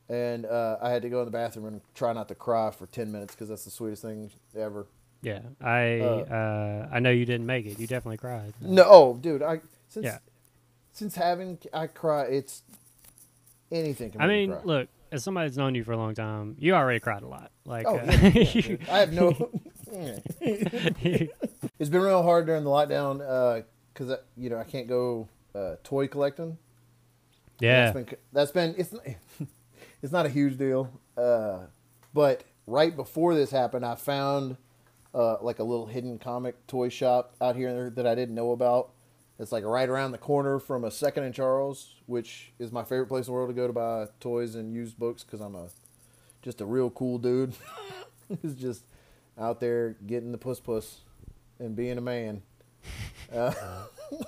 And 0.09 0.45
uh, 0.45 0.77
I 0.81 0.89
had 0.89 1.01
to 1.03 1.09
go 1.09 1.19
in 1.19 1.25
the 1.25 1.31
bathroom 1.31 1.65
and 1.65 1.81
try 1.95 2.11
not 2.13 2.27
to 2.29 2.35
cry 2.35 2.71
for 2.71 2.85
ten 2.87 3.11
minutes 3.11 3.33
because 3.33 3.49
that's 3.49 3.63
the 3.65 3.71
sweetest 3.71 4.01
thing 4.01 4.31
ever. 4.57 4.87
Yeah, 5.21 5.39
I 5.61 5.99
Uh, 5.99 6.05
uh, 6.33 6.89
I 6.91 6.99
know 6.99 7.11
you 7.11 7.25
didn't 7.25 7.45
make 7.45 7.65
it. 7.65 7.79
You 7.79 7.87
definitely 7.87 8.17
cried. 8.17 8.53
No, 8.59 8.83
oh, 8.87 9.17
dude, 9.21 9.41
I 9.43 9.61
since 9.87 10.05
Yeah. 10.05 10.17
since 10.91 11.15
having 11.15 11.59
I 11.73 11.87
cry, 11.87 12.23
it's 12.23 12.63
anything. 13.71 14.11
Can 14.11 14.21
I 14.21 14.27
mean, 14.27 14.49
me 14.49 14.57
look, 14.63 14.89
as 15.11 15.23
somebody 15.23 15.47
that's 15.47 15.57
known 15.57 15.75
you 15.75 15.83
for 15.83 15.91
a 15.93 15.97
long 15.97 16.15
time, 16.15 16.55
you 16.59 16.73
already 16.73 16.99
cried 16.99 17.23
a 17.23 17.27
lot. 17.27 17.51
Like, 17.65 17.85
Oh, 17.87 17.97
uh, 17.97 18.03
yeah, 18.05 18.29
yeah. 18.53 18.75
I 18.89 18.97
have 18.99 19.13
no. 19.13 19.29
it's 20.41 21.89
been 21.89 22.01
real 22.01 22.23
hard 22.23 22.45
during 22.45 22.63
the 22.63 22.69
lockdown 22.69 23.21
because 23.93 24.15
you 24.37 24.49
know 24.49 24.57
I 24.57 24.63
can't 24.63 24.87
go 24.87 25.27
uh, 25.55 25.75
toy 25.83 26.07
collecting. 26.07 26.57
yeah, 27.59 27.91
That's 27.91 27.93
been, 27.93 28.17
that's 28.33 28.51
been 28.51 28.75
it's 28.77 28.93
it's 30.01 30.11
not 30.11 30.25
a 30.25 30.29
huge 30.29 30.57
deal. 30.57 30.89
Uh, 31.17 31.59
but 32.13 32.43
right 32.67 32.95
before 32.95 33.35
this 33.35 33.51
happened, 33.51 33.85
I 33.85 33.95
found 33.95 34.57
uh, 35.13 35.37
like 35.41 35.59
a 35.59 35.63
little 35.63 35.85
hidden 35.85 36.17
comic 36.17 36.67
toy 36.67 36.89
shop 36.89 37.35
out 37.41 37.55
here 37.55 37.89
that 37.91 38.07
I 38.07 38.15
didn't 38.15 38.35
know 38.35 38.51
about. 38.51 38.91
It's 39.39 39.51
like 39.51 39.63
right 39.63 39.89
around 39.89 40.11
the 40.11 40.19
corner 40.19 40.59
from 40.59 40.83
a 40.83 40.91
Second 40.91 41.23
and 41.23 41.33
Charles, 41.33 41.95
which 42.05 42.53
is 42.59 42.71
my 42.71 42.83
favorite 42.83 43.07
place 43.07 43.25
in 43.25 43.31
the 43.31 43.33
world 43.33 43.49
to 43.49 43.55
go 43.55 43.65
to 43.65 43.73
buy 43.73 44.07
toys 44.19 44.53
and 44.53 44.71
used 44.73 44.99
books 44.99 45.23
because 45.23 45.41
I'm 45.41 45.55
a 45.55 45.67
just 46.43 46.61
a 46.61 46.65
real 46.65 46.89
cool 46.91 47.17
dude. 47.17 47.53
Who's 48.41 48.55
just 48.55 48.83
out 49.39 49.59
there 49.59 49.95
getting 50.05 50.31
the 50.31 50.37
puss 50.37 50.59
puss 50.59 50.99
and 51.59 51.75
being 51.75 51.97
a 51.97 52.01
man. 52.01 52.43
Uh, 53.33 53.53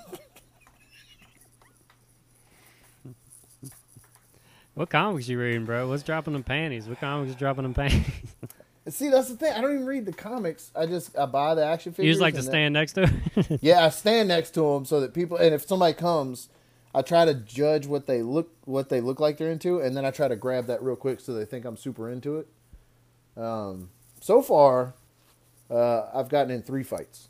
what 4.73 4.89
comics 4.89 5.27
you 5.27 5.39
reading, 5.39 5.65
bro? 5.65 5.87
What's 5.87 6.03
dropping 6.03 6.33
them 6.33 6.43
panties? 6.43 6.87
What 6.87 6.99
comics 6.99 7.35
dropping 7.35 7.63
them 7.63 7.73
panties? 7.73 8.05
See, 8.89 9.09
that's 9.09 9.29
the 9.29 9.37
thing. 9.37 9.53
I 9.53 9.61
don't 9.61 9.73
even 9.73 9.85
read 9.85 10.05
the 10.05 10.11
comics. 10.13 10.71
I 10.75 10.85
just 10.85 11.17
I 11.17 11.25
buy 11.25 11.55
the 11.55 11.65
action 11.65 11.93
figures. 11.93 12.05
you 12.05 12.11
just 12.13 12.21
like 12.21 12.33
to 12.33 12.41
then- 12.41 12.49
stand 12.51 12.73
next 12.73 12.93
to 12.93 13.03
it. 13.03 13.59
Yeah, 13.61 13.85
I 13.85 13.89
stand 13.89 14.27
next 14.27 14.51
to 14.51 14.61
them 14.61 14.85
so 14.85 14.99
that 14.99 15.13
people, 15.13 15.37
and 15.37 15.53
if 15.53 15.65
somebody 15.65 15.93
comes, 15.93 16.49
I 16.93 17.01
try 17.01 17.23
to 17.25 17.33
judge 17.33 17.87
what 17.87 18.07
they 18.07 18.21
look 18.21 18.51
what 18.65 18.89
they 18.89 18.99
look 19.01 19.19
like 19.19 19.37
they're 19.37 19.51
into, 19.51 19.79
and 19.79 19.95
then 19.95 20.05
I 20.05 20.11
try 20.11 20.27
to 20.27 20.35
grab 20.35 20.65
that 20.67 20.83
real 20.83 20.95
quick 20.97 21.19
so 21.21 21.33
they 21.33 21.45
think 21.45 21.63
I'm 21.65 21.77
super 21.77 22.09
into 22.09 22.37
it. 22.37 22.47
Um, 23.41 23.89
so 24.19 24.41
far, 24.41 24.93
uh, 25.71 26.07
I've 26.13 26.29
gotten 26.29 26.51
in 26.51 26.61
three 26.61 26.83
fights. 26.83 27.29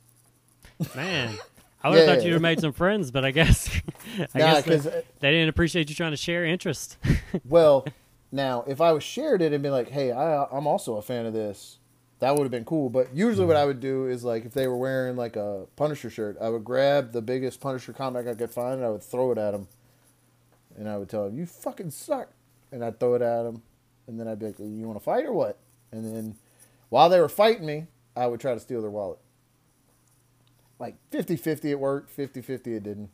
Man, 0.95 1.37
I 1.83 1.89
would 1.89 1.97
have 1.97 2.05
Yeah, 2.07 2.13
thought 2.15 2.21
yeah. 2.21 2.27
you'd 2.27 2.33
have 2.33 2.41
made 2.41 2.59
some 2.61 2.73
friends, 2.73 3.11
but 3.11 3.25
I 3.25 3.31
guess 3.31 3.69
I 4.33 4.39
Nah, 4.39 4.61
guess 4.61 4.63
they, 4.63 4.75
uh, 4.77 5.01
they 5.19 5.31
didn't 5.31 5.49
appreciate 5.49 5.89
you 5.89 5.95
trying 5.95 6.11
to 6.11 6.17
share 6.17 6.45
interest. 6.45 6.97
Well, 7.43 7.85
now 8.31 8.63
if 8.67 8.81
I 8.81 8.91
was 8.93 9.03
shared 9.03 9.41
it 9.41 9.53
and 9.53 9.61
be 9.63 9.69
like, 9.69 9.89
"Hey, 9.89 10.11
I, 10.11 10.45
I'm 10.45 10.67
also 10.67 10.95
a 10.97 11.01
fan 11.01 11.25
of 11.25 11.33
this," 11.33 11.77
that 12.19 12.35
would 12.35 12.43
have 12.43 12.51
been 12.51 12.65
cool. 12.65 12.89
But 12.89 13.13
usually, 13.13 13.45
what 13.45 13.57
I 13.57 13.65
would 13.65 13.79
do 13.79 14.07
is 14.07 14.23
like, 14.23 14.45
if 14.45 14.53
they 14.53 14.67
were 14.67 14.77
wearing 14.77 15.15
like 15.17 15.35
a 15.35 15.65
Punisher 15.75 16.09
shirt, 16.09 16.37
I 16.41 16.49
would 16.49 16.63
grab 16.63 17.11
the 17.11 17.21
biggest 17.21 17.59
Punisher 17.59 17.93
comic 17.93 18.27
I 18.27 18.33
could 18.35 18.51
find 18.51 18.75
and 18.75 18.85
I 18.85 18.89
would 18.89 19.03
throw 19.03 19.31
it 19.31 19.37
at 19.37 19.51
them, 19.51 19.67
and 20.77 20.87
I 20.89 20.97
would 20.97 21.09
tell 21.09 21.25
them, 21.25 21.37
"You 21.37 21.45
fucking 21.45 21.91
suck," 21.91 22.29
and 22.71 22.83
I'd 22.83 22.99
throw 22.99 23.15
it 23.15 23.21
at 23.21 23.43
them, 23.43 23.61
and 24.07 24.19
then 24.19 24.27
I'd 24.27 24.39
be 24.39 24.47
like, 24.47 24.59
"You 24.59 24.87
want 24.87 24.97
to 24.99 25.03
fight 25.03 25.25
or 25.25 25.33
what?" 25.33 25.57
And 25.91 26.05
then 26.05 26.35
while 26.89 27.09
they 27.09 27.19
were 27.19 27.29
fighting 27.29 27.65
me, 27.65 27.87
I 28.15 28.27
would 28.27 28.39
try 28.39 28.53
to 28.53 28.59
steal 28.59 28.81
their 28.81 28.89
wallet. 28.91 29.19
Like 30.83 30.95
50-50 31.11 31.63
it 31.65 31.79
worked, 31.79 32.13
50-50 32.17 32.49
it 32.49 32.83
didn't. 32.83 33.09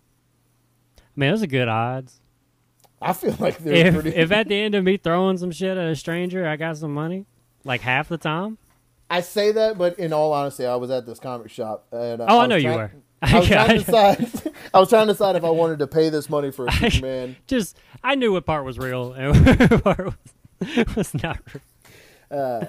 Man, 1.15 1.33
those 1.33 1.43
are 1.43 1.47
good 1.47 1.67
odds. 1.67 2.19
I 2.99 3.13
feel 3.13 3.35
like 3.39 3.59
they're 3.59 3.87
If, 3.87 3.93
pretty. 3.93 4.15
if 4.15 4.31
at 4.31 4.47
the 4.47 4.55
end 4.59 4.73
of 4.73 4.83
me 4.83 4.97
throwing 4.97 5.37
some 5.37 5.51
shit 5.51 5.77
at 5.77 5.87
a 5.87 5.95
stranger, 5.95 6.47
I 6.47 6.55
got 6.55 6.77
some 6.77 6.95
money, 6.95 7.27
like 7.63 7.81
half 7.81 8.09
the 8.09 8.17
time. 8.17 8.57
I 9.07 9.21
say 9.21 9.51
that, 9.51 9.77
but 9.77 9.99
in 9.99 10.13
all 10.13 10.33
honesty, 10.33 10.65
I 10.65 10.77
was 10.77 10.89
at 10.89 11.05
this 11.05 11.19
comic 11.19 11.51
shop, 11.51 11.85
and 11.91 12.21
uh, 12.21 12.25
Oh, 12.27 12.39
I 12.39 12.47
was 12.47 12.49
know 12.49 12.55
you 12.55 12.69
were. 12.71 12.91
I 13.21 13.37
was 13.39 13.47
trying 13.49 13.69
to 13.69 13.77
decide. 13.77 14.53
I 14.73 14.79
was 14.79 14.89
trying 14.89 15.05
to 15.05 15.13
decide 15.13 15.35
if 15.35 15.43
I 15.43 15.49
wanted 15.51 15.77
to 15.77 15.87
pay 15.87 16.09
this 16.09 16.27
money 16.27 16.49
for 16.51 16.65
a 16.65 16.71
Superman. 16.71 17.35
Just 17.45 17.77
I 18.03 18.15
knew 18.15 18.33
what 18.33 18.47
part 18.47 18.65
was 18.65 18.79
real 18.79 19.13
and 19.13 19.45
what 19.45 19.83
part 19.83 20.05
was, 20.05 20.95
was 20.95 21.13
not 21.13 21.37
real. 21.53 22.39
Uh, 22.39 22.65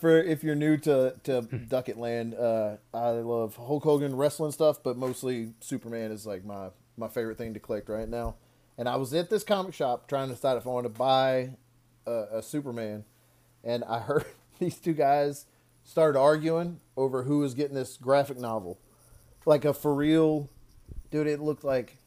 for 0.00 0.18
if 0.18 0.42
you're 0.42 0.54
new 0.54 0.76
to 0.78 1.14
to 1.24 1.42
Ducket 1.42 1.98
Land, 1.98 2.34
uh, 2.34 2.76
I 2.92 3.10
love 3.10 3.56
Hulk 3.56 3.82
Hogan 3.82 4.16
wrestling 4.16 4.52
stuff, 4.52 4.82
but 4.82 4.96
mostly 4.96 5.52
Superman 5.60 6.10
is 6.10 6.26
like 6.26 6.44
my 6.44 6.68
my 6.96 7.08
favorite 7.08 7.38
thing 7.38 7.54
to 7.54 7.60
collect 7.60 7.88
right 7.88 8.08
now. 8.08 8.36
And 8.76 8.88
I 8.88 8.96
was 8.96 9.14
at 9.14 9.30
this 9.30 9.44
comic 9.44 9.74
shop 9.74 10.08
trying 10.08 10.28
to 10.28 10.34
decide 10.34 10.56
if 10.56 10.66
I 10.66 10.70
wanted 10.70 10.88
to 10.94 10.98
buy 10.98 11.50
a, 12.06 12.38
a 12.38 12.42
Superman, 12.42 13.04
and 13.62 13.84
I 13.84 13.98
heard 14.00 14.26
these 14.58 14.78
two 14.78 14.94
guys 14.94 15.46
started 15.84 16.18
arguing 16.18 16.80
over 16.96 17.24
who 17.24 17.38
was 17.38 17.54
getting 17.54 17.74
this 17.74 17.96
graphic 17.96 18.38
novel, 18.38 18.78
like 19.46 19.64
a 19.64 19.72
for 19.72 19.94
real, 19.94 20.48
dude. 21.10 21.26
It 21.26 21.40
looked 21.40 21.64
like 21.64 21.98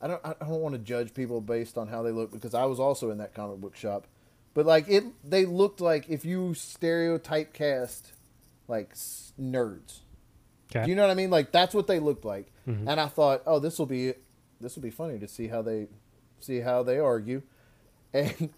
I 0.00 0.06
don't 0.06 0.20
I 0.24 0.34
don't 0.40 0.60
want 0.60 0.74
to 0.74 0.80
judge 0.80 1.14
people 1.14 1.40
based 1.40 1.76
on 1.76 1.88
how 1.88 2.02
they 2.02 2.12
look 2.12 2.32
because 2.32 2.54
I 2.54 2.64
was 2.64 2.80
also 2.80 3.10
in 3.10 3.18
that 3.18 3.34
comic 3.34 3.60
book 3.60 3.76
shop. 3.76 4.06
But 4.54 4.66
like 4.66 4.88
it 4.88 5.04
they 5.28 5.44
looked 5.46 5.80
like 5.80 6.08
if 6.08 6.24
you 6.24 6.54
stereotype 6.54 7.52
cast 7.52 8.12
like 8.68 8.90
s- 8.92 9.32
nerds. 9.40 10.00
Okay. 10.70 10.84
Do 10.84 10.90
you 10.90 10.96
know 10.96 11.02
what 11.02 11.10
I 11.10 11.14
mean? 11.14 11.30
Like 11.30 11.52
that's 11.52 11.74
what 11.74 11.86
they 11.86 11.98
looked 12.00 12.24
like. 12.24 12.52
Mhm. 12.66 12.88
And 12.88 13.00
I 13.00 13.06
thought, 13.06 13.42
oh, 13.46 13.58
this 13.58 13.78
will 13.78 13.86
be 13.86 14.14
this 14.60 14.74
will 14.76 14.82
be 14.82 14.90
funny 14.90 15.18
to 15.18 15.28
see 15.28 15.48
how 15.48 15.62
they 15.62 15.88
see 16.40 16.60
how 16.60 16.82
they 16.82 16.98
argue. 16.98 17.42
And 18.12 18.50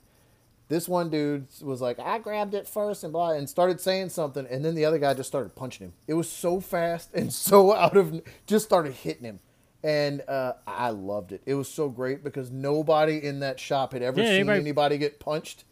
this 0.69 0.89
one 0.89 1.11
dude 1.11 1.47
was 1.61 1.83
like, 1.83 1.99
I 1.99 2.19
grabbed 2.19 2.55
it 2.55 2.67
first 2.67 3.05
and 3.05 3.13
blah, 3.13 3.33
and 3.33 3.47
started 3.51 3.83
saying 3.83 4.09
something, 4.09 4.47
and 4.47 4.65
then 4.65 4.75
the 4.75 4.87
other 4.87 4.99
guy 4.99 5.13
just 5.13 5.29
started 5.29 5.55
punching 5.55 5.89
him. 5.89 5.93
It 6.07 6.15
was 6.15 6.31
so 6.31 6.59
fast 6.61 7.11
and 7.15 7.31
so 7.31 7.75
out 7.75 7.95
of 7.99 8.23
just 8.47 8.65
started 8.65 8.95
hitting 8.95 9.25
him. 9.25 9.41
And 9.85 10.23
uh, 10.27 10.55
I 10.67 10.89
loved 10.91 11.33
it. 11.33 11.43
It 11.45 11.53
was 11.55 11.69
so 11.69 11.91
great 11.91 12.25
because 12.25 12.51
nobody 12.51 13.23
in 13.23 13.41
that 13.41 13.61
shop 13.61 13.93
had 13.93 14.01
ever 14.01 14.21
Yeah, 14.21 14.27
seen 14.29 14.35
anybody- 14.37 14.61
anybody 14.61 14.99
get 14.99 15.21
punched, 15.21 15.65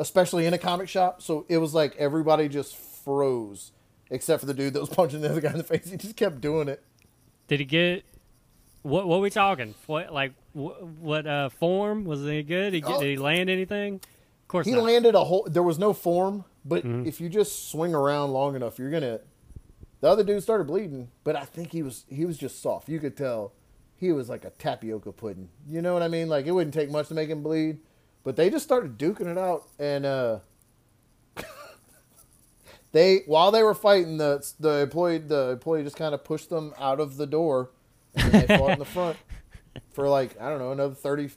especially 0.00 0.46
in 0.46 0.54
a 0.54 0.58
comic 0.58 0.88
shop. 0.88 1.22
So 1.22 1.46
it 1.48 1.58
was 1.58 1.72
like 1.74 1.94
everybody 1.96 2.48
just 2.48 2.76
froze, 2.76 3.70
except 4.10 4.40
for 4.40 4.46
the 4.46 4.54
dude 4.54 4.72
that 4.74 4.80
was 4.80 4.88
punching 4.98 5.20
the 5.20 5.30
other 5.30 5.40
guy 5.40 5.52
in 5.52 5.58
the 5.58 5.64
face. 5.64 5.88
He 5.88 5.96
just 5.96 6.16
kept 6.16 6.40
doing 6.40 6.68
it. 6.68 6.82
Did 7.46 7.60
he 7.60 7.66
get 7.66 8.04
what? 8.82 9.06
What 9.06 9.20
we 9.20 9.30
talking? 9.30 9.74
What 9.86 10.12
like 10.12 10.32
what, 10.52 10.82
what 10.84 11.26
uh, 11.26 11.48
form 11.50 12.04
was 12.04 12.22
he 12.24 12.42
good? 12.42 12.70
Did 12.72 12.74
he, 12.74 12.80
get, 12.80 12.90
Oh. 12.90 13.00
did 13.00 13.10
he 13.10 13.16
land 13.16 13.48
anything? 13.50 13.94
Of 13.94 14.48
course 14.48 14.66
He 14.66 14.72
not. 14.72 14.82
landed 14.84 15.14
a 15.14 15.22
whole. 15.24 15.46
There 15.48 15.62
was 15.62 15.78
no 15.78 15.92
form, 15.92 16.44
but 16.64 16.84
Mhm. 16.84 17.06
if 17.06 17.20
you 17.20 17.28
just 17.28 17.70
swing 17.70 17.94
around 17.94 18.32
long 18.32 18.56
enough, 18.56 18.78
you're 18.78 18.90
gonna. 18.90 19.20
The 20.00 20.08
other 20.08 20.24
dude 20.24 20.42
started 20.42 20.66
bleeding, 20.66 21.10
but 21.24 21.36
I 21.36 21.44
think 21.44 21.72
he 21.72 21.82
was 21.82 22.04
he 22.08 22.24
was 22.24 22.38
just 22.38 22.62
soft. 22.62 22.88
You 22.88 22.98
could 23.00 23.16
tell 23.16 23.52
he 23.96 24.12
was 24.12 24.28
like 24.30 24.44
a 24.46 24.50
tapioca 24.50 25.12
pudding. 25.12 25.50
You 25.68 25.82
know 25.82 25.92
what 25.92 26.02
I 26.02 26.08
mean? 26.08 26.28
Like 26.28 26.46
it 26.46 26.52
wouldn't 26.52 26.72
take 26.74 26.90
much 26.90 27.08
to 27.08 27.14
make 27.14 27.28
him 27.28 27.42
bleed, 27.42 27.78
but 28.24 28.36
they 28.36 28.50
just 28.50 28.64
started 28.64 28.98
duking 28.98 29.26
it 29.26 29.38
out, 29.38 29.68
and 29.78 30.04
uh, 30.06 30.38
they 32.92 33.22
while 33.26 33.50
they 33.50 33.62
were 33.62 33.74
fighting, 33.74 34.18
the 34.18 34.46
the 34.58 34.80
employee 34.80 35.18
the 35.18 35.50
employee 35.50 35.82
just 35.82 35.96
kind 35.96 36.14
of 36.14 36.24
pushed 36.24 36.50
them 36.50 36.74
out 36.78 37.00
of 37.00 37.16
the 37.16 37.26
door, 37.26 37.70
and 38.14 38.32
they 38.32 38.46
fought 38.46 38.70
in 38.70 38.78
the 38.78 38.84
front 38.84 39.16
for 39.92 40.08
like 40.08 40.40
I 40.40 40.48
don't 40.48 40.58
know 40.58 40.72
another 40.72 40.94
30, 40.94 41.30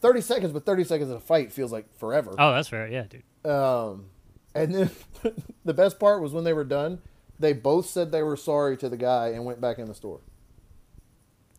30 0.00 0.20
seconds, 0.20 0.52
but 0.52 0.64
thirty 0.64 0.84
seconds 0.84 1.10
of 1.10 1.16
a 1.16 1.20
fight 1.20 1.52
feels 1.52 1.72
like 1.72 1.96
forever. 1.98 2.34
Oh, 2.38 2.52
that's 2.52 2.68
fair. 2.68 2.86
Yeah, 2.88 3.04
dude. 3.04 3.22
Um, 3.50 4.06
and 4.54 4.74
then 4.74 4.90
the 5.64 5.74
best 5.74 5.98
part 5.98 6.22
was 6.22 6.32
when 6.32 6.44
they 6.44 6.52
were 6.52 6.64
done, 6.64 7.00
they 7.38 7.52
both 7.52 7.86
said 7.86 8.10
they 8.10 8.22
were 8.22 8.36
sorry 8.36 8.76
to 8.78 8.88
the 8.88 8.96
guy 8.96 9.28
and 9.28 9.44
went 9.44 9.60
back 9.60 9.78
in 9.78 9.86
the 9.86 9.94
store. 9.94 10.20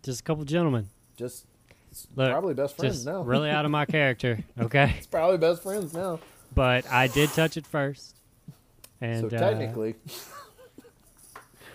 Just 0.03 0.21
a 0.21 0.23
couple 0.23 0.43
gentlemen. 0.45 0.89
Just 1.15 1.45
Look, 2.15 2.31
probably 2.31 2.53
best 2.53 2.77
friends 2.77 3.05
now. 3.05 3.21
really 3.21 3.49
out 3.49 3.65
of 3.65 3.71
my 3.71 3.85
character. 3.85 4.39
Okay, 4.59 4.93
it's 4.97 5.07
probably 5.07 5.37
best 5.37 5.63
friends 5.63 5.93
now. 5.93 6.19
but 6.53 6.87
I 6.89 7.07
did 7.07 7.29
touch 7.29 7.57
it 7.57 7.65
first, 7.65 8.15
and 9.01 9.29
so 9.29 9.35
uh, 9.35 9.39
technically, 9.39 9.95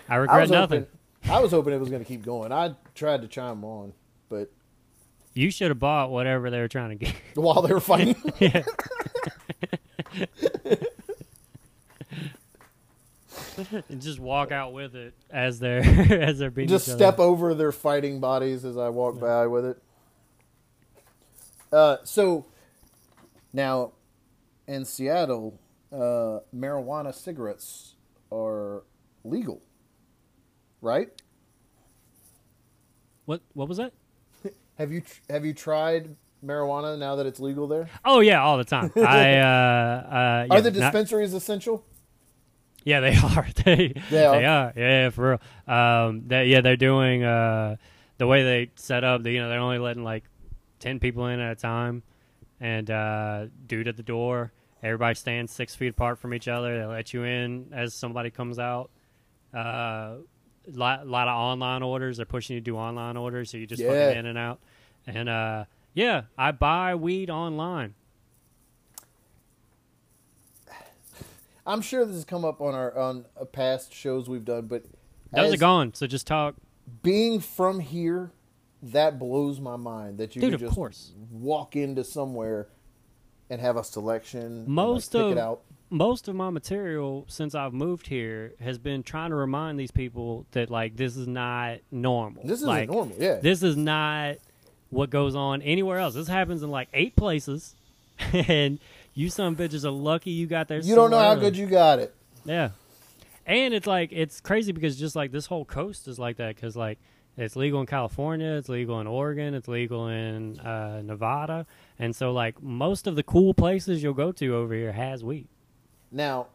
I 0.09 0.13
I 0.13 0.15
regret 0.17 0.41
was 0.41 0.51
nothing. 0.51 0.79
hoping 1.23 1.31
I 1.31 1.39
was 1.41 1.51
hoping 1.51 1.73
it 1.73 1.79
was 1.79 1.89
going 1.89 2.01
to 2.03 2.07
keep 2.07 2.23
going. 2.23 2.51
I 2.51 2.75
tried 2.93 3.21
to 3.23 3.27
chime 3.27 3.63
on, 3.63 3.93
but 4.29 4.51
You 5.33 5.49
should 5.51 5.69
have 5.69 5.79
bought 5.79 6.11
whatever 6.11 6.49
they 6.51 6.59
were 6.59 6.67
trying 6.67 6.89
to 6.97 7.05
get. 7.05 7.15
while 7.35 7.61
they 7.61 7.73
were 7.73 7.79
fighting, 7.79 8.15
yeah. 8.39 8.63
and 13.89 14.01
just 14.01 14.19
walk 14.19 14.51
out 14.51 14.73
with 14.73 14.95
it 14.95 15.13
as 15.29 15.59
they're 15.59 15.81
as 16.21 16.39
they're 16.39 16.51
beating 16.51 16.69
just 16.69 16.91
step 16.91 17.19
over 17.19 17.53
their 17.53 17.71
fighting 17.71 18.19
bodies 18.19 18.65
as 18.65 18.77
I 18.77 18.89
walk 18.89 19.19
by 19.19 19.47
with 19.47 19.65
it. 19.65 19.81
Uh, 21.75 21.97
so 22.05 22.45
now 23.51 23.91
in 24.65 24.85
Seattle, 24.85 25.59
uh, 25.91 26.39
marijuana 26.55 27.13
cigarettes 27.13 27.95
are 28.31 28.83
legal, 29.25 29.61
right? 30.81 31.09
What 33.25 33.41
what 33.53 33.67
was 33.67 33.77
that? 33.77 33.91
Have 34.77 34.91
you 34.93 35.01
tr- 35.01 35.19
have 35.29 35.45
you 35.45 35.53
tried 35.53 36.15
marijuana 36.45 36.97
now 36.97 37.15
that 37.17 37.25
it's 37.25 37.39
legal 37.39 37.67
there? 37.67 37.89
Oh 38.05 38.19
yeah, 38.21 38.41
all 38.41 38.57
the 38.57 38.63
time. 38.63 38.91
I 38.95 39.01
uh, 39.01 39.01
uh, 39.01 40.45
yeah, 40.47 40.47
are 40.51 40.61
the 40.61 40.71
not- 40.71 40.73
dispensaries 40.73 41.33
essential? 41.33 41.83
yeah, 42.85 42.99
they 43.01 43.15
are. 43.23 43.47
they 43.65 43.93
They 44.11 44.25
are? 44.25 44.39
Yeah, 44.41 44.71
yeah, 44.75 45.09
for 45.09 45.39
real. 45.67 45.75
Um, 45.75 46.23
they, 46.27 46.45
yeah, 46.47 46.61
they're 46.61 46.77
doing 46.77 47.23
uh, 47.23 47.77
the 48.17 48.27
way 48.27 48.43
they 48.43 48.71
set 48.75 49.03
up. 49.03 49.23
The, 49.23 49.31
you 49.31 49.41
know, 49.41 49.49
they're 49.49 49.59
only 49.59 49.79
letting 49.79 50.03
like 50.03 50.23
ten 50.79 50.99
people 50.99 51.27
in 51.27 51.39
at 51.39 51.51
a 51.51 51.55
time, 51.55 52.03
and 52.59 52.89
uh, 52.91 53.45
dude 53.67 53.87
at 53.87 53.97
the 53.97 54.03
door. 54.03 54.51
Everybody 54.83 55.15
stands 55.15 55.51
six 55.51 55.73
feet 55.73 55.87
apart 55.89 56.19
from 56.19 56.33
each 56.33 56.47
other. 56.47 56.77
They 56.79 56.85
let 56.85 57.13
you 57.13 57.23
in 57.23 57.67
as 57.73 57.93
somebody 57.93 58.29
comes 58.29 58.59
out. 58.59 58.91
Uh, 59.53 60.17
lot, 60.71 61.07
lot 61.07 61.27
of 61.27 61.33
online 61.35 61.81
orders. 61.81 62.17
They're 62.17 62.25
pushing 62.25 62.55
you 62.55 62.59
to 62.61 62.63
do 62.65 62.77
online 62.77 63.17
orders, 63.17 63.49
so 63.49 63.57
you 63.57 63.65
just 63.65 63.81
Yeah. 63.81 63.89
fucking 64.07 64.19
in 64.19 64.25
and 64.27 64.37
out. 64.37 64.59
And 65.07 65.27
uh, 65.29 65.65
yeah, 65.95 66.23
I 66.37 66.51
buy 66.51 66.93
weed 66.93 67.29
online. 67.31 67.95
I'm 71.65 71.81
sure 71.81 72.05
this 72.05 72.15
has 72.15 72.25
come 72.25 72.45
up 72.45 72.61
on 72.61 72.75
our 72.75 72.95
on 72.97 73.25
uh, 73.39 73.45
past 73.45 73.93
shows 73.93 74.29
we've 74.29 74.45
done, 74.45 74.67
but 74.67 74.83
Those 75.31 75.53
are 75.53 75.57
gone. 75.57 75.93
So 75.93 76.05
just 76.07 76.27
talk, 76.27 76.55
being 77.01 77.39
from 77.39 77.79
here, 77.79 78.31
that 78.83 79.17
blows 79.19 79.59
my 79.59 79.75
mind 79.75 80.17
that 80.19 80.35
you 80.35 80.41
dude. 80.41 80.59
just 80.59 80.73
course. 80.75 81.11
walk 81.31 81.75
into 81.75 82.03
somewhere 82.03 82.67
and 83.49 83.61
have 83.61 83.77
a 83.77 83.83
selection. 83.83 84.41
and, 84.41 84.67
Most 84.67 85.13
like, 85.13 85.21
pick 85.23 85.31
of- 85.31 85.37
it 85.37 85.41
out. 85.41 85.61
most 85.89 86.27
of 86.27 86.35
my 86.35 86.49
material 86.49 87.25
since 87.27 87.53
I've 87.55 87.73
moved 87.73 88.07
here 88.07 88.53
has 88.59 88.77
been 88.77 89.03
trying 89.03 89.29
to 89.29 89.35
remind 89.35 89.79
these 89.79 89.91
people 89.91 90.45
that 90.51 90.69
like 90.69 90.95
this 90.97 91.15
is 91.15 91.27
not 91.27 91.79
normal. 91.91 92.43
This 92.43 92.59
isn't 92.59 92.67
like, 92.67 92.89
normal. 92.89 93.15
Yeah. 93.19 93.35
This 93.35 93.63
is 93.63 93.77
not 93.77 94.37
what 94.89 95.09
goes 95.09 95.35
on 95.35 95.61
anywhere 95.61 95.99
else. 95.99 96.13
This 96.13 96.27
happens 96.27 96.63
in 96.63 96.69
like 96.69 96.87
eight 96.93 97.15
places, 97.15 97.75
and 98.33 98.79
you 99.13 99.29
some 99.29 99.55
bitches 99.55 99.83
are 99.85 99.89
lucky 99.91 100.31
you 100.31 100.47
got 100.47 100.67
there. 100.67 100.79
you 100.79 100.95
don't 100.95 101.11
know 101.11 101.19
how 101.19 101.35
good 101.35 101.55
you 101.57 101.65
got 101.67 101.99
it. 101.99 102.13
Yeah, 102.45 102.69
and 103.45 103.73
it's 103.73 103.87
like 103.87 104.11
it's 104.11 104.39
crazy 104.41 104.71
because 104.71 104.97
just 104.97 105.15
like 105.15 105.31
this 105.31 105.47
whole 105.47 105.65
coast 105.65 106.07
is 106.07 106.17
like 106.19 106.37
that 106.37 106.55
because 106.55 106.75
like 106.75 106.99
it's 107.37 107.55
legal 107.55 107.81
in 107.81 107.85
California, 107.87 108.51
it's 108.53 108.69
legal 108.69 108.99
in 108.99 109.07
Oregon, 109.07 109.53
it's 109.53 109.67
legal 109.67 110.07
in 110.07 110.59
uh, 110.59 111.01
Nevada, 111.03 111.65
and 111.99 112.15
so 112.15 112.31
like 112.31 112.61
most 112.61 113.07
of 113.07 113.15
the 113.15 113.23
cool 113.23 113.53
places 113.53 114.01
you'll 114.01 114.13
go 114.13 114.31
to 114.33 114.55
over 114.55 114.73
here 114.73 114.93
has 114.93 115.23
weed. 115.23 115.47
Now, 116.11 116.47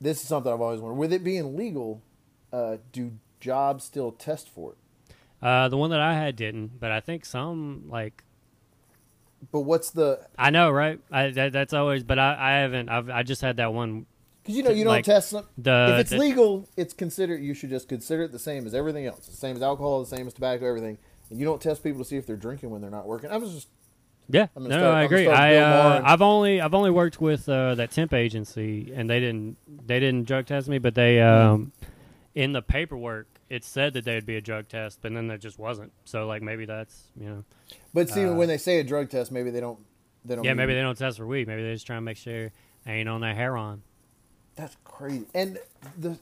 this 0.00 0.20
is 0.22 0.28
something 0.28 0.52
I've 0.52 0.60
always 0.60 0.80
wondered. 0.80 0.98
With 0.98 1.12
it 1.12 1.24
being 1.24 1.56
legal, 1.56 2.02
uh, 2.52 2.76
do 2.92 3.12
jobs 3.40 3.84
still 3.84 4.12
test 4.12 4.48
for 4.48 4.72
it? 4.72 4.78
Uh, 5.40 5.68
the 5.68 5.76
one 5.76 5.90
that 5.90 6.00
I 6.00 6.14
had 6.14 6.36
didn't, 6.36 6.80
but 6.80 6.90
I 6.90 7.00
think 7.00 7.24
some 7.24 7.84
like 7.88 8.24
But 9.52 9.60
what's 9.60 9.90
the? 9.90 10.26
I 10.38 10.50
know, 10.50 10.70
right? 10.70 11.00
I 11.10 11.30
that, 11.30 11.52
that's 11.52 11.72
always, 11.72 12.02
but 12.04 12.18
I, 12.18 12.36
I 12.38 12.52
haven't. 12.58 12.88
I've 12.88 13.10
I 13.10 13.22
just 13.22 13.42
had 13.42 13.58
that 13.58 13.72
one. 13.72 14.06
Because 14.46 14.56
you 14.56 14.62
know 14.62 14.70
you 14.70 14.84
don't 14.84 14.92
Like, 14.92 15.04
test 15.04 15.30
some. 15.30 15.44
The 15.58 15.94
if 15.94 16.00
it's 16.02 16.10
the- 16.10 16.18
legal, 16.18 16.68
it's 16.76 16.94
considered. 16.94 17.42
You 17.42 17.52
should 17.52 17.70
just 17.70 17.88
consider 17.88 18.22
it 18.22 18.32
the 18.32 18.38
same 18.38 18.66
as 18.66 18.74
everything 18.74 19.06
else. 19.06 19.26
The 19.26 19.36
same 19.36 19.56
as 19.56 19.62
alcohol, 19.62 20.00
the 20.00 20.16
same 20.16 20.26
as 20.26 20.34
tobacco, 20.34 20.66
everything. 20.66 20.98
And 21.30 21.40
you 21.40 21.44
don't 21.44 21.60
test 21.60 21.82
people 21.82 21.98
to 22.02 22.04
see 22.04 22.16
if 22.16 22.26
they're 22.26 22.36
drinking 22.36 22.70
when 22.70 22.80
they're 22.80 22.90
not 22.90 23.06
working. 23.06 23.30
I 23.30 23.36
was 23.38 23.52
just 23.52 23.68
yeah, 24.28 24.46
I'm 24.56 24.64
no, 24.64 24.70
start- 24.70 24.82
I 24.94 25.02
agree. 25.04 25.28
I 25.28 25.56
uh, 25.56 26.02
I've 26.04 26.22
only 26.22 26.60
I've 26.60 26.74
only 26.74 26.90
worked 26.90 27.20
with 27.20 27.48
uh, 27.48 27.74
that 27.76 27.90
temp 27.90 28.12
agency, 28.12 28.92
and 28.94 29.08
they 29.10 29.20
didn't 29.20 29.56
they 29.86 29.98
didn't 30.00 30.24
drug 30.26 30.46
test 30.46 30.68
me, 30.68 30.78
but 30.78 30.94
they 30.94 31.20
um 31.20 31.72
in 32.34 32.52
the 32.52 32.62
paperwork 32.62 33.26
it 33.48 33.64
said 33.64 33.92
that 33.94 34.04
there'd 34.04 34.26
be 34.26 34.36
a 34.36 34.40
drug 34.40 34.68
test, 34.68 34.98
but 35.02 35.14
then 35.14 35.28
there 35.28 35.38
just 35.38 35.58
wasn't. 35.58 35.92
So 36.04 36.26
like 36.26 36.42
maybe 36.42 36.64
that's 36.64 37.04
you 37.18 37.28
know 37.28 37.44
But 37.94 38.08
see, 38.10 38.24
Uh, 38.24 38.34
when 38.34 38.48
they 38.48 38.58
say 38.58 38.80
a 38.80 38.84
drug 38.84 39.10
test, 39.10 39.30
maybe 39.32 39.50
they 39.50 39.60
don't. 39.60 39.78
They 40.24 40.34
don't. 40.34 40.44
yeah 40.44 40.54
maybe 40.54 40.74
they 40.74 40.80
don't 40.82 40.98
test 40.98 41.18
for 41.18 41.26
weed. 41.26 41.46
Maybe 41.46 41.62
they're 41.62 41.74
just 41.74 41.86
trying 41.86 41.98
to 41.98 42.02
make 42.04 42.16
sure 42.16 42.50
I 42.84 42.92
ain't 42.92 43.08
on 43.08 43.20
that 43.20 43.36
heroin 43.36 43.82
That's 44.56 44.76
crazy. 44.84 45.26
And 45.34 45.58
the, 45.98 46.18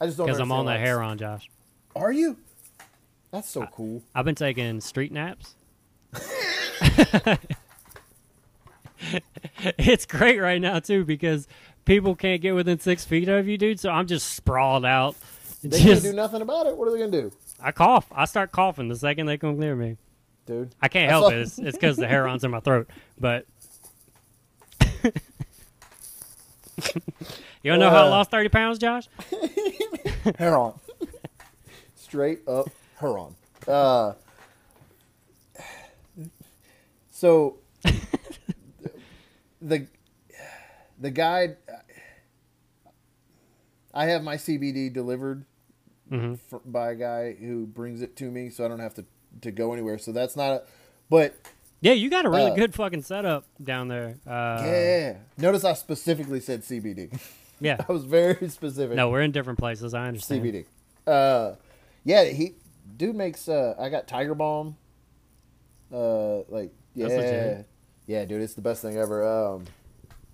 I 0.00 0.06
just 0.06 0.18
don't. 0.18 0.26
Know. 0.26 0.32
Because 0.32 0.40
I'm 0.40 0.52
on 0.52 0.66
the 0.66 0.76
hair 0.76 1.02
on 1.02 1.18
Josh. 1.18 1.48
Are 1.96 2.12
you? 2.12 2.36
That's 3.30 3.48
so 3.48 3.66
cool. 3.66 4.02
I've 4.14 4.24
been 4.24 4.34
taking 4.34 4.80
street 4.80 5.12
naps. 5.12 5.54
it's 9.78 10.06
great 10.06 10.40
right 10.40 10.60
now 10.60 10.78
too 10.78 11.04
because 11.04 11.46
people 11.84 12.14
can't 12.14 12.40
get 12.40 12.54
within 12.54 12.78
six 12.78 13.04
feet 13.04 13.28
of 13.28 13.46
you, 13.46 13.58
dude. 13.58 13.78
So 13.80 13.90
I'm 13.90 14.06
just 14.06 14.34
sprawled 14.34 14.84
out. 14.84 15.16
They 15.62 15.80
can't 15.80 16.02
do 16.02 16.12
nothing 16.12 16.40
about 16.40 16.66
it. 16.66 16.76
What 16.76 16.88
are 16.88 16.92
they 16.92 16.98
gonna 16.98 17.10
do, 17.10 17.32
I 17.60 17.72
cough. 17.72 18.06
I 18.12 18.24
start 18.24 18.52
coughing 18.52 18.88
the 18.88 18.96
second 18.96 19.26
they 19.26 19.36
come 19.36 19.58
near 19.58 19.74
me. 19.76 19.96
dude? 20.46 20.74
I 20.80 20.88
can't 20.88 21.08
I 21.08 21.12
help 21.12 21.32
it. 21.32 21.40
It's 21.58 21.76
because 21.76 21.96
the 21.96 22.08
heroin's 22.08 22.44
in 22.44 22.50
my 22.50 22.60
throat. 22.60 22.88
But 23.20 23.44
you 27.62 27.70
don't 27.70 27.80
know 27.80 27.90
how 27.90 28.04
I 28.04 28.06
Uh. 28.06 28.10
lost 28.10 28.30
thirty 28.30 28.48
pounds, 28.48 28.78
Josh? 28.78 29.08
Heron. 30.38 30.72
Straight 31.96 32.40
up 32.48 32.68
Heron. 32.98 33.34
Uh, 33.66 34.12
so 37.10 37.58
the 39.60 39.86
the 40.98 41.10
guy 41.10 41.56
I 43.92 44.06
have 44.06 44.22
my 44.22 44.36
CBD 44.36 44.92
delivered 44.92 45.44
Mhm. 46.10 46.38
f- 46.52 46.60
by 46.64 46.92
a 46.92 46.94
guy 46.94 47.34
who 47.34 47.66
brings 47.66 48.00
it 48.00 48.16
to 48.16 48.30
me, 48.30 48.48
so 48.50 48.64
I 48.64 48.68
don't 48.68 48.78
have 48.80 48.94
to 48.94 49.04
to 49.42 49.50
go 49.50 49.72
anywhere. 49.72 49.98
So 49.98 50.12
that's 50.12 50.36
not. 50.36 50.52
A, 50.52 50.62
but 51.10 51.34
Yeah, 51.80 51.92
you 51.92 52.08
got 52.10 52.24
a 52.24 52.30
really 52.30 52.50
Uh, 52.50 52.54
good 52.56 52.74
fucking 52.74 53.02
setup 53.02 53.44
down 53.62 53.88
there. 53.88 54.16
Uh, 54.26 54.62
yeah, 54.64 55.16
notice 55.36 55.64
I 55.64 55.74
specifically 55.74 56.40
said 56.40 56.62
CBD. 56.62 57.10
Yeah. 57.60 57.76
I 57.88 57.92
was 57.92 58.04
very 58.04 58.48
specific. 58.48 58.96
No, 58.96 59.10
we're 59.10 59.22
in 59.22 59.32
different 59.32 59.58
places. 59.58 59.94
I 59.94 60.06
understand. 60.06 60.42
CBD. 60.44 60.64
Uh, 61.06 61.54
yeah, 62.04 62.24
he 62.24 62.54
dude 62.96 63.16
makes. 63.16 63.48
Uh, 63.48 63.74
I 63.78 63.88
got 63.88 64.06
Tiger 64.06 64.34
Balm. 64.34 64.76
Uh, 65.92 66.42
like 66.48 66.72
yeah, 66.94 67.62
yeah, 68.06 68.24
dude, 68.24 68.42
it's 68.42 68.54
the 68.54 68.60
best 68.60 68.82
thing 68.82 68.96
ever. 68.96 69.26
Um, 69.26 69.64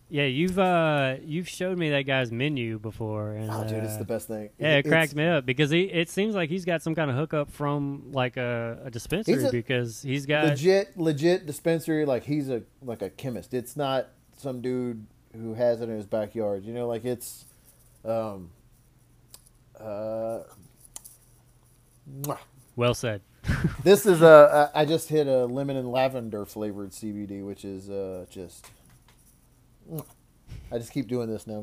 Yeah, 0.08 0.24
you've 0.24 0.58
uh 0.58 1.16
you've 1.24 1.48
showed 1.48 1.78
me 1.78 1.90
that 1.90 2.02
guy's 2.02 2.32
menu 2.32 2.78
before, 2.78 3.32
and 3.32 3.50
oh, 3.50 3.64
dude, 3.64 3.84
it's 3.84 3.94
uh, 3.94 3.98
the 3.98 4.04
best 4.04 4.28
thing. 4.28 4.50
Yeah, 4.58 4.76
it 4.76 4.78
It's- 4.80 4.90
cracks 4.90 5.14
me 5.14 5.26
up 5.26 5.46
because 5.46 5.70
he 5.70 5.82
it 5.82 6.08
seems 6.08 6.34
like 6.34 6.50
he's 6.50 6.64
got 6.64 6.82
some 6.82 6.94
kind 6.94 7.10
of 7.10 7.16
hookup 7.16 7.50
from 7.50 8.10
like 8.12 8.36
a, 8.36 8.80
a 8.84 8.90
dispensary 8.90 9.34
He's 9.34 9.44
a 9.44 9.50
because 9.50 10.02
he's 10.02 10.26
got 10.26 10.44
legit 10.46 10.96
legit 10.98 11.46
dispensary 11.46 12.04
like 12.04 12.24
he's 12.24 12.48
a 12.48 12.62
like 12.82 13.02
a 13.02 13.10
chemist 13.10 13.54
it's 13.54 13.76
not 13.76 14.08
some 14.36 14.60
dude 14.60 15.06
who 15.34 15.54
has 15.54 15.80
it 15.80 15.88
in 15.88 15.96
his 15.96 16.06
backyard 16.06 16.64
you 16.64 16.72
know 16.72 16.86
like 16.88 17.04
it's 17.04 17.44
um 18.04 18.50
uh 19.80 20.40
mwah. 22.22 22.38
well 22.76 22.94
said. 22.94 23.20
this 23.82 24.06
is 24.06 24.22
a 24.22 24.70
I 24.74 24.82
I 24.82 24.84
just 24.84 25.08
hit 25.08 25.26
a 25.26 25.44
lemon 25.46 25.76
and 25.76 25.90
lavender 25.90 26.44
flavored 26.46 26.90
CBD 26.92 27.44
which 27.44 27.64
is 27.64 27.90
uh 27.90 28.24
just 28.30 28.66
mwah. 29.90 30.04
I 30.72 30.78
just 30.78 30.92
keep 30.92 31.08
doing 31.08 31.28
this 31.28 31.46
now 31.46 31.62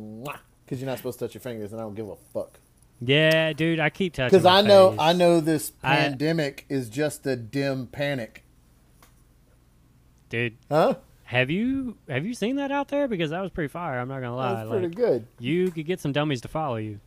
because 0.65 0.79
you're 0.79 0.89
not 0.89 0.97
supposed 0.97 1.19
to 1.19 1.25
touch 1.25 1.33
your 1.33 1.41
fingers 1.41 1.71
and 1.71 1.81
I 1.81 1.83
don't 1.83 1.95
give 1.95 2.07
a 2.09 2.15
fuck 2.33 2.59
Yeah, 2.99 3.53
dude, 3.53 3.79
I 3.79 3.89
keep 3.89 4.13
touching 4.13 4.37
because 4.37 4.45
I 4.45 4.61
know 4.61 4.91
face. 4.91 4.99
I 5.01 5.13
know 5.13 5.39
this 5.39 5.71
I- 5.83 5.95
pandemic 5.97 6.65
is 6.69 6.89
just 6.89 7.25
a 7.25 7.35
dim 7.35 7.87
panic 7.87 8.43
dude. 10.29 10.57
huh 10.69 10.95
Have 11.31 11.49
you 11.49 11.95
have 12.09 12.25
you 12.25 12.33
seen 12.33 12.57
that 12.57 12.71
out 12.71 12.89
there? 12.89 13.07
Because 13.07 13.29
that 13.29 13.39
was 13.39 13.51
pretty 13.51 13.69
fire. 13.69 13.97
I'm 13.97 14.09
not 14.09 14.19
gonna 14.19 14.35
lie. 14.35 14.53
that's 14.55 14.69
pretty 14.69 14.87
Like, 14.87 14.95
good 14.97 15.27
you 15.39 15.71
could 15.71 15.85
get 15.85 16.01
some 16.01 16.11
dummies 16.11 16.41
to 16.41 16.49
follow 16.49 16.75
you, 16.75 16.99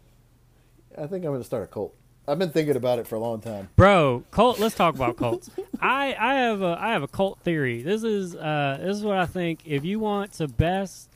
I 0.97 1.03
think 1.03 1.27
I'm 1.27 1.33
going 1.33 1.41
to 1.41 1.45
start 1.45 1.65
a 1.65 1.67
cult. 1.67 1.95
I've 2.27 2.39
been 2.39 2.49
thinking 2.51 2.75
about 2.75 2.99
it 2.99 3.07
for 3.07 3.17
a 3.17 3.19
long 3.19 3.43
time. 3.43 3.69
bro. 3.77 4.25
Cult. 4.31 4.59
Let's 4.59 4.75
talk 4.75 4.95
about 4.95 5.19
cults. 5.19 5.51
I 5.81 6.17
I 6.19 6.35
have 6.37 6.63
a 6.63 6.75
I 6.81 6.93
have 6.93 7.03
a 7.03 7.09
cult 7.09 7.39
theory. 7.41 7.83
This 7.83 8.03
is 8.03 8.35
uh 8.35 8.79
this 8.81 8.97
is 8.97 9.05
what 9.05 9.19
I 9.19 9.27
think. 9.27 9.61
If 9.67 9.85
you 9.85 10.01
want 10.01 10.33
to 10.35 10.49
best 10.49 11.11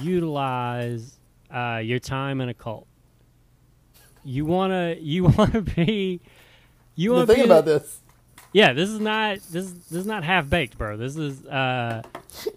utilize 0.00 1.18
uh, 1.50 1.80
your 1.84 1.98
time 1.98 2.40
in 2.40 2.48
a 2.48 2.54
cult, 2.54 2.86
you 4.24 4.46
wanna 4.46 4.96
you 4.98 5.24
wanna 5.38 5.60
be 5.60 6.20
you 6.94 7.12
wanna 7.12 7.26
be 7.34 7.42
about 7.42 7.66
this. 7.66 8.00
Yeah, 8.56 8.72
this 8.72 8.88
is 8.88 9.00
not 9.00 9.34
this 9.52 9.66
is 9.66 9.74
this 9.74 10.00
is 10.00 10.06
not 10.06 10.24
half 10.24 10.48
baked, 10.48 10.78
bro. 10.78 10.96
This 10.96 11.14
is 11.18 11.44
uh 11.44 12.00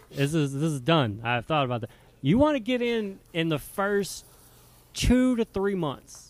this 0.09 0.33
is 0.33 0.53
this 0.53 0.71
is 0.71 0.79
done. 0.79 1.19
I've 1.25 1.45
thought 1.45 1.65
about 1.65 1.81
that. 1.81 1.89
You 2.21 2.37
want 2.37 2.55
to 2.55 2.61
get 2.61 2.81
in 2.81 3.19
in 3.33 3.49
the 3.49 3.59
first 3.59 4.23
2 4.93 5.35
to 5.35 5.43
3 5.43 5.75
months. 5.75 6.27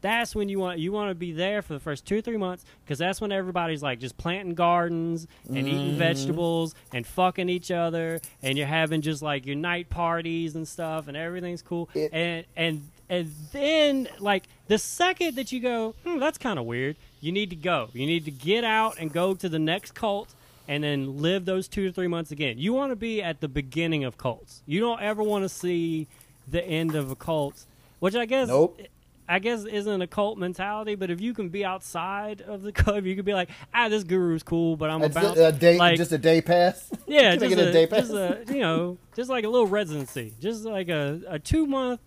That's 0.00 0.34
when 0.34 0.48
you 0.48 0.58
want 0.58 0.80
you 0.80 0.90
want 0.90 1.10
to 1.12 1.14
be 1.14 1.30
there 1.30 1.62
for 1.62 1.74
the 1.74 1.78
first 1.78 2.06
2 2.06 2.16
or 2.18 2.20
3 2.22 2.36
months 2.38 2.64
cuz 2.88 2.98
that's 2.98 3.20
when 3.20 3.30
everybody's 3.30 3.84
like 3.84 4.00
just 4.00 4.18
planting 4.18 4.56
gardens 4.56 5.28
and 5.48 5.58
eating 5.68 5.96
vegetables 5.96 6.74
and 6.92 7.06
fucking 7.06 7.48
each 7.48 7.70
other 7.70 8.20
and 8.42 8.58
you're 8.58 8.66
having 8.66 9.00
just 9.00 9.22
like 9.22 9.46
your 9.46 9.54
night 9.54 9.90
parties 9.90 10.56
and 10.56 10.66
stuff 10.66 11.06
and 11.06 11.16
everything's 11.16 11.62
cool. 11.62 11.88
It- 11.94 12.10
and 12.12 12.44
and 12.56 12.88
and 13.14 13.32
then 13.52 14.08
like 14.18 14.44
the 14.68 14.78
second 14.78 15.36
that 15.36 15.52
you 15.52 15.60
go, 15.60 15.94
hmm, 16.04 16.18
that's 16.18 16.38
kind 16.38 16.58
of 16.58 16.64
weird. 16.64 16.96
You 17.20 17.32
need 17.32 17.50
to 17.50 17.56
go. 17.56 17.88
You 17.92 18.06
need 18.06 18.24
to 18.24 18.30
get 18.30 18.64
out 18.64 18.98
and 18.98 19.12
go 19.12 19.34
to 19.34 19.48
the 19.48 19.58
next 19.58 19.94
cult 19.94 20.34
and 20.66 20.82
then 20.82 21.20
live 21.20 21.44
those 21.44 21.68
two 21.68 21.86
to 21.86 21.92
three 21.92 22.08
months 22.08 22.30
again. 22.30 22.58
You 22.58 22.72
want 22.72 22.92
to 22.92 22.96
be 22.96 23.22
at 23.22 23.40
the 23.40 23.48
beginning 23.48 24.04
of 24.04 24.16
cults. 24.18 24.62
You 24.66 24.80
don't 24.80 25.00
ever 25.00 25.22
want 25.22 25.44
to 25.44 25.48
see 25.48 26.06
the 26.48 26.64
end 26.64 26.94
of 26.94 27.10
a 27.10 27.16
cult, 27.16 27.64
which 28.00 28.14
I 28.14 28.26
guess 28.26 28.48
Nope. 28.48 28.80
I 29.26 29.38
guess 29.38 29.64
isn't 29.64 30.02
a 30.02 30.06
cult 30.06 30.36
mentality. 30.38 30.94
But 30.94 31.10
if 31.10 31.20
you 31.20 31.34
can 31.34 31.48
be 31.48 31.64
outside 31.64 32.42
of 32.42 32.62
the 32.62 32.72
cult, 32.80 33.04
you 33.04 33.16
could 33.16 33.24
be 33.24 33.34
like, 33.34 33.48
ah, 33.72 33.88
this 33.88 34.04
guru's 34.04 34.42
cool, 34.42 34.76
but 34.76 34.90
I'm 34.90 35.02
It's 35.02 35.16
about 35.16 35.36
a 35.38 35.52
day, 35.52 35.78
like, 35.78 35.96
just 35.96 36.12
a 36.12 36.18
day 36.18 36.40
pass. 36.40 36.90
yeah, 37.06 37.36
just 37.36 37.54
a, 37.56 37.68
a 37.68 37.72
day 37.72 37.86
pass? 37.86 38.08
just 38.08 38.12
a 38.12 38.44
you 38.48 38.60
know, 38.60 38.98
just 39.16 39.30
like 39.30 39.44
a 39.44 39.48
little 39.48 39.66
residency, 39.66 40.32
just 40.40 40.64
like 40.64 40.88
a, 40.88 41.20
a 41.28 41.38
two 41.38 41.66
month. 41.66 42.00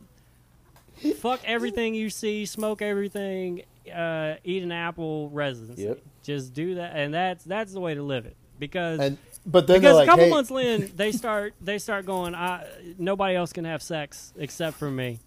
Fuck 1.20 1.42
everything 1.46 1.96
you 1.96 2.10
see, 2.10 2.46
smoke 2.46 2.82
everything, 2.82 3.64
uh, 3.94 4.36
eat 4.44 4.64
an 4.64 4.72
apple 4.72 5.30
residency. 5.30 5.84
Yep. 5.84 6.02
Just 6.24 6.54
do 6.54 6.76
that, 6.76 6.96
and 6.96 7.14
that's 7.14 7.44
that's 7.44 7.74
the 7.74 7.80
way 7.80 7.96
to 7.96 8.04
live 8.04 8.26
it. 8.26 8.36
Because 8.60 9.00
And 9.00 9.18
but 9.46 9.68
then 9.68 9.80
because 9.82 9.96
like, 9.96 10.08
a 10.08 10.10
couple 10.10 10.26
hey, 10.26 10.30
months 10.32 10.52
in, 10.52 10.92
they 10.96 11.12
start 11.12 11.54
they 11.62 11.78
start 11.78 12.06
going. 12.06 12.34
I 12.36 12.66
nobody 12.98 13.36
else 13.36 13.54
can 13.54 13.66
have 13.66 13.82
sex 13.82 14.34
except 14.38 14.78
for 14.78 14.90
me. 14.92 15.20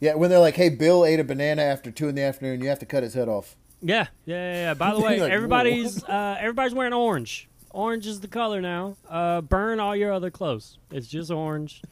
yeah, 0.00 0.14
when 0.14 0.30
they're 0.30 0.38
like, 0.38 0.54
hey, 0.56 0.68
Bill 0.68 1.04
ate 1.04 1.20
a 1.20 1.24
banana 1.24 1.62
after 1.62 1.90
two 1.90 2.08
in 2.08 2.14
the 2.14 2.22
afternoon, 2.22 2.60
you 2.60 2.68
have 2.68 2.78
to 2.78 2.86
cut 2.86 3.02
his 3.02 3.14
head 3.14 3.28
off. 3.28 3.56
Yeah, 3.82 4.06
yeah, 4.24 4.36
yeah. 4.36 4.54
yeah. 4.54 4.74
By 4.74 4.92
the 4.94 5.00
way, 5.00 5.20
Like, 5.20 5.32
everybody's 5.32 6.02
uh, 6.04 6.36
everybody's 6.38 6.74
wearing 6.74 6.92
orange. 6.92 7.48
Orange 7.70 8.06
is 8.06 8.20
the 8.20 8.28
color 8.28 8.60
now. 8.60 8.96
Uh, 9.08 9.40
burn 9.40 9.80
all 9.80 9.96
your 9.96 10.12
other 10.12 10.30
clothes. 10.30 10.78
It's 10.90 11.08
just 11.08 11.30
orange. 11.30 11.82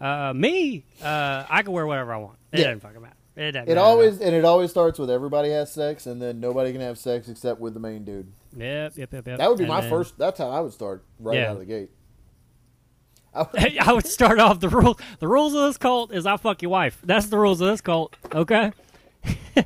Uh, 0.00 0.32
me, 0.34 0.84
uh, 1.02 1.44
I 1.48 1.62
can 1.62 1.72
wear 1.72 1.86
whatever 1.86 2.12
I 2.12 2.16
want. 2.18 2.36
It 2.52 2.58
Yeah. 2.60 2.64
doesn't 2.66 2.80
fucking 2.80 3.00
matter. 3.02 3.14
It, 3.34 3.52
doesn't 3.52 3.68
It 3.70 3.78
always 3.78 4.20
and 4.20 4.34
it 4.34 4.44
always 4.44 4.70
starts 4.70 4.98
with 4.98 5.10
everybody 5.10 5.50
has 5.50 5.72
sex, 5.72 6.06
and 6.06 6.20
then 6.20 6.38
nobody 6.40 6.70
can 6.72 6.80
have 6.82 6.98
sex 6.98 7.28
except 7.28 7.60
with 7.60 7.72
the 7.74 7.80
main 7.80 8.04
dude. 8.04 8.30
Yep, 8.56 8.92
yep, 8.98 9.12
yep, 9.12 9.26
yep. 9.26 9.38
That 9.38 9.48
would 9.48 9.56
be 9.58 9.64
And 9.64 9.72
my 9.72 9.80
then- 9.80 9.88
first. 9.90 10.18
That's 10.18 10.38
how 10.38 10.50
I 10.50 10.60
would 10.60 10.72
start 10.74 11.04
right 11.18 11.36
Yeah. 11.38 11.46
out 11.50 11.52
of 11.54 11.58
the 11.60 11.64
gate. 11.64 11.90
I 13.34 13.46
would- 13.50 13.78
I 13.78 13.92
would 13.94 14.06
start 14.06 14.38
off 14.38 14.60
the 14.60 14.68
rule. 14.68 14.98
The 15.18 15.28
rules 15.28 15.54
of 15.54 15.62
this 15.62 15.78
cult 15.78 16.12
is 16.12 16.26
I 16.26 16.36
fuck 16.36 16.60
your 16.60 16.70
wife. 16.70 17.00
That's 17.02 17.26
the 17.26 17.38
rules 17.38 17.60
of 17.62 17.68
this 17.68 17.80
cult. 17.80 18.16
Okay. 18.34 18.72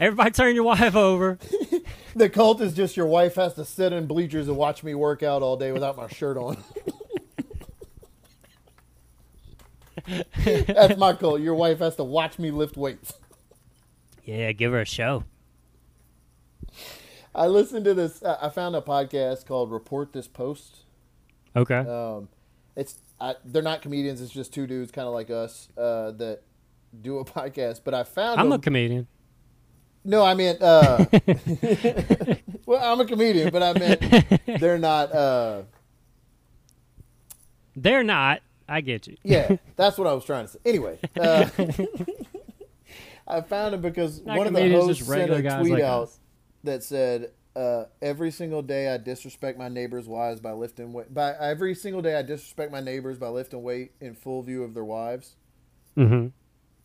Everybody, 0.00 0.30
turn 0.30 0.54
your 0.54 0.64
wife 0.64 0.94
over. 0.96 1.38
the 2.16 2.30
cult 2.30 2.60
is 2.60 2.72
just 2.74 2.96
your 2.96 3.06
wife 3.06 3.34
has 3.34 3.54
to 3.54 3.64
sit 3.64 3.92
in 3.92 4.06
bleachers 4.06 4.48
and 4.48 4.56
watch 4.56 4.82
me 4.82 4.94
work 4.94 5.22
out 5.22 5.42
all 5.42 5.56
day 5.56 5.72
without 5.72 5.96
my 5.96 6.08
shirt 6.08 6.36
on. 6.36 6.56
That's 10.44 10.96
my 10.98 11.12
goal. 11.12 11.38
Your 11.38 11.54
wife 11.54 11.78
has 11.80 11.96
to 11.96 12.04
watch 12.04 12.38
me 12.38 12.50
lift 12.50 12.76
weights. 12.76 13.14
Yeah, 14.24 14.52
give 14.52 14.72
her 14.72 14.80
a 14.80 14.86
show. 14.86 15.24
I 17.34 17.46
listened 17.46 17.84
to 17.86 17.94
this. 17.94 18.22
I 18.22 18.38
I 18.42 18.48
found 18.48 18.76
a 18.76 18.80
podcast 18.80 19.46
called 19.46 19.70
"Report 19.72 20.12
This 20.12 20.28
Post." 20.28 20.84
Okay. 21.56 21.78
Um, 21.78 22.28
it's 22.76 22.96
I, 23.20 23.34
they're 23.44 23.62
not 23.62 23.82
comedians. 23.82 24.20
It's 24.20 24.32
just 24.32 24.52
two 24.52 24.66
dudes, 24.66 24.90
kind 24.90 25.06
of 25.06 25.14
like 25.14 25.30
us, 25.30 25.68
uh, 25.76 26.10
that 26.12 26.40
do 27.00 27.18
a 27.18 27.24
podcast. 27.24 27.80
But 27.84 27.94
I 27.94 28.02
found 28.04 28.40
I'm 28.40 28.48
them- 28.50 28.60
a 28.60 28.62
comedian. 28.62 29.06
no, 30.04 30.24
I 30.24 30.34
meant 30.34 30.62
uh, 30.62 31.04
well, 32.66 32.80
I'm 32.92 33.00
a 33.00 33.04
comedian, 33.06 33.50
but 33.50 33.62
I 33.62 33.72
meant 33.78 34.00
they're 34.60 34.78
not. 34.78 35.12
Uh, 35.12 35.62
They're 37.76 38.04
not. 38.04 38.40
I 38.68 38.80
get 38.80 39.06
you. 39.06 39.16
yeah, 39.22 39.56
that's 39.76 39.98
what 39.98 40.06
I 40.06 40.12
was 40.12 40.24
trying 40.24 40.46
to 40.46 40.52
say. 40.52 40.58
Anyway, 40.64 40.98
uh, 41.20 41.48
I 43.26 43.40
found 43.40 43.74
it 43.74 43.82
because 43.82 44.22
Not 44.24 44.38
one 44.38 44.46
of 44.46 44.54
the 44.54 44.70
hosts 44.70 45.06
sent 45.06 45.30
a 45.30 45.58
tweet 45.58 45.72
like 45.72 45.82
out 45.82 46.04
us. 46.04 46.20
that 46.64 46.82
said, 46.82 47.30
uh, 47.56 47.84
"Every 48.02 48.30
single 48.30 48.62
day 48.62 48.92
I 48.92 48.98
disrespect 48.98 49.58
my 49.58 49.68
neighbors' 49.68 50.06
wives 50.06 50.40
by 50.40 50.52
lifting 50.52 50.92
weight. 50.92 51.12
By 51.12 51.32
every 51.38 51.74
single 51.74 52.02
day 52.02 52.16
I 52.18 52.22
disrespect 52.22 52.70
my 52.72 52.80
neighbors 52.80 53.18
by 53.18 53.28
lifting 53.28 53.62
weight 53.62 53.92
in 54.00 54.14
full 54.14 54.42
view 54.42 54.62
of 54.62 54.74
their 54.74 54.84
wives." 54.84 55.36
Mm-hmm. 55.96 56.28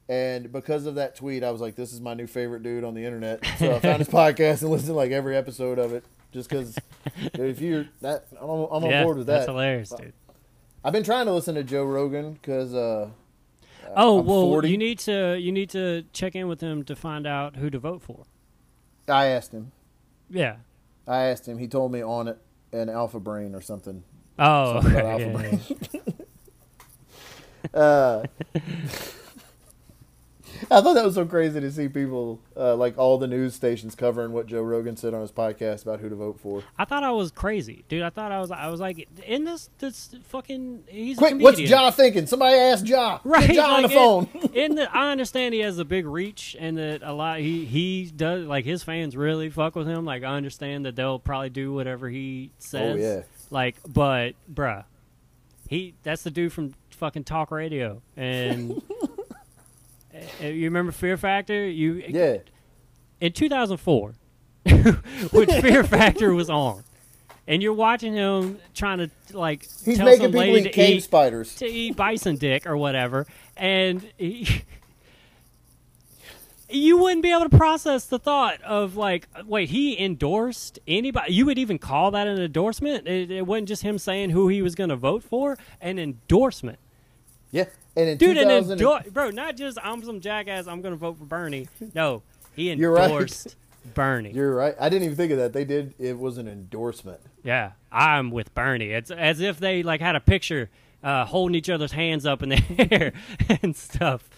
And 0.08 0.52
because 0.52 0.86
of 0.86 0.96
that 0.96 1.16
tweet, 1.16 1.44
I 1.44 1.52
was 1.52 1.62
like, 1.62 1.76
"This 1.76 1.94
is 1.94 2.02
my 2.02 2.14
new 2.14 2.28
favorite 2.28 2.64
dude 2.64 2.84
on 2.84 2.94
the 2.94 3.06
internet." 3.06 3.46
So 3.58 3.76
I 3.76 3.80
found 3.80 4.00
his 4.00 4.08
podcast 4.10 4.62
and 4.62 4.72
listened 4.72 4.90
to 4.90 4.94
like 4.94 5.12
every 5.12 5.36
episode 5.36 5.78
of 5.78 5.94
it, 5.94 6.04
just 6.32 6.50
because 6.50 6.76
if 7.34 7.60
you're 7.62 7.86
that, 8.02 8.26
I'm, 8.42 8.50
on- 8.50 8.68
I'm 8.72 8.84
on 8.86 8.90
yeah, 8.90 9.04
board 9.04 9.18
with 9.18 9.28
that's 9.28 9.46
that. 9.46 9.52
hilarious, 9.52 9.90
dude. 9.90 10.14
I've 10.84 10.94
been 10.94 11.04
trying 11.04 11.26
to 11.26 11.34
listen 11.34 11.56
to 11.56 11.64
Joe 11.64 11.84
Rogan 11.84 12.34
because. 12.34 12.74
Uh, 12.74 13.10
Oh 13.96 14.20
I'm 14.20 14.26
well, 14.28 14.42
40. 14.44 14.70
you 14.70 14.78
need 14.78 15.00
to 15.00 15.36
you 15.40 15.52
need 15.52 15.72
to 15.72 16.04
check 16.14 16.36
in 16.36 16.48
with 16.48 16.62
him 16.62 16.84
to 16.84 16.96
find 16.96 17.26
out 17.26 17.56
who 17.56 17.72
to 17.72 17.80
vote 17.80 18.04
for. 18.04 18.26
I 19.08 19.28
asked 19.28 19.52
him. 19.52 19.72
Yeah. 20.30 20.58
I 21.08 21.24
asked 21.24 21.48
him. 21.48 21.58
He 21.58 21.68
told 21.68 21.92
me 21.92 22.04
on 22.04 22.28
it 22.28 22.38
an 22.72 22.88
Alpha 22.90 23.20
Brain 23.20 23.56
or 23.56 23.62
something. 23.62 24.04
Oh, 24.38 24.74
Something 24.82 24.92
about 25.00 25.06
Alpha 25.22 25.26
yeah, 25.26 25.34
Brain. 25.34 25.60
uh, 27.74 28.24
I 30.72 30.82
thought 30.82 30.94
that 30.94 31.06
was 31.06 31.16
so 31.16 31.26
crazy 31.26 31.60
to 31.60 31.72
see 31.72 31.88
people 31.88 32.40
uh, 32.58 32.76
like 32.76 32.98
all 32.98 33.18
the 33.18 33.28
news 33.28 33.56
stations 33.56 33.96
covering 33.96 34.32
what 34.32 34.48
Joe 34.48 34.62
Rogan 34.62 34.98
said 34.98 35.14
on 35.14 35.22
his 35.22 35.32
podcast 35.32 35.84
about 35.84 36.00
who 36.00 36.10
to 36.10 36.16
vote 36.16 36.40
for. 36.40 36.64
I 36.78 36.86
thought 36.86 37.04
I 37.04 37.12
was 37.12 37.32
crazy, 37.32 37.86
dude. 37.88 38.02
I 38.02 38.10
thought 38.10 38.32
I 38.32 38.40
was. 38.40 38.52
I 38.52 38.68
was 38.68 38.80
like, 38.80 39.08
in 39.26 39.46
this, 39.46 39.70
this 39.80 40.16
fucking. 40.26 40.84
He's 40.88 41.18
a 41.18 41.20
Quick, 41.20 41.42
what's. 41.42 41.60
Ja 41.60 41.92
thinking? 41.92 42.28
Somebody 42.28 42.58
asked 42.58 42.88
Ja. 42.88 43.20
Right, 43.24 43.48
Get 43.48 43.56
Ja 43.56 43.76
on 43.76 43.82
the 43.84 43.88
like, 43.88 43.98
phone. 43.98 44.30
In, 44.54 44.76
the, 44.76 44.96
I 44.96 45.12
understand 45.12 45.54
he 45.54 45.62
has 45.62 45.80
a 45.80 45.86
big 45.86 46.06
reach, 46.06 46.56
and 46.60 46.78
that 46.78 47.02
a 47.04 47.14
lot 47.14 47.40
he 47.40 47.66
he 47.66 48.12
does 48.16 48.46
like 48.46 48.66
his 48.66 48.84
fans 48.84 49.16
really 49.16 49.50
fuck 49.50 49.76
with 49.76 49.88
him. 49.88 50.06
Like 50.06 50.24
I 50.24 50.36
understand 50.36 50.86
that 50.86 50.96
they'll 50.96 51.20
probably 51.20 51.50
do 51.50 51.74
whatever 51.74 52.10
he 52.10 52.52
says. 52.60 52.96
Oh, 52.96 53.00
yeah. 53.00 53.22
Like, 53.52 53.78
but 53.88 54.34
bruh, 54.52 54.84
he 55.68 55.96
that's 56.04 56.24
the 56.24 56.32
dude 56.32 56.54
from 56.54 56.74
fucking 56.92 57.24
talk 57.24 57.52
radio, 57.52 58.02
and 58.18 58.82
Uh, 60.42 60.48
you 60.48 60.66
remember 60.66 60.92
Fear 60.92 61.18
Factor? 61.18 61.68
You 61.68 62.04
yeah. 62.08 62.38
in 63.22 63.34
2004, 63.34 64.14
which 65.32 65.52
Fear 65.52 65.84
Factor 65.84 66.34
was 66.34 66.50
on, 66.50 66.84
and 67.48 67.62
you're 67.62 67.74
watching 67.74 68.14
him 68.14 68.60
trying 68.74 69.00
to 69.00 69.10
like 69.32 69.68
He's 69.84 69.98
tell 69.98 70.06
making 70.06 70.22
some 70.22 70.32
people 70.32 70.40
lady 70.40 70.60
eat 70.60 70.64
to 70.64 70.70
cave 70.70 70.98
eat 70.98 71.04
spiders. 71.04 71.56
to 71.56 71.66
eat 71.66 71.96
bison 71.96 72.38
dick 72.38 72.66
or 72.66 72.78
whatever, 72.78 73.28
and 73.58 74.08
he, 74.18 74.64
you 76.70 76.98
wouldn't 76.98 77.24
be 77.24 77.32
able 77.32 77.50
to 77.50 77.58
process 77.58 78.06
the 78.06 78.20
thought 78.20 78.62
of 78.62 78.96
like, 78.96 79.28
wait, 79.46 79.70
he 79.70 80.00
endorsed 80.00 80.80
anybody. 80.88 81.34
You 81.34 81.46
would 81.48 81.58
even 81.58 81.80
call 81.80 82.12
that 82.12 82.28
an 82.28 82.40
endorsement? 82.40 83.08
It, 83.08 83.32
it 83.32 83.48
wasn't 83.48 83.68
just 83.68 83.82
him 83.82 83.98
saying 83.98 84.30
who 84.32 84.48
he 84.48 84.62
was 84.62 84.76
going 84.76 84.90
to 84.90 84.96
vote 84.96 85.24
for. 85.24 85.58
An 85.82 85.98
endorsement, 85.98 86.78
Yeah. 87.52 87.66
And 87.96 88.10
in 88.10 88.18
dude. 88.18 88.38
An 88.38 88.48
2000 88.48 88.72
endor- 88.80 89.02
bro, 89.12 89.30
not 89.32 89.58
just 89.58 89.78
I'm 89.84 90.04
some 90.04 90.22
jackass. 90.22 90.68
I'm 90.68 90.82
going 90.82 90.94
to 90.94 90.98
vote 90.98 91.18
for 91.18 91.26
Bernie. 91.26 91.68
No, 91.94 92.22
he 92.56 92.72
You're 92.74 92.94
right. 92.94 93.10
endorsed 93.10 93.56
Bernie. 93.94 94.32
You're 94.32 94.54
right. 94.56 94.76
I 94.80 94.90
didn't 94.90 95.06
even 95.06 95.18
think 95.18 95.32
of 95.32 95.38
that. 95.40 95.54
They 95.54 95.66
did. 95.66 95.94
It 96.00 96.18
was 96.18 96.38
an 96.38 96.48
endorsement. 96.48 97.20
Yeah, 97.44 97.72
I'm 97.92 98.32
with 98.32 98.54
Bernie. 98.54 98.92
It's 98.92 99.12
as 99.12 99.40
if 99.42 99.60
they 99.60 99.84
like 99.84 100.02
had 100.02 100.16
a 100.16 100.20
picture 100.20 100.70
uh, 101.04 101.26
holding 101.26 101.56
each 101.56 101.70
other's 101.70 101.92
hands 101.94 102.26
up 102.26 102.44
in 102.44 102.50
the 102.50 102.88
air 102.92 103.14
and 103.64 103.76
stuff. 103.76 104.30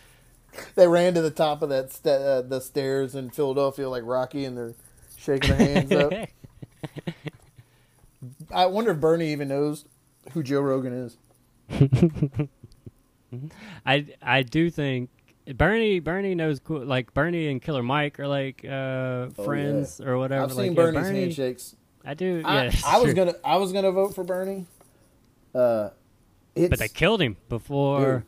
They 0.75 0.87
ran 0.87 1.13
to 1.13 1.21
the 1.21 1.31
top 1.31 1.61
of 1.61 1.69
that 1.69 1.91
sta 1.91 2.11
uh, 2.11 2.41
the 2.41 2.59
stairs 2.61 3.15
in 3.15 3.29
Philadelphia 3.29 3.89
like 3.89 4.03
Rocky, 4.05 4.45
and 4.45 4.57
they're 4.57 4.73
shaking 5.17 5.57
their 5.57 5.67
hands 5.67 5.91
up. 5.91 6.13
I 8.53 8.65
wonder 8.67 8.91
if 8.91 8.99
Bernie 8.99 9.31
even 9.31 9.47
knows 9.47 9.85
who 10.33 10.43
Joe 10.43 10.61
Rogan 10.61 10.93
is. 10.93 11.17
I 13.85 14.07
I 14.21 14.43
do 14.43 14.69
think 14.69 15.09
Bernie 15.55 15.99
Bernie 15.99 16.35
knows 16.35 16.59
cool, 16.59 16.85
like 16.85 17.13
Bernie 17.13 17.47
and 17.47 17.61
Killer 17.61 17.83
Mike 17.83 18.19
are 18.19 18.27
like 18.27 18.63
uh, 18.65 19.29
friends 19.43 19.99
or 20.01 20.17
whatever. 20.17 20.41
Oh, 20.41 20.45
I've 20.45 20.51
like, 20.53 20.65
seen 20.65 20.73
yeah, 20.73 20.81
Bernie's 20.83 21.01
Bernie- 21.03 21.19
handshakes. 21.21 21.75
I 22.05 22.13
do. 22.13 22.41
I, 22.45 22.65
Yeah, 22.65 22.71
I 22.85 22.99
was 22.99 23.13
gonna 23.15 23.35
I 23.43 23.57
was 23.57 23.71
gonna 23.73 23.91
vote 23.91 24.13
for 24.15 24.23
Bernie. 24.23 24.65
Uh, 25.53 25.89
but 26.55 26.79
they 26.79 26.87
killed 26.87 27.21
him 27.21 27.37
before. 27.49 28.25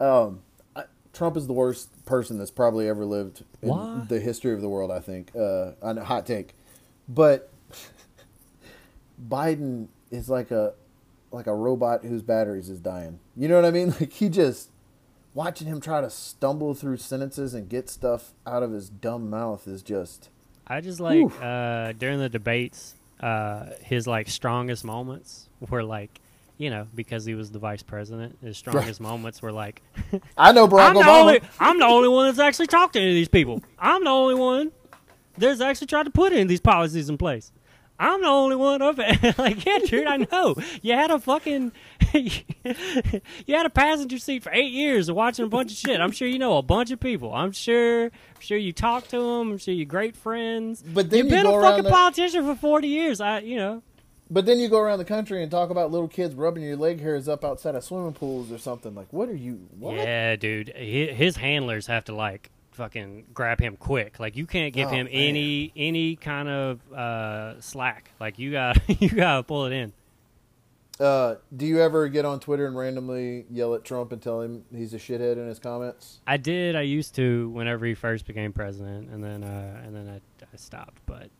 um, 0.00 0.40
I, 0.76 0.84
Trump 1.12 1.36
is 1.36 1.46
the 1.46 1.52
worst 1.52 2.04
person 2.06 2.38
that's 2.38 2.50
probably 2.50 2.88
ever 2.88 3.04
lived 3.04 3.44
in 3.62 3.68
What? 3.68 4.08
the 4.08 4.18
history 4.20 4.52
of 4.54 4.60
the 4.60 4.68
world. 4.68 4.90
I 4.90 5.00
think. 5.00 5.30
Uh, 5.36 5.72
on 5.82 5.98
a 5.98 6.04
hot 6.04 6.26
take, 6.26 6.54
but 7.08 7.50
Biden 9.28 9.88
is 10.10 10.28
like 10.28 10.50
a 10.50 10.74
like 11.30 11.46
a 11.46 11.54
robot 11.54 12.04
whose 12.04 12.22
batteries 12.22 12.68
is 12.68 12.80
dying. 12.80 13.20
You 13.36 13.48
know 13.48 13.56
what 13.56 13.64
I 13.64 13.70
mean? 13.70 13.94
Like 14.00 14.12
he 14.12 14.28
just 14.28 14.70
watching 15.34 15.66
him 15.66 15.80
try 15.80 16.00
to 16.00 16.10
stumble 16.10 16.74
through 16.74 16.96
sentences 16.96 17.54
and 17.54 17.68
get 17.68 17.88
stuff 17.88 18.32
out 18.46 18.62
of 18.62 18.72
his 18.72 18.88
dumb 18.88 19.30
mouth 19.30 19.66
is 19.68 19.82
just 19.82 20.30
I 20.66 20.80
just 20.80 21.00
like 21.00 21.24
uh, 21.40 21.92
during 21.92 22.18
the 22.18 22.28
debates, 22.28 22.94
uh, 23.20 23.66
his 23.82 24.06
like 24.06 24.28
strongest 24.28 24.84
moments 24.84 25.48
were 25.68 25.82
like. 25.82 26.20
You 26.60 26.70
know, 26.70 26.88
because 26.92 27.24
he 27.24 27.36
was 27.36 27.52
the 27.52 27.60
vice 27.60 27.84
president, 27.84 28.36
his 28.42 28.58
strongest 28.58 29.00
moments 29.00 29.40
were 29.40 29.52
like, 29.52 29.80
I 30.36 30.50
know 30.50 30.66
Barack 30.66 30.88
I'm 30.88 30.94
the, 30.94 31.08
only, 31.08 31.40
I'm 31.60 31.78
the 31.78 31.84
only 31.84 32.08
one 32.08 32.26
that's 32.26 32.40
actually 32.40 32.66
talked 32.66 32.94
to 32.94 32.98
any 32.98 33.10
of 33.10 33.14
these 33.14 33.28
people. 33.28 33.62
I'm 33.78 34.02
the 34.02 34.10
only 34.10 34.34
one 34.34 34.72
that's 35.36 35.60
actually 35.60 35.86
tried 35.86 36.06
to 36.06 36.10
put 36.10 36.32
any 36.32 36.42
of 36.42 36.48
these 36.48 36.60
policies 36.60 37.08
in 37.08 37.16
place. 37.16 37.52
I'm 38.00 38.20
the 38.22 38.28
only 38.28 38.56
one 38.56 38.80
of 38.80 38.98
it. 39.00 39.38
like, 39.38 39.64
yeah, 39.64 39.78
dude, 39.78 40.06
I 40.06 40.18
know. 40.30 40.54
You 40.82 40.92
had 40.94 41.10
a 41.10 41.18
fucking, 41.18 41.72
you 42.14 42.30
had 43.48 43.66
a 43.66 43.70
passenger 43.70 44.18
seat 44.18 44.42
for 44.42 44.52
eight 44.52 44.72
years 44.72 45.10
watching 45.10 45.44
a 45.44 45.48
bunch 45.48 45.72
of 45.72 45.78
shit. 45.78 46.00
I'm 46.00 46.12
sure 46.12 46.28
you 46.28 46.38
know 46.38 46.58
a 46.58 46.62
bunch 46.62 46.90
of 46.90 47.00
people. 47.00 47.34
I'm 47.34 47.52
sure, 47.52 48.04
I'm 48.04 48.40
sure 48.40 48.56
you 48.58 48.72
talked 48.72 49.10
to 49.10 49.18
them. 49.18 49.50
I'm 49.52 49.58
sure 49.58 49.74
you're 49.74 49.84
great 49.86 50.16
friends. 50.16 50.82
But 50.82 51.10
then 51.10 51.18
you've 51.18 51.26
you 51.26 51.42
been 51.42 51.46
a 51.46 51.60
fucking 51.60 51.84
the- 51.84 51.90
politician 51.90 52.44
for 52.44 52.54
40 52.54 52.88
years. 52.88 53.20
I, 53.20 53.40
you 53.40 53.56
know, 53.56 53.82
But 54.30 54.46
then 54.46 54.58
you 54.60 54.68
go 54.68 54.78
around 54.78 54.98
the 54.98 55.04
country 55.04 55.42
and 55.42 55.50
talk 55.50 55.70
about 55.70 55.90
little 55.90 56.08
kids 56.08 56.34
rubbing 56.34 56.62
your 56.62 56.76
leg 56.76 57.00
hairs 57.00 57.28
up 57.28 57.44
outside 57.44 57.74
of 57.74 57.82
swimming 57.82 58.12
pools 58.12 58.52
or 58.52 58.58
something. 58.58 58.94
Like, 58.94 59.12
what 59.12 59.28
are 59.28 59.34
you? 59.34 59.66
What? 59.78 59.94
Yeah, 59.96 60.36
dude. 60.36 60.68
His 60.68 61.36
handlers 61.36 61.86
have 61.88 62.04
to 62.04 62.14
like 62.14 62.50
fucking 62.78 63.26
grab 63.34 63.60
him 63.60 63.76
quick. 63.76 64.18
Like 64.18 64.36
you 64.36 64.46
can't 64.46 64.72
give 64.72 64.88
Oh, 64.88 64.92
him 64.92 65.04
man. 65.06 65.14
any 65.14 65.72
any 65.76 66.16
kind 66.16 66.48
of 66.48 66.92
uh, 66.92 67.60
slack. 67.60 68.10
Like 68.18 68.38
you 68.38 68.52
got 68.52 68.78
you 69.02 69.10
gotta 69.10 69.42
pull 69.42 69.66
it 69.66 69.72
in. 69.72 69.92
Uh, 70.98 71.36
do 71.56 71.64
you 71.64 71.80
ever 71.80 72.08
get 72.08 72.24
on 72.24 72.40
Twitter 72.40 72.66
and 72.66 72.76
randomly 72.76 73.44
yell 73.50 73.74
at 73.74 73.84
Trump 73.84 74.10
and 74.10 74.20
tell 74.20 74.40
him 74.40 74.64
he's 74.74 74.92
a 74.94 74.98
shithead 74.98 75.34
in 75.36 75.46
his 75.46 75.58
comments? 75.60 76.18
I 76.26 76.38
did. 76.38 76.74
I 76.74 76.80
used 76.82 77.14
to 77.16 77.50
whenever 77.50 77.86
he 77.86 77.94
first 77.94 78.26
became 78.26 78.52
president, 78.52 79.08
and 79.10 79.22
then 79.22 79.44
uh, 79.44 79.82
and 79.84 79.94
then 79.94 80.08
I, 80.08 80.16
I 80.52 80.56
stopped. 80.56 81.00
But 81.06 81.30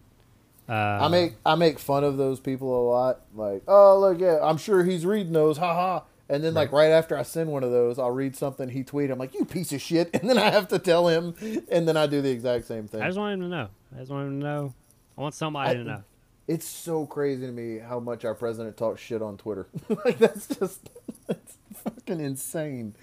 uh, 0.69 0.73
I 0.73 1.09
make 1.09 1.35
I 1.45 1.55
make 1.57 1.79
fun 1.81 2.05
of 2.05 2.17
those 2.19 2.39
people 2.39 2.69
a 2.81 2.85
lot. 2.89 3.21
Like, 3.35 3.63
oh 3.67 3.99
look, 3.99 4.21
yeah, 4.21 4.39
I'm 4.43 4.59
sure 4.59 4.85
he's 4.85 5.05
reading 5.05 5.33
those, 5.33 5.59
haha. 5.59 6.05
And 6.31 6.45
then 6.45 6.53
like 6.55 6.73
right 6.73 6.91
after 6.91 7.17
I 7.17 7.23
send 7.23 7.51
one 7.51 7.65
of 7.65 7.71
those, 7.71 7.99
I'll 7.99 8.11
read 8.11 8.37
something 8.37 8.69
he 8.69 8.85
tweeted. 8.85 9.13
I'm 9.13 9.19
like, 9.19 9.35
you 9.35 9.45
piece 9.45 9.73
of 9.73 9.81
shit, 9.81 10.11
and 10.15 10.29
then 10.29 10.37
I 10.39 10.51
have 10.51 10.69
to 10.69 10.79
tell 10.79 11.09
him, 11.09 11.35
and 11.71 11.89
then 11.89 11.97
I 11.97 12.07
do 12.07 12.21
the 12.21 12.31
exact 12.31 12.67
same 12.67 12.87
thing. 12.87 13.01
I 13.01 13.07
just 13.07 13.19
want 13.19 13.35
him 13.35 13.41
to 13.41 13.49
know. 13.49 13.69
I 13.95 14.01
just 14.01 14.11
want 14.11 14.27
him 14.27 14.41
to 14.41 14.47
know. 14.47 14.75
I 15.17 15.21
want 15.21 15.35
somebody 15.35 15.71
I- 15.71 15.75
to 15.75 15.85
know. 15.85 16.03
It's 16.47 16.67
so 16.67 17.05
crazy 17.05 17.45
to 17.45 17.53
me 17.53 17.77
how 17.79 18.01
much 18.01 18.25
our 18.25 18.35
president 18.35 18.79
talks 18.79 19.03
shit 19.03 19.21
on 19.21 19.37
Twitter. 19.37 19.67
like 20.07 20.17
that's 20.17 20.47
just 20.47 20.89
it's 21.29 21.59
fucking 21.75 22.21
insane. 22.21 22.95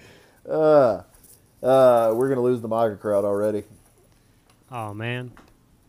Uh, 0.49 1.03
uh, 1.61 2.11
we're 2.15 2.27
gonna 2.27 2.41
lose 2.41 2.61
the 2.61 2.67
MAGA 2.67 2.95
crowd 2.95 3.23
already. 3.23 3.63
Oh 4.71 4.95
man. 4.95 5.31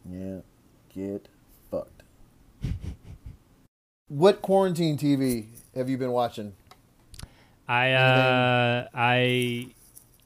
Yeah, 0.06 0.40
get 0.94 1.28
fucked. 1.70 2.02
what 4.08 4.42
quarantine 4.42 4.98
TV 4.98 5.46
have 5.74 5.88
you 5.88 5.96
been 5.96 6.12
watching? 6.12 6.52
I 7.68 7.92
uh, 7.92 8.88
I 8.94 9.68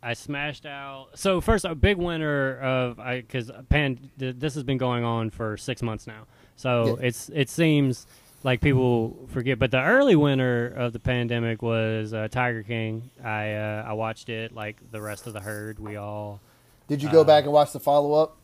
I 0.03 0.13
smashed 0.15 0.67
out. 0.67 1.09
So 1.15 1.41
first, 1.41 1.65
a 1.65 1.75
big 1.75 1.97
winner 1.97 2.59
of 2.59 2.99
I 3.01 3.21
because 3.23 3.51
pan 3.69 3.99
this 4.17 4.55
has 4.55 4.63
been 4.63 4.79
going 4.79 5.05
on 5.05 5.31
for 5.31 5.57
six 5.57 5.83
months 5.83 6.07
now. 6.07 6.27
So 6.57 6.99
Yeah. 7.01 7.07
it's 7.09 7.31
it 7.33 7.49
seems 7.49 8.07
like 8.43 8.61
people 8.63 9.17
forget, 9.29 9.59
but 9.59 9.71
the 9.71 9.83
early 9.83 10.17
winner 10.17 10.67
of 10.69 10.93
the 10.95 10.99
pandemic 10.99 11.61
was 11.63 12.13
uh, 12.15 12.29
Tiger 12.31 12.63
King. 12.63 13.11
I 13.23 13.53
uh, 13.55 13.85
I 13.87 13.93
watched 13.95 14.29
it 14.29 14.53
like 14.55 14.77
the 14.91 15.01
rest 15.01 15.27
of 15.27 15.33
the 15.33 15.41
herd. 15.41 15.79
We 15.79 15.97
all 15.97 16.41
Did 16.89 17.03
you 17.03 17.11
go 17.11 17.21
Uh, 17.21 17.25
back 17.25 17.45
and 17.45 17.53
watch 17.53 17.73
the 17.73 17.81
follow 17.81 18.15
up? 18.15 18.37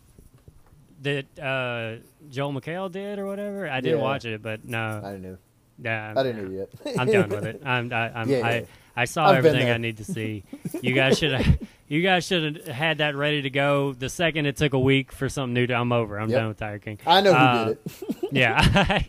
that 1.03 1.27
uh, 1.39 1.97
Joel 2.31 2.55
McHale 2.55 2.91
did 2.91 3.19
or 3.19 3.27
whatever. 3.27 3.69
I 3.69 3.81
did 3.83 3.97
Yeah. 3.97 4.03
watch 4.03 4.25
it, 4.25 4.43
but 4.43 4.65
no, 4.65 5.01
I 5.05 5.13
didn't 5.13 5.23
know. 5.23 5.37
Yeah, 5.83 6.15
I 6.17 6.23
didn't 6.23 6.53
yet. 6.55 6.69
I'm 6.99 7.11
done 7.11 7.29
with 7.29 7.45
it. 7.45 7.63
I'm 7.67 7.93
I, 7.93 8.11
I'm 8.21 8.29
Yeah, 8.31 8.39
yeah. 8.39 8.47
I, 8.47 8.67
I 8.99 9.05
saw 9.05 9.27
I've 9.29 9.45
everything. 9.45 9.69
I 9.71 9.77
need 9.79 9.99
to 9.99 10.05
see. 10.05 10.43
You 10.83 10.93
guys 10.95 11.19
should 11.19 11.33
have 11.33 11.59
you 11.89 12.03
guys 12.03 12.25
should 12.27 12.57
have 12.57 12.67
had 12.75 12.99
that 12.99 13.15
ready 13.17 13.43
to 13.43 13.51
go. 13.51 13.93
The 13.93 14.09
second 14.09 14.47
it 14.47 14.57
took 14.57 14.73
a 14.75 14.79
week 14.79 15.13
for 15.13 15.29
something 15.29 15.55
new 15.55 15.67
to 15.67 15.75
I'm 15.75 15.93
over. 15.93 16.19
I'm 16.19 16.29
Yep. 16.31 16.39
done 16.39 16.49
with 16.49 16.57
Tiger 16.59 16.79
King. 16.79 16.99
I 17.07 17.21
know 17.21 17.33
who 17.35 17.39
Uh, 17.39 17.65
did 17.67 17.79
it. 17.85 18.29
Yeah. 18.33 19.01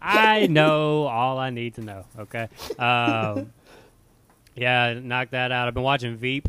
I 0.00 0.46
know 0.46 1.04
all 1.06 1.38
I 1.38 1.50
need 1.50 1.74
to 1.74 1.82
know. 1.82 2.04
Okay. 2.18 2.48
Um, 2.78 3.52
yeah, 4.54 4.94
knock 5.00 5.30
that 5.30 5.52
out. 5.52 5.68
I've 5.68 5.74
been 5.74 5.82
watching 5.82 6.16
Veep. 6.16 6.48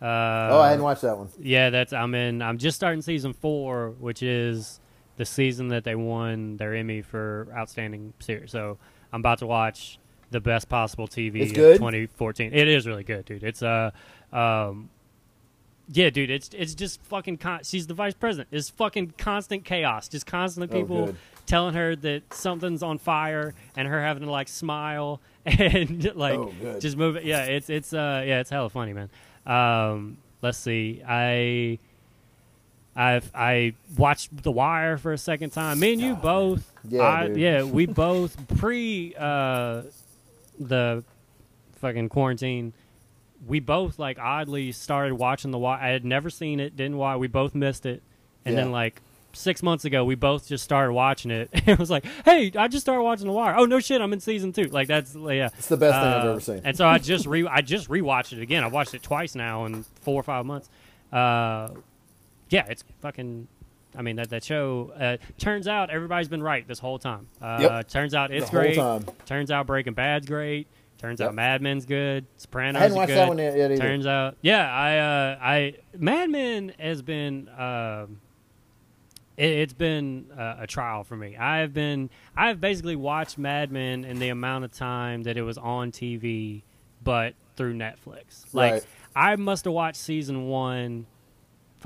Uh, 0.00 0.04
oh, 0.04 0.60
I 0.60 0.70
hadn't 0.70 0.84
watched 0.84 1.02
that 1.02 1.16
one. 1.16 1.28
yeah, 1.40 1.70
that's 1.70 1.92
I'm 1.92 2.14
in. 2.14 2.42
I'm 2.42 2.58
just 2.58 2.76
starting 2.76 3.02
season 3.02 3.32
four, 3.34 3.90
which 3.98 4.22
is 4.22 4.80
the 5.16 5.24
season 5.24 5.68
that 5.68 5.84
they 5.84 5.94
won 5.94 6.56
their 6.56 6.74
Emmy 6.74 7.02
for 7.02 7.48
outstanding 7.56 8.12
series. 8.18 8.50
So 8.50 8.78
I'm 9.12 9.20
about 9.20 9.38
to 9.38 9.46
watch 9.46 9.98
the 10.30 10.40
best 10.40 10.68
possible 10.68 11.06
TV 11.08 11.40
It's 11.42 11.50
of 11.52 11.56
good? 11.56 11.76
2014. 11.76 12.52
It 12.52 12.68
is 12.68 12.86
really 12.86 13.04
good, 13.04 13.24
dude. 13.24 13.42
It's 13.44 13.62
uh, 13.62 13.90
um, 14.32 14.90
yeah, 15.88 16.10
dude. 16.10 16.30
It's 16.30 16.50
it's 16.52 16.74
just 16.74 17.00
fucking. 17.04 17.38
Con- 17.38 17.60
she's 17.62 17.86
the 17.86 17.94
vice 17.94 18.14
president. 18.14 18.48
It's 18.50 18.68
fucking 18.70 19.14
constant 19.18 19.64
chaos. 19.64 20.08
Just 20.08 20.26
constant 20.26 20.72
Oh, 20.72 20.80
people 20.80 21.06
good. 21.06 21.16
telling 21.46 21.74
her 21.74 21.94
that 21.94 22.34
something's 22.34 22.82
on 22.82 22.98
fire, 22.98 23.54
and 23.76 23.86
her 23.86 24.02
having 24.02 24.24
to 24.24 24.30
like 24.30 24.48
smile 24.48 25.20
and 25.46 26.12
like 26.16 26.38
Oh, 26.40 26.52
just 26.80 26.96
move 26.96 27.14
it. 27.16 27.24
Yeah, 27.24 27.44
it's 27.44 27.70
it's 27.70 27.92
uh 27.92 28.24
yeah, 28.26 28.40
it's 28.40 28.50
hella 28.50 28.68
funny, 28.68 28.94
man. 28.94 29.08
Um, 29.46 30.18
let's 30.42 30.58
see. 30.58 31.02
I 31.06 31.78
I've 32.96 33.30
I 33.34 33.74
watched 33.96 34.42
The 34.42 34.50
Wire 34.50 34.96
for 34.96 35.12
a 35.12 35.18
second 35.18 35.50
time. 35.50 35.78
Me 35.80 35.92
and 35.92 36.00
you 36.00 36.14
both. 36.14 36.72
Yeah, 36.88 37.02
I, 37.02 37.26
yeah. 37.26 37.62
We 37.62 37.84
both 38.04 38.36
pre 38.58 39.14
uh, 39.18 39.82
the 40.58 41.04
fucking 41.80 42.08
quarantine. 42.08 42.72
We 43.46 43.60
both 43.60 43.98
like 43.98 44.18
oddly 44.18 44.72
started 44.72 45.14
watching 45.14 45.50
The 45.50 45.58
Wire. 45.58 45.78
I 45.80 45.88
had 45.90 46.04
never 46.04 46.30
seen 46.30 46.58
it. 46.58 46.74
Didn't 46.76 46.96
watch. 46.96 47.18
We 47.18 47.26
both 47.28 47.54
missed 47.54 47.84
it, 47.86 48.02
and 48.44 48.54
Yeah. 48.56 48.62
then 48.62 48.72
like 48.72 49.02
six 49.34 49.62
months 49.62 49.84
ago, 49.84 50.02
we 50.02 50.14
both 50.14 50.48
just 50.48 50.64
started 50.64 50.94
watching 50.94 51.30
it. 51.30 51.50
it 51.66 51.78
was 51.78 51.90
like, 51.90 52.06
hey, 52.24 52.50
I 52.56 52.68
just 52.68 52.86
started 52.86 53.02
watching 53.02 53.26
The 53.26 53.32
Wire. 53.34 53.54
Oh 53.58 53.66
no 53.66 53.78
shit, 53.78 54.00
I'm 54.00 54.14
in 54.14 54.20
season 54.20 54.52
two. 54.52 54.64
Like 54.68 54.88
that's 54.88 55.14
yeah. 55.14 55.50
It's 55.58 55.68
the 55.68 55.76
best 55.76 55.94
thing 56.00 56.12
I've 56.12 56.24
Uh, 56.24 56.30
ever 56.30 56.40
seen. 56.40 56.62
And 56.64 56.74
so 56.76 56.86
I 56.88 56.96
just 56.96 57.26
re 57.26 57.46
I 57.46 57.60
just 57.60 57.90
rewatched 57.90 58.32
it 58.32 58.40
again. 58.40 58.64
I 58.64 58.68
watched 58.68 58.94
it 58.94 59.02
twice 59.02 59.34
now 59.34 59.66
in 59.66 59.84
four 60.00 60.18
or 60.18 60.22
five 60.22 60.46
months. 60.46 60.70
Uh, 61.12 61.68
yeah, 62.50 62.66
it's 62.68 62.84
fucking. 63.00 63.48
I 63.96 64.02
mean 64.02 64.16
that 64.16 64.28
that 64.30 64.44
show. 64.44 64.92
Uh, 64.98 65.16
turns 65.38 65.66
out 65.66 65.88
everybody's 65.90 66.28
been 66.28 66.42
right 66.42 66.66
this 66.68 66.78
whole 66.78 66.98
time. 66.98 67.28
Uh, 67.40 67.58
Yep. 67.62 67.88
Turns 67.88 68.14
out 68.14 68.30
it's 68.30 68.50
great. 68.50 68.76
time. 68.76 69.04
Turns 69.24 69.50
out 69.50 69.66
Breaking 69.66 69.94
Bad's 69.94 70.26
great. 70.26 70.66
Turns 70.98 71.20
Yep. 71.20 71.28
out 71.30 71.34
Mad 71.34 71.62
Men's 71.62 71.86
good. 71.86 72.26
Sopranos 72.36 72.76
I 72.78 72.82
hadn't 72.82 72.92
is 72.92 72.96
watched 72.96 73.08
good. 73.08 73.16
that 73.18 73.28
one 73.28 73.38
yet, 73.38 73.54
either. 73.56 73.76
Turns 73.78 74.06
out, 74.06 74.36
yeah, 74.42 74.70
I, 74.72 74.98
uh, 74.98 75.38
I, 75.42 75.74
Mad 75.98 76.30
Men 76.30 76.72
has 76.78 77.02
been, 77.02 77.48
um, 77.58 78.18
it, 79.36 79.50
it's 79.50 79.72
been 79.74 80.26
uh, 80.36 80.56
a 80.60 80.66
trial 80.66 81.04
for 81.04 81.16
me. 81.16 81.36
I've 81.36 81.72
been, 81.74 82.08
I've 82.36 82.60
basically 82.60 82.96
watched 82.96 83.36
Mad 83.38 83.70
Men 83.70 84.04
in 84.04 84.18
the 84.18 84.28
amount 84.30 84.64
of 84.64 84.72
time 84.72 85.22
that 85.24 85.36
it 85.36 85.42
was 85.42 85.58
on 85.58 85.92
TV, 85.92 86.62
but 87.04 87.34
through 87.56 87.74
Netflix. 87.74 88.44
Like, 88.54 88.72
Right. 88.72 88.86
I 89.14 89.36
must 89.36 89.64
have 89.64 89.74
watched 89.74 89.98
season 89.98 90.46
one, 90.48 91.06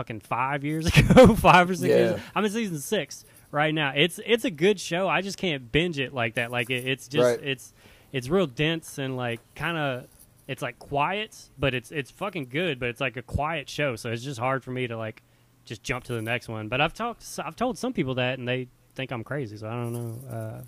fucking 0.00 0.20
five 0.20 0.64
years 0.64 0.86
ago, 0.96 1.34
five 1.34 1.68
or 1.68 1.74
six 1.74 1.88
Yeah. 1.88 1.96
years. 1.96 2.20
I'm 2.34 2.44
in 2.44 2.50
season 2.50 2.78
six 2.78 3.24
right 3.50 3.74
now. 3.74 3.92
It's 3.94 4.18
it's 4.24 4.44
a 4.44 4.50
good 4.50 4.80
show. 4.80 5.08
I 5.08 5.20
just 5.20 5.36
can't 5.38 5.70
binge 5.70 5.98
it 5.98 6.14
like 6.14 6.34
that. 6.34 6.50
Like 6.50 6.70
it, 6.70 6.86
it's 6.86 7.06
just 7.08 7.24
Right. 7.38 7.42
it's 7.46 7.72
it's 8.12 8.28
real 8.28 8.46
dense 8.46 8.98
and 8.98 9.16
like 9.16 9.40
kind 9.54 9.76
of 9.76 10.06
it's 10.48 10.62
like 10.62 10.78
quiet, 10.78 11.36
but 11.58 11.74
it's 11.74 11.92
it's 11.92 12.10
fucking 12.10 12.46
good. 12.50 12.80
But 12.80 12.88
it's 12.88 13.00
like 13.00 13.16
a 13.16 13.22
quiet 13.22 13.68
show, 13.68 13.94
so 13.96 14.10
it's 14.10 14.22
just 14.22 14.40
hard 14.40 14.64
for 14.64 14.70
me 14.70 14.86
to 14.86 14.96
like 14.96 15.22
just 15.66 15.82
jump 15.82 16.04
to 16.04 16.14
the 16.14 16.22
next 16.22 16.48
one. 16.48 16.68
But 16.68 16.80
I've 16.80 16.94
talked 16.94 17.24
I've 17.44 17.56
told 17.56 17.76
some 17.78 17.92
people 17.92 18.14
that, 18.14 18.38
and 18.38 18.48
they 18.48 18.68
think 18.94 19.12
I'm 19.12 19.22
crazy. 19.22 19.56
So 19.58 19.68
I 19.68 19.72
don't 19.72 19.92
know. 19.92 20.28
Uh, 20.28 20.62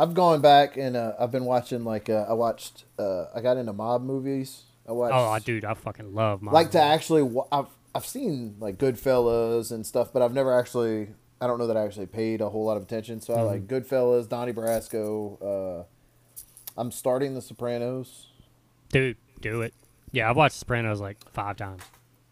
I've 0.00 0.14
gone 0.14 0.40
back 0.42 0.76
and 0.76 0.94
uh, 0.96 1.14
I've 1.18 1.30
been 1.32 1.44
watching 1.46 1.84
like 1.84 2.08
uh, 2.08 2.26
I 2.28 2.34
watched 2.34 2.84
uh, 2.98 3.24
I 3.34 3.40
got 3.40 3.56
into 3.56 3.72
mob 3.72 4.02
movies. 4.02 4.62
I 4.88 4.92
watched 4.92 5.14
oh, 5.16 5.36
dude, 5.44 5.64
I 5.64 5.74
fucking 5.74 6.14
love 6.14 6.42
my 6.42 6.52
like 6.52 6.70
to 6.70 6.80
actually 6.80 7.28
I've 7.50 7.66
I've 7.96 8.06
seen 8.06 8.56
like 8.60 8.78
Goodfellas 8.78 9.72
and 9.72 9.84
stuff, 9.86 10.12
but 10.12 10.22
I've 10.22 10.34
never 10.34 10.56
actually 10.58 11.08
I 11.40 11.46
don't 11.46 11.58
know 11.58 11.66
that 11.66 11.76
I 11.76 11.84
actually 11.84 12.06
paid 12.06 12.40
a 12.40 12.48
whole 12.48 12.64
lot 12.64 12.76
of 12.76 12.82
attention. 12.82 13.20
So 13.20 13.34
I 13.34 13.38
Mm-hmm. 13.38 13.46
like 13.46 13.66
Goodfellas, 13.66 14.28
Donnie 14.28 14.52
Brasco. 14.52 15.80
Uh, 15.80 15.84
I'm 16.76 16.90
starting 16.90 17.34
The 17.34 17.42
Sopranos. 17.42 18.28
dude. 18.90 19.16
Do 19.40 19.60
it. 19.62 19.74
Yeah, 20.12 20.30
I've 20.30 20.36
watched 20.36 20.56
Sopranos 20.56 20.98
like 21.00 21.18
five 21.32 21.56
times. 21.56 21.82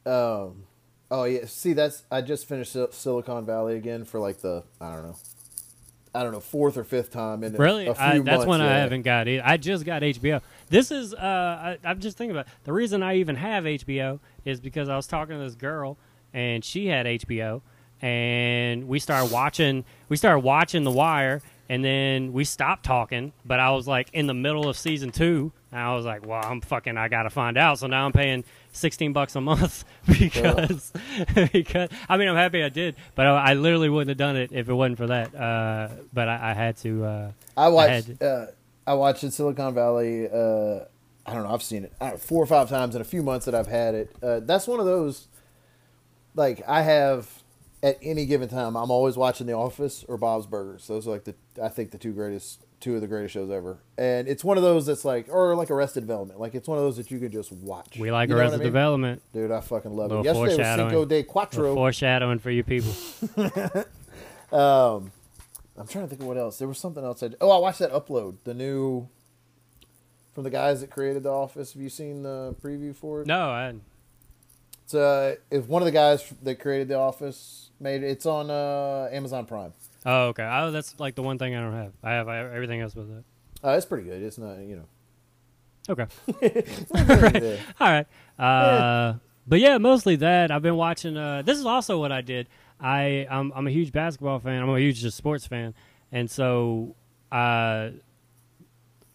Um, 0.07 0.65
oh 1.11 1.25
yeah, 1.25 1.45
see 1.47 1.73
that's 1.75 2.05
I 2.11 2.21
just 2.23 2.47
finished 2.47 2.73
Sil- 2.73 2.93
Silicon 2.93 3.45
Valley 3.45 3.77
again 3.77 4.05
for 4.05 4.19
like 4.21 4.39
the 4.41 4.65
I 4.81 4.93
don't 4.95 5.03
know, 5.05 5.17
I 6.15 6.23
don't 6.23 6.33
know 6.33 6.41
fourth 6.41 6.77
or 6.77 6.85
fifth 6.85 7.11
time 7.11 7.43
in 7.43 7.55
Really, 7.55 7.87
A 7.87 7.95
few 7.95 8.05
I, 8.05 8.19
that's 8.19 8.25
months, 8.25 8.47
one 8.47 8.61
I 8.61 8.67
yeah. 8.67 8.79
haven't 8.79 9.03
got. 9.03 9.27
Either. 9.27 9.43
I 9.45 9.57
just 9.57 9.85
got 9.85 10.03
HBO. 10.03 10.41
This 10.69 10.91
is 10.91 11.13
uh, 11.13 11.19
I, 11.19 11.79
I'm 11.85 12.01
just 12.01 12.17
thinking 12.17 12.37
about 12.37 12.47
the 12.63 12.73
reason 12.73 13.03
I 13.03 13.17
even 13.17 13.37
have 13.37 13.65
HBO 13.65 14.21
is 14.45 14.61
because 14.61 14.89
I 14.89 14.97
was 14.97 15.07
talking 15.07 15.37
to 15.37 15.43
this 15.43 15.57
girl 15.57 15.99
and 16.33 16.65
she 16.65 16.87
had 16.87 17.07
HBO 17.07 17.63
and 18.01 18.87
we 18.87 18.99
started 18.99 19.33
watching. 19.33 19.85
We 20.09 20.17
started 20.17 20.41
watching 20.41 20.85
The 20.85 20.91
Wire 20.91 21.43
and 21.69 21.85
then 21.85 22.33
we 22.33 22.45
stopped 22.45 22.85
talking. 22.85 23.33
But 23.45 23.61
I 23.61 23.71
was 23.71 23.87
like 23.89 24.09
in 24.13 24.27
the 24.27 24.35
middle 24.35 24.69
of 24.69 24.77
season 24.77 25.11
two. 25.11 25.53
And 25.73 25.81
I 25.81 25.95
was 25.97 26.05
like, 26.05 26.25
well, 26.25 26.41
I'm 26.45 26.61
fucking. 26.61 26.97
I 26.97 27.09
gotta 27.09 27.31
find 27.31 27.57
out. 27.59 27.81
So 27.81 27.89
now 27.89 28.07
I'm 28.07 28.13
paying 28.13 28.45
16 28.73 29.13
bucks 29.13 29.35
a 29.35 29.41
month 29.41 29.85
because 30.07 30.93
because 31.53 31.91
I 32.09 32.17
mean 32.17 32.29
I'm 32.29 32.37
happy 32.37 32.63
I 32.63 32.69
did, 32.69 32.95
but 33.15 33.27
I, 33.27 33.51
I 33.51 33.55
literally 33.55 33.89
wouldn't 33.89 34.11
have 34.11 34.19
done 34.19 34.37
it 34.37 34.53
if 34.53 34.69
it 34.69 34.75
wasn't 34.75 34.99
for 34.99 35.09
that. 35.09 35.35
Uh, 35.35 35.89
but 36.13 36.29
I, 36.29 36.51
I 36.51 36.55
had 36.55 36.77
to. 36.79 37.05
Uh, 37.05 37.31
I 37.57 37.69
watched. 37.69 38.07
had- 38.09 38.23
uh, 38.23 38.47
I 38.87 38.95
watched 38.95 39.25
in 39.25 39.31
Silicon 39.31 39.75
Valley. 39.75 40.29
Uh, 40.29 40.81
I 41.27 41.33
don't 41.33 41.43
know. 41.45 41.55
I've 41.55 41.63
seen 41.63 41.85
it 41.85 41.93
I 42.01 42.11
know, 42.11 42.17
four 42.19 42.43
or 42.43 42.47
five 42.47 42.69
times 42.69 42.95
in 42.95 43.01
a 43.01 43.05
few 43.05 43.23
months 43.23 43.47
that 43.47 43.55
I've 43.55 43.67
had 43.67 43.95
it. 43.95 44.15
Uh, 44.23 44.41
that's 44.41 44.67
one 44.69 44.79
of 44.79 44.85
those. 44.87 45.27
Like 46.35 46.63
I 46.69 46.83
have 46.83 47.43
at 47.85 47.99
any 48.03 48.25
given 48.25 48.49
time, 48.49 48.77
I'm 48.77 48.91
always 48.91 49.17
watching 49.17 49.47
The 49.47 49.53
Office 49.53 50.05
or 50.09 50.17
Bob's 50.17 50.47
Burgers. 50.47 50.87
Those 50.89 51.07
are 51.07 51.11
like 51.11 51.25
the 51.25 51.35
I 51.63 51.69
think 51.69 51.91
the 51.91 51.99
two 51.99 52.13
greatest, 52.13 52.65
two 52.81 52.95
of 52.95 53.03
the 53.03 53.07
greatest 53.07 53.35
shows 53.35 53.51
ever. 53.51 53.79
And 53.99 54.27
it's 54.27 54.43
one 54.43 54.57
of 54.57 54.63
those 54.63 54.87
that's 54.87 55.05
like, 55.05 55.29
or 55.29 55.55
like 55.55 55.71
Arrested 55.71 56.01
Development. 56.01 56.41
Like 56.41 56.55
it's 56.55 56.67
one 56.67 56.79
of 56.79 56.85
those 56.85 56.97
that 56.97 57.11
you 57.11 57.19
can 57.19 57.31
just 57.31 57.53
watch. 57.53 57.99
We 57.99 58.11
like 58.11 58.31
You 58.31 58.35
know 58.35 58.39
what 58.39 58.41
I 58.41 58.45
Arrested 58.47 58.59
mean? 58.61 58.67
Development. 58.67 59.23
Dude, 59.35 59.51
I 59.51 59.61
fucking 59.61 59.95
love 59.95 60.11
it. 60.11 60.25
Yesterday 60.25 60.57
was. 60.57 60.77
Cinco 60.77 61.05
de 61.05 61.23
Quattro. 61.25 61.75
foreshadowing 61.75 62.39
for 62.39 62.51
you 62.51 62.65
people. 62.65 62.93
Um, 64.53 65.11
I'm 65.77 65.89
trying 65.89 66.05
to 66.05 66.09
think 66.09 66.21
of 66.21 66.29
what 66.29 66.37
else. 66.37 66.59
There 66.59 66.69
was 66.69 66.79
something 66.79 67.03
else. 67.03 67.25
I 67.25 67.31
oh, 67.41 67.51
I 67.51 67.59
watched 67.59 67.81
that 67.81 67.91
upload, 67.93 68.37
the 68.45 68.55
new 68.55 69.09
from 70.33 70.45
the 70.45 70.51
guys 70.51 70.81
that 70.81 70.91
created 70.91 71.25
The 71.25 71.31
Office. 71.31 71.73
Have 71.73 71.83
you 71.83 71.89
seen 71.89 72.23
the 72.23 72.55
preview 72.63 72.95
for 72.95 73.23
it? 73.23 73.27
No, 73.27 73.49
I, 73.51 73.75
It's 74.85 74.95
uh, 74.95 75.35
it's 75.51 75.67
one 75.67 75.83
of 75.83 75.87
the 75.87 75.93
guys 75.93 76.33
that 76.43 76.61
created 76.61 76.87
The 76.87 76.95
Office 76.99 77.64
made. 77.81 78.03
It's 78.03 78.27
on 78.27 78.51
uh 78.51 79.09
Amazon 79.13 79.47
Prime. 79.47 79.73
oh 80.07 80.27
okay. 80.29 80.49
Oh, 80.51 80.71
that's 80.71 80.99
like 80.99 81.15
the 81.15 81.23
one 81.23 81.39
thing 81.39 81.55
I 81.55 81.61
don't 81.61 81.75
have. 81.75 81.93
I 82.03 82.13
have 82.13 82.29
I, 82.29 82.39
everything 82.39 82.81
else 82.81 82.95
with 82.95 83.11
it. 83.11 83.25
Uh, 83.63 83.71
it's 83.71 83.87
pretty 83.87 84.05
good. 84.09 84.23
It's 84.23 84.37
not, 84.39 84.59
you 84.59 84.77
know. 84.77 84.85
Okay, 85.89 86.07
Yeah. 86.43 87.57
all 87.81 87.89
right. 87.91 88.07
Uh, 88.39 89.15
but 89.47 89.61
yeah, 89.61 89.77
mostly 89.79 90.17
that. 90.17 90.51
I've 90.51 90.63
been 90.63 90.77
watching. 90.77 91.17
Uh, 91.17 91.43
this 91.43 91.59
is 91.59 91.67
also 91.67 91.99
what 91.99 92.11
I 92.13 92.21
did. 92.23 92.49
I 92.81 93.27
I'm, 93.31 93.53
I'm 93.55 93.67
a 93.67 93.71
huge 93.71 93.93
basketball 93.93 94.39
fan. 94.41 94.63
I'm 94.63 94.69
a 94.71 94.79
huge 94.79 95.01
just 95.01 95.17
sports 95.17 95.47
fan, 95.47 95.75
and 96.11 96.31
so 96.31 96.95
uh, 97.31 97.91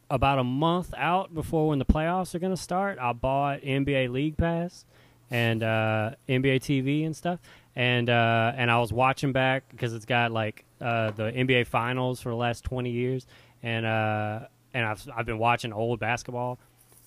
about 0.10 0.40
a 0.40 0.44
month 0.44 0.94
out 0.98 1.34
before 1.34 1.68
when 1.70 1.80
the 1.80 1.86
playoffs 1.86 2.34
are 2.36 2.40
going 2.40 2.56
to 2.56 2.62
start, 2.62 2.98
I 3.00 3.14
bought 3.14 3.62
NBA 3.62 4.12
League 4.12 4.38
Pass 4.38 4.86
and 5.32 5.62
uh, 5.62 6.12
NBA 6.28 6.58
TV 6.62 7.06
and 7.06 7.16
stuff, 7.16 7.40
and 7.80 8.10
uh, 8.10 8.52
and 8.58 8.70
I 8.70 8.78
was 8.80 8.92
watching 8.92 9.32
back 9.32 9.64
because 9.72 9.94
it's 9.94 10.04
got 10.04 10.34
like 10.34 10.66
uh, 10.82 11.12
the 11.12 11.32
NBA 11.32 11.66
Finals 11.66 12.20
for 12.20 12.28
the 12.28 12.36
last 12.36 12.66
twenty 12.66 12.90
years, 12.90 13.26
and 13.64 13.86
uh, 13.86 14.42
and 14.74 14.86
I've 14.86 15.08
I've 15.16 15.26
been 15.26 15.40
watching 15.40 15.72
old 15.72 15.98
basketball, 15.98 16.60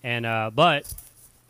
and 0.02 0.24
uh, 0.24 0.50
but 0.52 0.90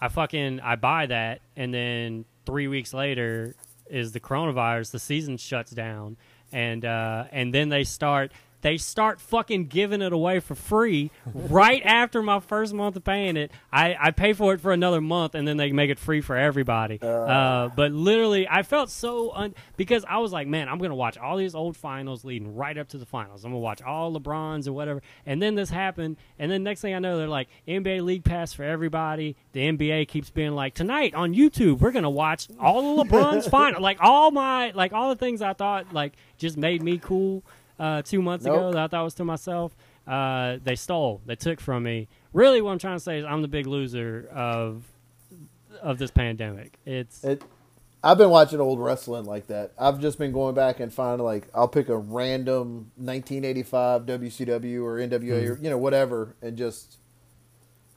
I 0.01 0.09
fucking 0.09 0.59
I 0.59 0.75
buy 0.75 1.07
that, 1.07 1.41
and 1.57 1.73
then 1.73 2.25
three 2.47 2.67
weeks 2.67 2.93
later 2.93 3.55
is 3.89 4.11
the 4.11 4.19
coronavirus. 4.19 4.91
The 4.91 4.99
season 4.99 5.37
shuts 5.37 5.71
down, 5.71 6.17
and 6.51 6.85
uh, 6.85 7.27
and 7.31 7.55
then 7.55 7.69
they 7.69 7.85
start 7.85 8.33
they 8.63 8.79
start 8.79 9.21
fucking 9.21 9.67
giving 9.67 10.01
it 10.03 10.13
away 10.13 10.41
for 10.41 10.55
free 10.55 11.11
right 11.27 11.83
after 11.85 12.23
my 12.23 12.41
first 12.41 12.73
month 12.73 12.97
of 12.97 13.05
paying 13.05 13.37
it. 13.37 13.51
I, 13.73 13.97
I 14.01 14.11
pay 14.13 14.33
for 14.33 14.55
it 14.55 14.61
for 14.61 14.73
another 14.73 15.01
month, 15.01 15.35
and 15.35 15.47
then 15.47 15.57
they 15.57 15.71
make 15.73 15.91
it 15.91 15.99
free 15.99 16.21
for 16.21 16.37
everybody. 16.37 16.99
Uh, 17.03 17.69
but 17.77 17.93
literally, 17.93 18.49
I 18.49 18.63
felt 18.63 18.89
so 18.91 19.33
un- 19.33 19.55
because 19.77 20.05
I 20.09 20.19
was 20.19 20.33
like, 20.33 20.47
man, 20.47 20.69
I'm 20.69 20.79
gonna 20.79 20.95
watch 20.95 21.19
all 21.19 21.37
these 21.37 21.55
old 21.55 21.77
finals 21.77 22.25
leading 22.25 22.55
right 22.55 22.79
up 22.79 22.89
to 22.89 22.99
the 22.99 23.07
finals. 23.07 23.45
I'm 23.45 23.51
gonna 23.51 23.59
watch 23.61 23.83
all 23.83 24.13
LeBrons 24.19 24.67
or 24.69 24.73
whatever, 24.73 25.03
and 25.27 25.43
then 25.43 25.55
this 25.55 25.71
happened, 25.71 26.17
and 26.39 26.51
then 26.51 26.63
next 26.63 26.81
thing 26.81 26.95
I 26.95 26.99
know, 27.01 27.19
they're 27.19 27.29
like 27.29 27.49
NBA 27.67 28.03
League 28.03 28.25
Pass 28.25 28.53
for 28.53 28.63
everybody. 28.63 29.37
The 29.53 29.61
NBA 29.61 30.09
keeps 30.09 30.31
being 30.31 30.53
like, 30.53 30.75
tonight 30.75 31.15
on 31.15 31.35
YouTube, 31.35 31.81
we're 31.81 31.91
gonna 31.91 32.09
watch 32.11 32.49
all 32.61 33.01
of 33.01 33.09
LeBron's 33.09 33.49
final, 33.49 33.83
like 33.83 33.99
all 34.01 34.31
my 34.31 34.71
like 34.71 34.93
all 34.93 35.09
the 35.09 35.17
things 35.17 35.43
I 35.43 35.53
thought 35.53 35.93
like 35.93 36.13
just 36.39 36.57
made 36.57 36.83
me 36.83 36.99
cool 36.99 37.43
uh, 37.79 38.03
two 38.03 38.23
months 38.23 38.47
ago 38.47 38.73
that 38.73 38.83
I 38.83 38.87
thought 38.89 39.05
was 39.05 39.15
to 39.15 39.25
myself. 39.25 39.77
Uh, 40.07 40.59
they 40.63 40.75
stole, 40.75 41.21
they 41.27 41.37
took 41.37 41.61
from 41.61 41.85
me. 41.85 42.09
Really, 42.33 42.61
what 42.61 42.73
I'm 42.73 42.79
trying 42.79 42.97
to 42.97 43.01
say 43.01 43.19
is 43.19 43.25
I'm 43.25 43.43
the 43.43 43.49
big 43.49 43.67
loser 43.67 44.29
of 44.33 44.85
of 45.81 45.99
this 45.99 46.11
pandemic. 46.11 46.79
It's 46.85 47.23
It. 47.25 47.43
I've 48.05 48.19
been 48.19 48.31
watching 48.31 48.59
old 48.59 48.81
wrestling 48.81 49.27
like 49.27 49.47
that. 49.47 49.73
I've 49.79 50.01
just 50.01 50.19
been 50.19 50.33
going 50.33 50.57
back 50.57 50.81
and 50.81 50.93
finding 50.93 51.25
like 51.25 51.47
I'll 51.55 51.69
pick 51.69 51.89
a 51.89 51.97
random 51.97 52.91
1985 52.97 54.07
WCW 54.07 54.83
or 54.83 54.97
NWA 54.97 55.51
or 55.51 55.59
you 55.59 55.71
know 55.71 55.79
whatever, 55.79 56.35
and 56.43 56.57
just 56.57 56.99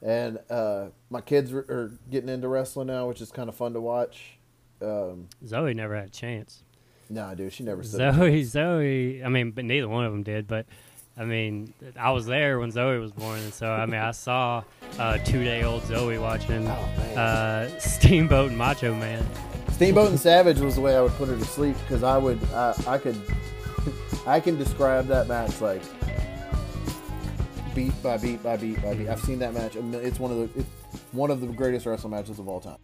and 0.02 0.38
uh, 0.48 0.86
my 1.10 1.20
kids 1.20 1.52
are, 1.52 1.58
are 1.58 1.92
getting 2.10 2.28
into 2.28 2.46
wrestling 2.46 2.86
now, 2.86 3.08
which 3.08 3.20
is 3.20 3.32
kind 3.32 3.48
of 3.48 3.56
fun 3.56 3.72
to 3.72 3.80
watch. 3.80 4.38
Um, 4.80 5.28
Zoe 5.44 5.74
never 5.74 5.96
had 5.96 6.06
a 6.06 6.10
chance. 6.10 6.62
Nah, 7.08 7.34
dude, 7.34 7.52
she 7.52 7.62
never 7.64 7.82
said. 7.82 8.14
Zoe, 8.14 8.42
Zoe. 8.44 9.22
I 9.24 9.28
mean, 9.28 9.50
but 9.52 9.64
neither 9.64 9.88
one 9.88 10.04
of 10.04 10.12
them 10.12 10.22
did. 10.22 10.46
But 10.46 10.66
I 11.16 11.24
mean, 11.24 11.72
I 11.98 12.10
was 12.10 12.26
there 12.26 12.58
when 12.58 12.70
Zoe 12.70 12.98
was 12.98 13.12
born, 13.12 13.38
and 13.40 13.52
so 13.52 13.70
I 13.70 13.86
mean, 13.86 14.00
I 14.00 14.10
saw 14.10 14.62
uh, 14.98 15.18
two-day-old 15.18 15.84
Zoe 15.86 16.18
watching 16.18 16.66
Oh, 16.68 16.72
uh, 17.20 17.68
Steamboat 17.78 18.50
and 18.50 18.58
Macho 18.58 18.94
Man. 18.94 19.26
Steamboat 19.72 20.10
and 20.10 20.20
Savage 20.20 20.58
was 20.58 20.74
the 20.76 20.80
way 20.80 20.96
I 20.96 21.00
would 21.02 21.12
put 21.12 21.28
her 21.28 21.36
to 21.36 21.44
sleep 21.44 21.76
because 21.80 22.02
I 22.02 22.16
would, 22.18 22.42
I, 22.54 22.74
I 22.86 22.98
could, 22.98 23.20
I 24.26 24.40
can 24.40 24.56
describe 24.56 25.06
that 25.08 25.28
match 25.28 25.60
like 25.60 25.82
beat 27.74 27.92
by 28.02 28.16
beat 28.16 28.42
by 28.42 28.56
beat 28.56 28.82
by 28.82 28.94
beat. 28.94 29.08
I've 29.08 29.20
seen 29.20 29.38
that 29.40 29.52
match. 29.52 29.76
It's 29.76 30.18
one 30.18 30.30
of 30.30 30.38
the, 30.54 30.60
it's 30.60 30.68
one 31.12 31.30
of 31.30 31.40
the 31.40 31.46
greatest 31.48 31.84
wrestling 31.86 32.12
matches 32.12 32.38
of 32.38 32.48
all 32.48 32.60
time. 32.60 32.78